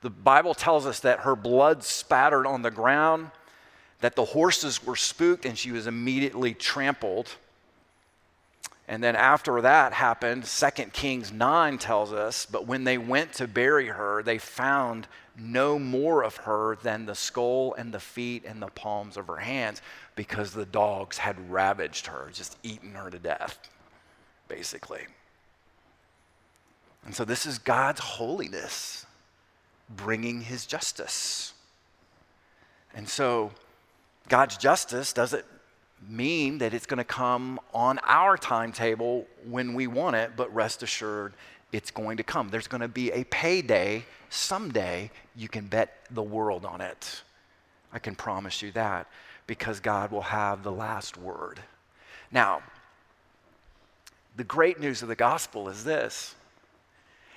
The 0.00 0.10
Bible 0.10 0.54
tells 0.54 0.86
us 0.86 0.98
that 1.00 1.20
her 1.20 1.36
blood 1.36 1.84
spattered 1.84 2.46
on 2.46 2.62
the 2.62 2.70
ground, 2.72 3.30
that 4.00 4.16
the 4.16 4.24
horses 4.24 4.84
were 4.84 4.96
spooked 4.96 5.44
and 5.44 5.56
she 5.56 5.70
was 5.70 5.86
immediately 5.86 6.52
trampled. 6.52 7.28
And 8.90 9.04
then 9.04 9.14
after 9.14 9.60
that 9.60 9.92
happened, 9.92 10.42
2 10.44 10.70
Kings 10.92 11.30
9 11.32 11.78
tells 11.78 12.12
us, 12.12 12.44
but 12.44 12.66
when 12.66 12.82
they 12.82 12.98
went 12.98 13.32
to 13.34 13.46
bury 13.46 13.86
her, 13.86 14.20
they 14.24 14.36
found 14.36 15.06
no 15.38 15.78
more 15.78 16.24
of 16.24 16.38
her 16.38 16.76
than 16.82 17.06
the 17.06 17.14
skull 17.14 17.72
and 17.78 17.94
the 17.94 18.00
feet 18.00 18.44
and 18.44 18.60
the 18.60 18.66
palms 18.66 19.16
of 19.16 19.28
her 19.28 19.36
hands 19.36 19.80
because 20.16 20.50
the 20.50 20.66
dogs 20.66 21.18
had 21.18 21.52
ravaged 21.52 22.08
her, 22.08 22.30
just 22.32 22.58
eaten 22.64 22.94
her 22.94 23.10
to 23.10 23.20
death, 23.20 23.60
basically. 24.48 25.06
And 27.06 27.14
so 27.14 27.24
this 27.24 27.46
is 27.46 27.60
God's 27.60 28.00
holiness 28.00 29.06
bringing 29.88 30.40
his 30.40 30.66
justice. 30.66 31.52
And 32.92 33.08
so 33.08 33.52
God's 34.28 34.56
justice 34.56 35.12
doesn't 35.12 35.44
mean 36.08 36.58
that 36.58 36.74
it's 36.74 36.86
going 36.86 36.98
to 36.98 37.04
come 37.04 37.60
on 37.74 37.98
our 38.04 38.36
timetable 38.36 39.26
when 39.48 39.74
we 39.74 39.86
want 39.86 40.16
it, 40.16 40.32
but 40.36 40.52
rest 40.54 40.82
assured 40.82 41.34
it's 41.72 41.90
going 41.90 42.16
to 42.16 42.22
come. 42.22 42.48
There's 42.48 42.68
going 42.68 42.80
to 42.80 42.88
be 42.88 43.10
a 43.12 43.24
payday 43.24 44.04
someday. 44.28 45.10
You 45.36 45.48
can 45.48 45.66
bet 45.66 46.06
the 46.10 46.22
world 46.22 46.64
on 46.64 46.80
it. 46.80 47.22
I 47.92 47.98
can 47.98 48.14
promise 48.14 48.62
you 48.62 48.72
that 48.72 49.06
because 49.46 49.80
God 49.80 50.10
will 50.10 50.22
have 50.22 50.62
the 50.62 50.72
last 50.72 51.16
word. 51.16 51.60
Now, 52.30 52.62
the 54.36 54.44
great 54.44 54.80
news 54.80 55.02
of 55.02 55.08
the 55.08 55.16
gospel 55.16 55.68
is 55.68 55.84
this 55.84 56.34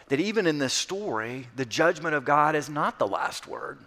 that 0.10 0.20
even 0.20 0.46
in 0.46 0.60
this 0.60 0.74
story, 0.74 1.48
the 1.56 1.66
judgment 1.66 2.14
of 2.14 2.26
God 2.26 2.56
is 2.56 2.70
not 2.70 3.00
the 3.00 3.08
last 3.08 3.48
word. 3.48 3.80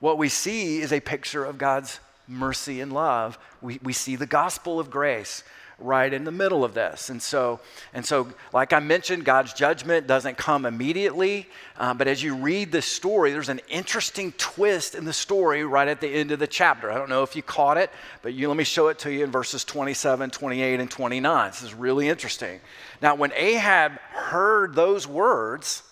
What 0.00 0.18
we 0.18 0.28
see 0.28 0.78
is 0.78 0.92
a 0.92 1.00
picture 1.00 1.44
of 1.44 1.58
God's 1.58 2.00
mercy 2.28 2.80
and 2.80 2.92
love. 2.92 3.38
We, 3.60 3.78
we 3.82 3.92
see 3.92 4.16
the 4.16 4.26
gospel 4.26 4.80
of 4.80 4.90
grace 4.90 5.42
right 5.78 6.12
in 6.12 6.24
the 6.24 6.32
middle 6.32 6.64
of 6.64 6.72
this. 6.72 7.10
And 7.10 7.20
so, 7.20 7.60
and 7.92 8.04
so 8.04 8.28
like 8.52 8.72
I 8.72 8.80
mentioned, 8.80 9.24
God's 9.24 9.52
judgment 9.52 10.06
doesn't 10.06 10.38
come 10.38 10.64
immediately. 10.64 11.48
Uh, 11.76 11.92
but 11.92 12.08
as 12.08 12.22
you 12.22 12.34
read 12.34 12.72
this 12.72 12.86
story, 12.86 13.30
there's 13.30 13.50
an 13.50 13.60
interesting 13.68 14.32
twist 14.38 14.94
in 14.94 15.04
the 15.04 15.12
story 15.12 15.64
right 15.64 15.86
at 15.86 16.00
the 16.00 16.08
end 16.08 16.30
of 16.30 16.38
the 16.38 16.46
chapter. 16.46 16.90
I 16.90 16.96
don't 16.96 17.10
know 17.10 17.22
if 17.22 17.36
you 17.36 17.42
caught 17.42 17.76
it, 17.76 17.90
but 18.22 18.32
you, 18.32 18.48
let 18.48 18.56
me 18.56 18.64
show 18.64 18.88
it 18.88 18.98
to 19.00 19.12
you 19.12 19.24
in 19.24 19.30
verses 19.30 19.64
27, 19.64 20.30
28, 20.30 20.80
and 20.80 20.90
29. 20.90 21.50
This 21.50 21.62
is 21.62 21.74
really 21.74 22.08
interesting. 22.08 22.60
Now, 23.02 23.14
when 23.14 23.32
Ahab 23.34 23.92
heard 24.12 24.74
those 24.74 25.06
words, 25.06 25.82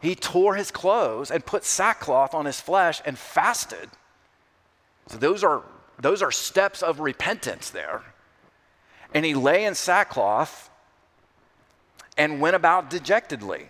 he 0.00 0.14
tore 0.14 0.54
his 0.54 0.70
clothes 0.70 1.30
and 1.30 1.44
put 1.44 1.64
sackcloth 1.64 2.32
on 2.32 2.46
his 2.46 2.60
flesh 2.60 3.02
and 3.04 3.18
fasted. 3.18 3.90
So 5.08 5.16
those 5.16 5.42
are, 5.42 5.62
those 5.98 6.22
are 6.22 6.30
steps 6.30 6.82
of 6.82 7.00
repentance 7.00 7.70
there. 7.70 8.02
And 9.14 9.24
he 9.24 9.34
lay 9.34 9.64
in 9.64 9.74
sackcloth 9.74 10.70
and 12.16 12.40
went 12.40 12.56
about 12.56 12.90
dejectedly. 12.90 13.68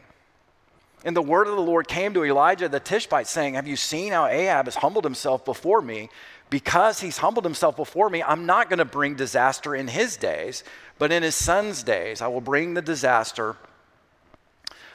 And 1.05 1.15
the 1.15 1.23
word 1.23 1.47
of 1.47 1.55
the 1.55 1.63
Lord 1.63 1.87
came 1.87 2.13
to 2.15 2.25
Elijah 2.25 2.69
the 2.69 2.81
Tishbite, 2.81 3.29
saying, 3.29 3.55
Have 3.55 3.69
you 3.69 3.77
seen 3.77 4.13
how 4.13 4.27
Ahab 4.27 4.67
has 4.67 4.77
humbled 4.77 5.05
himself 5.05 5.45
before 5.45 5.81
me? 5.81 6.09
Because 6.51 7.01
he's 7.01 7.19
humbled 7.19 7.45
himself 7.45 7.77
before 7.77 8.11
me, 8.11 8.23
I'm 8.23 8.47
not 8.47 8.69
going 8.69 8.79
to 8.79 8.85
bring 8.85 9.15
disaster 9.15 9.77
in 9.77 9.87
his 9.87 10.17
days, 10.17 10.65
but 10.99 11.13
in 11.13 11.23
his 11.23 11.37
son's 11.37 11.83
days, 11.83 12.21
I 12.21 12.27
will 12.27 12.41
bring 12.41 12.75
the 12.75 12.83
disaster 12.83 13.57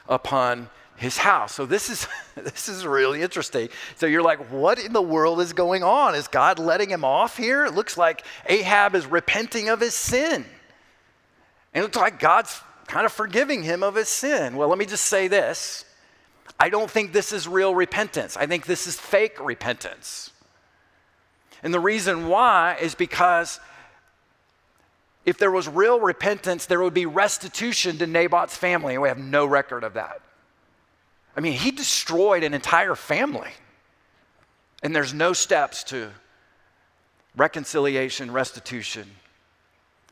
upon 0.08 0.68
his 0.96 1.16
house. 1.16 1.52
So 1.52 1.66
this 1.66 1.90
is 1.90 2.06
this 2.34 2.68
is 2.68 2.86
really 2.86 3.22
interesting. 3.22 3.68
So 3.96 4.06
you're 4.06 4.22
like, 4.22 4.50
what 4.50 4.78
in 4.78 4.92
the 4.92 5.02
world 5.02 5.40
is 5.40 5.52
going 5.52 5.82
on? 5.82 6.14
Is 6.14 6.28
God 6.28 6.58
letting 6.58 6.90
him 6.90 7.04
off 7.04 7.36
here? 7.36 7.64
It 7.64 7.74
looks 7.74 7.96
like 7.96 8.24
Ahab 8.46 8.94
is 8.94 9.06
repenting 9.06 9.68
of 9.68 9.80
his 9.80 9.94
sin. 9.94 10.44
And 11.72 11.80
it 11.80 11.82
looks 11.82 11.96
like 11.96 12.20
God's 12.20 12.60
kind 12.86 13.06
of 13.06 13.12
forgiving 13.12 13.62
him 13.62 13.82
of 13.82 13.94
his 13.94 14.08
sin. 14.08 14.56
Well, 14.56 14.68
let 14.68 14.78
me 14.78 14.86
just 14.86 15.06
say 15.06 15.28
this. 15.28 15.84
I 16.58 16.68
don't 16.68 16.90
think 16.90 17.12
this 17.12 17.32
is 17.32 17.48
real 17.48 17.74
repentance. 17.74 18.36
I 18.36 18.46
think 18.46 18.66
this 18.66 18.86
is 18.86 18.98
fake 18.98 19.44
repentance. 19.44 20.30
And 21.62 21.74
the 21.74 21.80
reason 21.80 22.28
why 22.28 22.76
is 22.80 22.94
because 22.94 23.58
if 25.24 25.38
there 25.38 25.50
was 25.50 25.66
real 25.66 25.98
repentance, 25.98 26.66
there 26.66 26.80
would 26.80 26.94
be 26.94 27.06
restitution 27.06 27.98
to 27.98 28.06
Naboth's 28.06 28.56
family, 28.56 28.94
and 28.94 29.02
we 29.02 29.08
have 29.08 29.18
no 29.18 29.46
record 29.46 29.82
of 29.82 29.94
that. 29.94 30.20
I 31.36 31.40
mean, 31.40 31.54
he 31.54 31.70
destroyed 31.70 32.44
an 32.44 32.54
entire 32.54 32.94
family, 32.94 33.50
and 34.82 34.94
there's 34.94 35.12
no 35.12 35.32
steps 35.32 35.82
to 35.84 36.10
reconciliation, 37.36 38.30
restitution. 38.30 39.10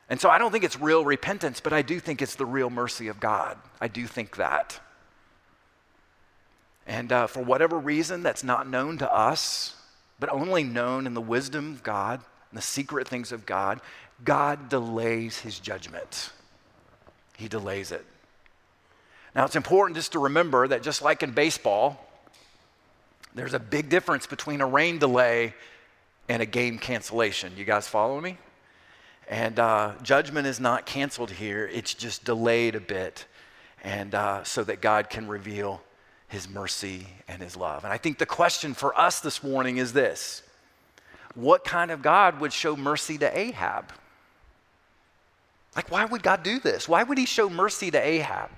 And 0.08 0.20
so 0.20 0.28
I 0.28 0.38
don't 0.38 0.50
think 0.50 0.64
it's 0.64 0.78
real 0.78 1.04
repentance, 1.04 1.60
but 1.60 1.72
I 1.72 1.82
do 1.82 2.00
think 2.00 2.20
it's 2.20 2.34
the 2.34 2.46
real 2.46 2.70
mercy 2.70 3.08
of 3.08 3.20
God. 3.20 3.56
I 3.80 3.88
do 3.88 4.06
think 4.06 4.36
that. 4.36 4.80
And 6.86 7.12
uh, 7.12 7.26
for 7.28 7.42
whatever 7.42 7.78
reason 7.78 8.22
that's 8.22 8.42
not 8.42 8.68
known 8.68 8.98
to 8.98 9.12
us, 9.12 9.76
but 10.18 10.28
only 10.30 10.64
known 10.64 11.06
in 11.06 11.14
the 11.14 11.20
wisdom 11.20 11.72
of 11.72 11.82
God 11.82 12.20
and 12.50 12.58
the 12.58 12.62
secret 12.62 13.08
things 13.08 13.32
of 13.32 13.46
God, 13.46 13.80
God 14.24 14.68
delays 14.68 15.38
his 15.38 15.58
judgment. 15.58 16.30
He 17.36 17.48
delays 17.48 17.92
it. 17.92 18.04
Now, 19.34 19.44
it's 19.46 19.56
important 19.56 19.96
just 19.96 20.12
to 20.12 20.18
remember 20.18 20.68
that 20.68 20.82
just 20.82 21.00
like 21.00 21.22
in 21.22 21.30
baseball, 21.32 22.06
there's 23.34 23.54
a 23.54 23.58
big 23.58 23.88
difference 23.88 24.26
between 24.26 24.60
a 24.60 24.66
rain 24.66 24.98
delay 24.98 25.54
and 26.28 26.42
a 26.42 26.46
game 26.46 26.78
cancellation. 26.78 27.52
You 27.56 27.64
guys 27.64 27.88
follow 27.88 28.20
me? 28.20 28.36
And 29.28 29.58
uh, 29.58 29.92
judgment 30.02 30.46
is 30.46 30.60
not 30.60 30.84
canceled 30.84 31.30
here, 31.30 31.68
it's 31.72 31.94
just 31.94 32.24
delayed 32.24 32.74
a 32.74 32.80
bit, 32.80 33.24
and 33.82 34.14
uh, 34.14 34.44
so 34.44 34.64
that 34.64 34.82
God 34.82 35.08
can 35.08 35.26
reveal 35.28 35.80
his 36.28 36.48
mercy 36.48 37.06
and 37.28 37.40
his 37.40 37.56
love. 37.56 37.84
And 37.84 37.92
I 37.92 37.96
think 37.96 38.18
the 38.18 38.26
question 38.26 38.74
for 38.74 38.98
us 38.98 39.20
this 39.20 39.42
morning 39.42 39.78
is 39.78 39.92
this 39.92 40.42
What 41.34 41.64
kind 41.64 41.90
of 41.90 42.02
God 42.02 42.40
would 42.40 42.52
show 42.52 42.76
mercy 42.76 43.16
to 43.18 43.38
Ahab? 43.38 43.92
Like, 45.74 45.90
why 45.90 46.04
would 46.04 46.22
God 46.22 46.42
do 46.42 46.58
this? 46.58 46.86
Why 46.86 47.02
would 47.02 47.16
he 47.16 47.24
show 47.24 47.48
mercy 47.48 47.90
to 47.90 47.98
Ahab? 47.98 48.50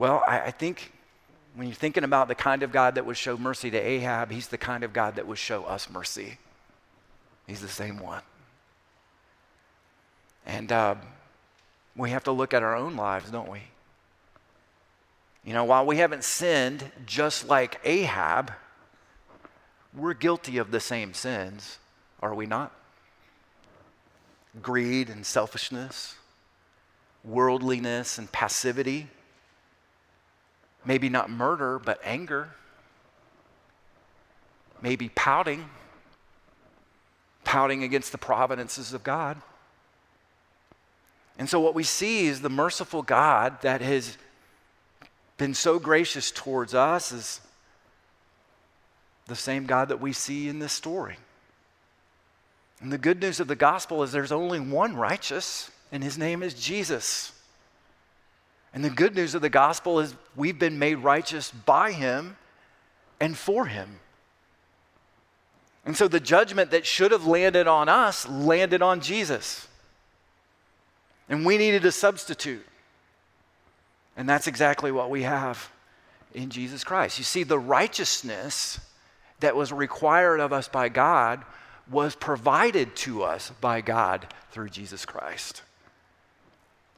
Well, 0.00 0.24
I, 0.26 0.40
I 0.40 0.50
think 0.50 0.92
when 1.54 1.68
you're 1.68 1.74
thinking 1.74 2.04
about 2.04 2.28
the 2.28 2.34
kind 2.34 2.62
of 2.62 2.72
God 2.72 2.94
that 2.94 3.04
would 3.04 3.18
show 3.18 3.36
mercy 3.36 3.70
to 3.70 3.76
Ahab, 3.76 4.30
he's 4.30 4.48
the 4.48 4.56
kind 4.56 4.82
of 4.82 4.94
God 4.94 5.16
that 5.16 5.26
would 5.26 5.36
show 5.36 5.64
us 5.64 5.90
mercy. 5.90 6.38
He's 7.46 7.60
the 7.60 7.68
same 7.68 7.98
one. 7.98 8.22
And 10.46 10.72
uh, 10.72 10.94
we 11.94 12.08
have 12.10 12.24
to 12.24 12.32
look 12.32 12.54
at 12.54 12.62
our 12.62 12.74
own 12.74 12.96
lives, 12.96 13.30
don't 13.30 13.50
we? 13.50 13.60
You 15.44 15.52
know, 15.52 15.64
while 15.64 15.84
we 15.84 15.98
haven't 15.98 16.24
sinned 16.24 16.90
just 17.04 17.46
like 17.46 17.78
Ahab, 17.84 18.54
we're 19.94 20.14
guilty 20.14 20.56
of 20.56 20.70
the 20.70 20.80
same 20.80 21.12
sins, 21.12 21.76
are 22.22 22.34
we 22.34 22.46
not? 22.46 22.72
Greed 24.62 25.10
and 25.10 25.26
selfishness, 25.26 26.14
worldliness 27.22 28.16
and 28.16 28.32
passivity. 28.32 29.08
Maybe 30.84 31.08
not 31.08 31.30
murder, 31.30 31.78
but 31.78 32.00
anger. 32.04 32.50
Maybe 34.82 35.10
pouting, 35.10 35.68
pouting 37.44 37.82
against 37.82 38.12
the 38.12 38.18
providences 38.18 38.92
of 38.92 39.02
God. 39.02 39.40
And 41.38 41.48
so, 41.48 41.60
what 41.60 41.74
we 41.74 41.84
see 41.84 42.26
is 42.26 42.40
the 42.40 42.50
merciful 42.50 43.02
God 43.02 43.60
that 43.62 43.80
has 43.80 44.16
been 45.36 45.54
so 45.54 45.78
gracious 45.78 46.30
towards 46.30 46.74
us 46.74 47.12
is 47.12 47.40
the 49.26 49.36
same 49.36 49.64
God 49.64 49.88
that 49.88 50.00
we 50.00 50.12
see 50.12 50.48
in 50.48 50.58
this 50.58 50.72
story. 50.72 51.16
And 52.80 52.92
the 52.92 52.98
good 52.98 53.20
news 53.20 53.40
of 53.40 53.48
the 53.48 53.56
gospel 53.56 54.02
is 54.02 54.12
there's 54.12 54.32
only 54.32 54.60
one 54.60 54.96
righteous, 54.96 55.70
and 55.92 56.02
his 56.02 56.18
name 56.18 56.42
is 56.42 56.54
Jesus. 56.54 57.32
And 58.72 58.84
the 58.84 58.90
good 58.90 59.14
news 59.14 59.34
of 59.34 59.42
the 59.42 59.48
gospel 59.48 59.98
is 60.00 60.14
we've 60.36 60.58
been 60.58 60.78
made 60.78 60.96
righteous 60.96 61.50
by 61.50 61.92
him 61.92 62.36
and 63.18 63.36
for 63.36 63.66
him. 63.66 64.00
And 65.84 65.96
so 65.96 66.08
the 66.08 66.20
judgment 66.20 66.70
that 66.70 66.86
should 66.86 67.10
have 67.10 67.26
landed 67.26 67.66
on 67.66 67.88
us 67.88 68.28
landed 68.28 68.82
on 68.82 69.00
Jesus. 69.00 69.66
And 71.28 71.44
we 71.44 71.58
needed 71.58 71.84
a 71.84 71.92
substitute. 71.92 72.64
And 74.16 74.28
that's 74.28 74.46
exactly 74.46 74.92
what 74.92 75.10
we 75.10 75.22
have 75.22 75.70
in 76.34 76.50
Jesus 76.50 76.84
Christ. 76.84 77.18
You 77.18 77.24
see, 77.24 77.42
the 77.42 77.58
righteousness 77.58 78.78
that 79.40 79.56
was 79.56 79.72
required 79.72 80.40
of 80.40 80.52
us 80.52 80.68
by 80.68 80.88
God 80.88 81.44
was 81.90 82.14
provided 82.14 82.94
to 82.94 83.22
us 83.22 83.50
by 83.60 83.80
God 83.80 84.32
through 84.52 84.68
Jesus 84.68 85.04
Christ. 85.04 85.62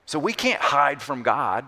So 0.07 0.18
we 0.18 0.32
can't 0.32 0.61
hide 0.61 1.00
from 1.00 1.22
God. 1.22 1.64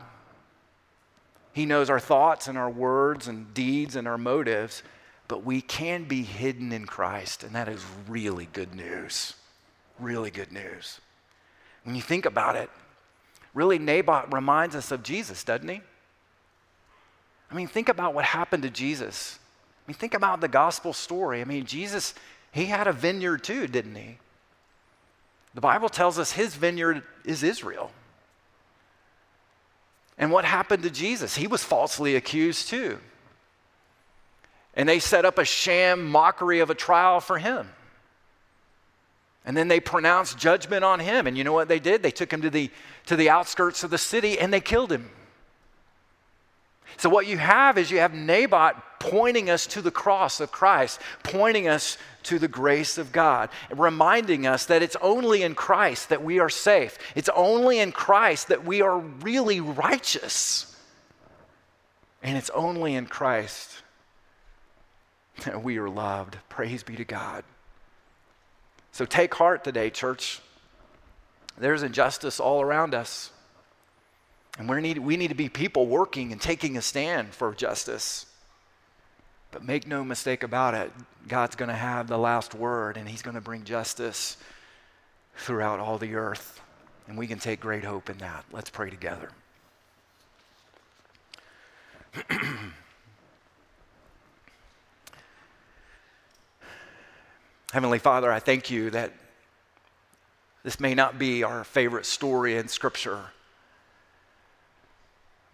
He 1.53 1.67
knows 1.67 1.89
our 1.89 2.01
thoughts 2.01 2.49
and 2.49 2.59
our 2.59 2.71
words 2.71 3.29
and 3.29 3.55
deeds 3.55 3.97
and 3.97 4.09
our 4.09 4.19
motives, 4.19 4.83
but 5.29 5.45
we 5.45 5.61
can 5.61 6.05
be 6.05 6.23
hidden 6.23 6.73
in 6.73 6.85
Christ, 6.85 7.45
and 7.45 7.55
that 7.55 7.69
is 7.69 7.85
really 8.09 8.49
good 8.53 8.75
news. 8.75 9.35
Really 10.01 10.31
good 10.31 10.53
news. 10.53 11.01
When 11.85 11.95
you 11.95 12.03
think 12.03 12.27
about 12.27 12.57
it, 12.57 12.69
really, 13.55 13.79
Naboth 13.79 14.33
reminds 14.33 14.75
us 14.75 14.91
of 14.91 15.03
Jesus, 15.03 15.45
doesn't 15.45 15.69
he? 15.69 15.81
I 17.51 17.55
mean, 17.55 17.69
think 17.69 17.89
about 17.89 18.15
what 18.15 18.25
happened 18.25 18.65
to 18.65 18.71
Jesus. 18.71 19.39
I 19.87 19.91
mean, 19.91 19.97
think 19.97 20.15
about 20.15 20.41
the 20.41 20.49
gospel 20.49 20.93
story. 20.93 21.41
I 21.41 21.45
mean, 21.45 21.67
Jesus, 21.67 22.15
he 22.51 22.67
had 22.67 22.89
a 22.89 22.93
vineyard 22.93 23.45
too, 23.45 23.69
didn't 23.69 23.95
he? 23.95 24.19
The 25.55 25.61
Bible 25.61 25.89
tells 25.89 26.19
us 26.19 26.33
his 26.33 26.57
vineyard 26.57 27.05
is 27.25 27.45
Israel. 27.45 27.93
And 30.19 30.31
what 30.31 30.45
happened 30.45 30.83
to 30.85 30.91
Jesus? 30.91 31.37
He 31.37 31.47
was 31.47 31.65
falsely 31.65 32.17
accused 32.17 32.69
too. 32.69 32.99
And 34.75 34.89
they 34.89 34.99
set 34.99 35.25
up 35.25 35.39
a 35.39 35.45
sham 35.45 36.05
mockery 36.11 36.61
of 36.61 36.71
a 36.71 36.75
trial 36.75 37.21
for 37.21 37.39
him. 37.39 37.69
And 39.45 39.57
then 39.57 39.69
they 39.69 39.81
pronounced 39.81 40.39
judgment 40.39 40.85
on 40.85 41.01
him. 41.01 41.27
And 41.27 41.37
you 41.37 41.45
know 41.45 41.53
what 41.53 41.69
they 41.69 41.79
did? 41.79 42.03
They 42.03 42.11
took 42.11 42.33
him 42.33 42.43
to 42.43 42.51
the, 42.51 42.71
to 43.07 43.17
the 43.17 43.31
outskirts 43.31 43.85
of 43.85 43.91
the 43.91 43.99
city 43.99 44.39
and 44.39 44.53
they 44.53 44.61
killed 44.61 44.91
him. 44.91 45.11
So, 46.97 47.09
what 47.09 47.27
you 47.27 47.39
have 47.39 47.79
is 47.79 47.91
you 47.91 47.99
have 47.99 48.15
Naboth 48.15 48.77
pointing 48.99 49.51
us 49.51 49.67
to 49.69 49.83
the 49.83 49.91
cross 49.91 50.41
of 50.41 50.51
Christ, 50.51 51.01
pointing 51.23 51.69
us 51.69 51.99
to 52.25 52.39
the 52.39 52.49
grace 52.49 52.97
of 52.97 53.13
God, 53.13 53.51
reminding 53.71 54.47
us 54.47 54.67
that 54.67 54.83
it's 54.83 54.97
only 55.03 55.43
in 55.43 55.55
Christ 55.55 56.09
that 56.09 56.25
we 56.25 56.39
are 56.39 56.49
safe. 56.49 56.99
It's 57.15 57.29
only 57.35 57.79
in 57.79 57.93
Christ 57.93 58.49
that 58.49 58.65
we 58.65 58.81
are 58.81 58.99
really 58.99 59.61
righteous. 59.61 60.75
And 62.23 62.39
it's 62.39 62.51
only 62.51 62.95
in 62.95 63.07
Christ 63.07 63.83
that 65.45 65.63
we 65.63 65.77
are 65.77 65.91
loved. 65.91 66.39
Praise 66.49 66.83
be 66.83 66.97
to 66.97 67.05
God. 67.05 67.45
So 68.93 69.05
take 69.05 69.35
heart 69.35 69.65
today, 69.65 69.91
church. 69.91 70.41
There's 71.59 71.83
injustice 71.83 72.41
all 72.41 72.63
around 72.63 72.95
us. 72.95 73.31
And 74.59 74.69
we 74.69 74.81
need, 74.81 74.99
we 74.99 75.17
need 75.17 75.29
to 75.29 75.35
be 75.35 75.49
people 75.49 75.87
working 75.87 76.31
and 76.33 76.41
taking 76.41 76.77
a 76.77 76.83
stand 76.83 77.35
for 77.35 77.55
justice. 77.55 78.27
But 79.51 79.65
make 79.65 79.87
no 79.87 80.05
mistake 80.05 80.43
about 80.43 80.75
it, 80.75 80.93
God's 81.29 81.57
going 81.57 81.69
to 81.69 81.75
have 81.75 82.09
the 82.09 82.19
last 82.19 82.55
word 82.55 82.97
and 82.97 83.09
He's 83.09 83.23
going 83.23 83.35
to 83.35 83.41
bring 83.41 83.65
justice 83.65 84.37
throughout 85.37 85.81
all 85.81 85.99
the 85.99 86.15
earth. 86.15 86.61
And 87.09 87.19
we 87.19 87.27
can 87.27 87.39
take 87.39 87.61
great 87.61 87.85
hope 87.85 88.09
in 88.11 88.19
that. 88.19 88.45
Let's 88.53 88.71
pray 88.71 88.91
together. 88.91 89.31
Heavenly 97.73 97.99
Father, 97.99 98.31
I 98.31 98.39
thank 98.39 98.71
you 98.71 98.91
that 98.91 99.13
this 100.63 100.79
may 100.79 100.95
not 100.95 101.19
be 101.19 101.43
our 101.43 101.65
favorite 101.65 102.07
story 102.07 102.57
in 102.57 102.69
Scripture, 102.69 103.21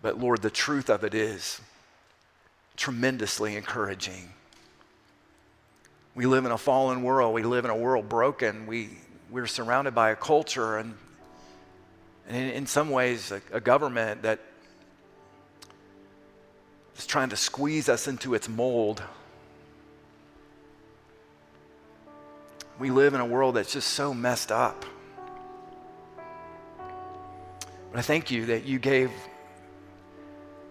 But 0.02 0.18
Lord, 0.18 0.42
the 0.42 0.50
truth 0.50 0.88
of 0.88 1.04
it 1.04 1.14
is 1.14 1.60
tremendously 2.76 3.56
encouraging. 3.56 4.32
We 6.14 6.26
live 6.26 6.44
in 6.44 6.52
a 6.52 6.58
fallen 6.58 7.02
world. 7.02 7.34
We 7.34 7.42
live 7.42 7.64
in 7.64 7.70
a 7.70 7.76
world 7.76 8.08
broken. 8.08 8.66
We, 8.66 8.90
we're 9.30 9.46
surrounded 9.46 9.94
by 9.94 10.10
a 10.10 10.16
culture 10.16 10.78
and, 10.78 10.94
and 12.26 12.36
in, 12.36 12.50
in 12.50 12.66
some 12.66 12.90
ways, 12.90 13.30
a, 13.30 13.40
a 13.52 13.60
government 13.60 14.22
that 14.22 14.40
is 16.96 17.06
trying 17.06 17.30
to 17.30 17.36
squeeze 17.36 17.88
us 17.88 18.08
into 18.08 18.34
its 18.34 18.48
mold. 18.48 19.02
We 22.78 22.90
live 22.90 23.12
in 23.12 23.20
a 23.20 23.26
world 23.26 23.56
that's 23.56 23.72
just 23.72 23.88
so 23.88 24.14
messed 24.14 24.50
up. 24.50 24.86
But 27.90 27.98
I 27.98 28.02
thank 28.02 28.30
you 28.30 28.46
that 28.46 28.64
you 28.64 28.78
gave, 28.78 29.10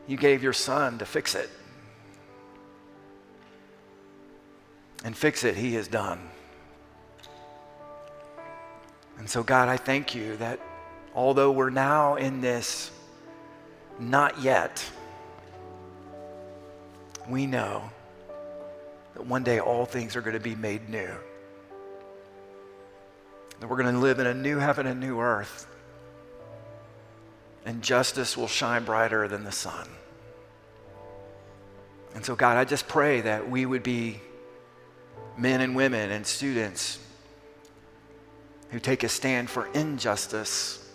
you 0.10 0.18
gave 0.18 0.42
your 0.42 0.54
son 0.54 0.98
to 0.98 1.06
fix 1.06 1.36
it. 1.36 1.52
And 5.06 5.16
fix 5.16 5.44
it, 5.44 5.56
he 5.56 5.76
has 5.76 5.88
done. 5.88 6.20
And 9.20 9.30
so, 9.30 9.44
God, 9.44 9.70
I 9.70 9.78
thank 9.78 10.16
you 10.16 10.36
that 10.38 10.60
although 11.14 11.52
we're 11.52 11.70
now 11.70 12.16
in 12.16 12.42
this 12.42 12.90
not 14.00 14.42
yet, 14.42 14.84
we 17.30 17.46
know 17.46 17.88
that 19.14 19.24
one 19.28 19.44
day 19.44 19.60
all 19.60 19.86
things 19.86 20.16
are 20.16 20.22
going 20.22 20.34
to 20.34 20.40
be 20.40 20.56
made 20.56 20.90
new. 20.90 21.12
That 23.60 23.70
we're 23.70 23.78
going 23.78 23.94
to 23.94 24.00
live 24.00 24.18
in 24.18 24.26
a 24.26 24.34
new 24.34 24.58
heaven 24.58 24.88
and 24.88 25.00
new 25.00 25.20
earth. 25.20 25.68
And 27.66 27.82
justice 27.82 28.36
will 28.38 28.48
shine 28.48 28.86
brighter 28.86 29.28
than 29.28 29.44
the 29.44 29.52
sun. 29.52 29.88
And 32.16 32.26
so, 32.26 32.36
God, 32.36 32.58
I 32.58 32.66
just 32.66 32.88
pray 32.88 33.22
that 33.22 33.50
we 33.50 33.66
would 33.66 33.84
be 33.84 34.20
men 35.38 35.62
and 35.62 35.76
women 35.76 36.12
and 36.12 36.26
students 36.26 37.00
who 38.72 38.80
take 38.80 39.04
a 39.04 39.10
stand 39.10 39.50
for 39.50 39.68
injustice 39.74 40.86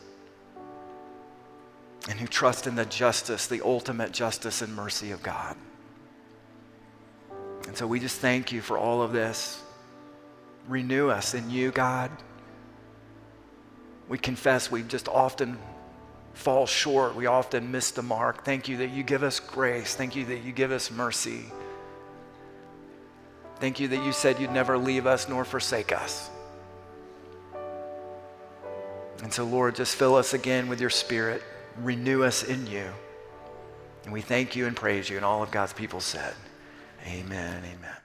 and 2.08 2.18
who 2.18 2.26
trust 2.26 2.66
in 2.66 2.74
the 2.74 2.84
justice, 2.84 3.46
the 3.46 3.62
ultimate 3.62 4.12
justice 4.12 4.60
and 4.62 4.74
mercy 4.74 5.10
of 5.10 5.22
God. 5.22 5.56
And 7.66 7.76
so 7.76 7.86
we 7.86 7.98
just 7.98 8.20
thank 8.20 8.52
you 8.52 8.60
for 8.60 8.76
all 8.76 9.02
of 9.02 9.12
this. 9.12 9.62
Renew 10.68 11.08
us 11.08 11.34
in 11.34 11.50
you, 11.50 11.70
God. 11.70 12.10
We 14.08 14.18
confess 14.18 14.70
we've 14.70 14.88
just 14.88 15.08
often 15.08 15.58
fall 16.34 16.66
short. 16.66 17.14
We 17.14 17.26
often 17.26 17.70
miss 17.70 17.90
the 17.90 18.02
mark. 18.02 18.44
Thank 18.44 18.68
you 18.68 18.76
that 18.78 18.90
you 18.90 19.02
give 19.02 19.22
us 19.22 19.40
grace. 19.40 19.94
Thank 19.94 20.14
you 20.16 20.24
that 20.26 20.42
you 20.44 20.52
give 20.52 20.72
us 20.72 20.90
mercy. 20.90 21.46
Thank 23.60 23.80
you 23.80 23.88
that 23.88 24.04
you 24.04 24.12
said 24.12 24.38
you'd 24.40 24.50
never 24.50 24.76
leave 24.76 25.06
us 25.06 25.28
nor 25.28 25.44
forsake 25.44 25.92
us. 25.92 26.30
And 29.22 29.32
so, 29.32 29.44
Lord, 29.44 29.74
just 29.74 29.96
fill 29.96 30.16
us 30.16 30.34
again 30.34 30.68
with 30.68 30.80
your 30.80 30.90
spirit. 30.90 31.42
Renew 31.78 32.24
us 32.24 32.42
in 32.42 32.66
you. 32.66 32.86
And 34.04 34.12
we 34.12 34.20
thank 34.20 34.54
you 34.54 34.66
and 34.66 34.76
praise 34.76 35.08
you. 35.08 35.16
And 35.16 35.24
all 35.24 35.42
of 35.42 35.50
God's 35.50 35.72
people 35.72 36.00
said, 36.00 36.34
Amen 37.06 37.62
amen. 37.64 38.03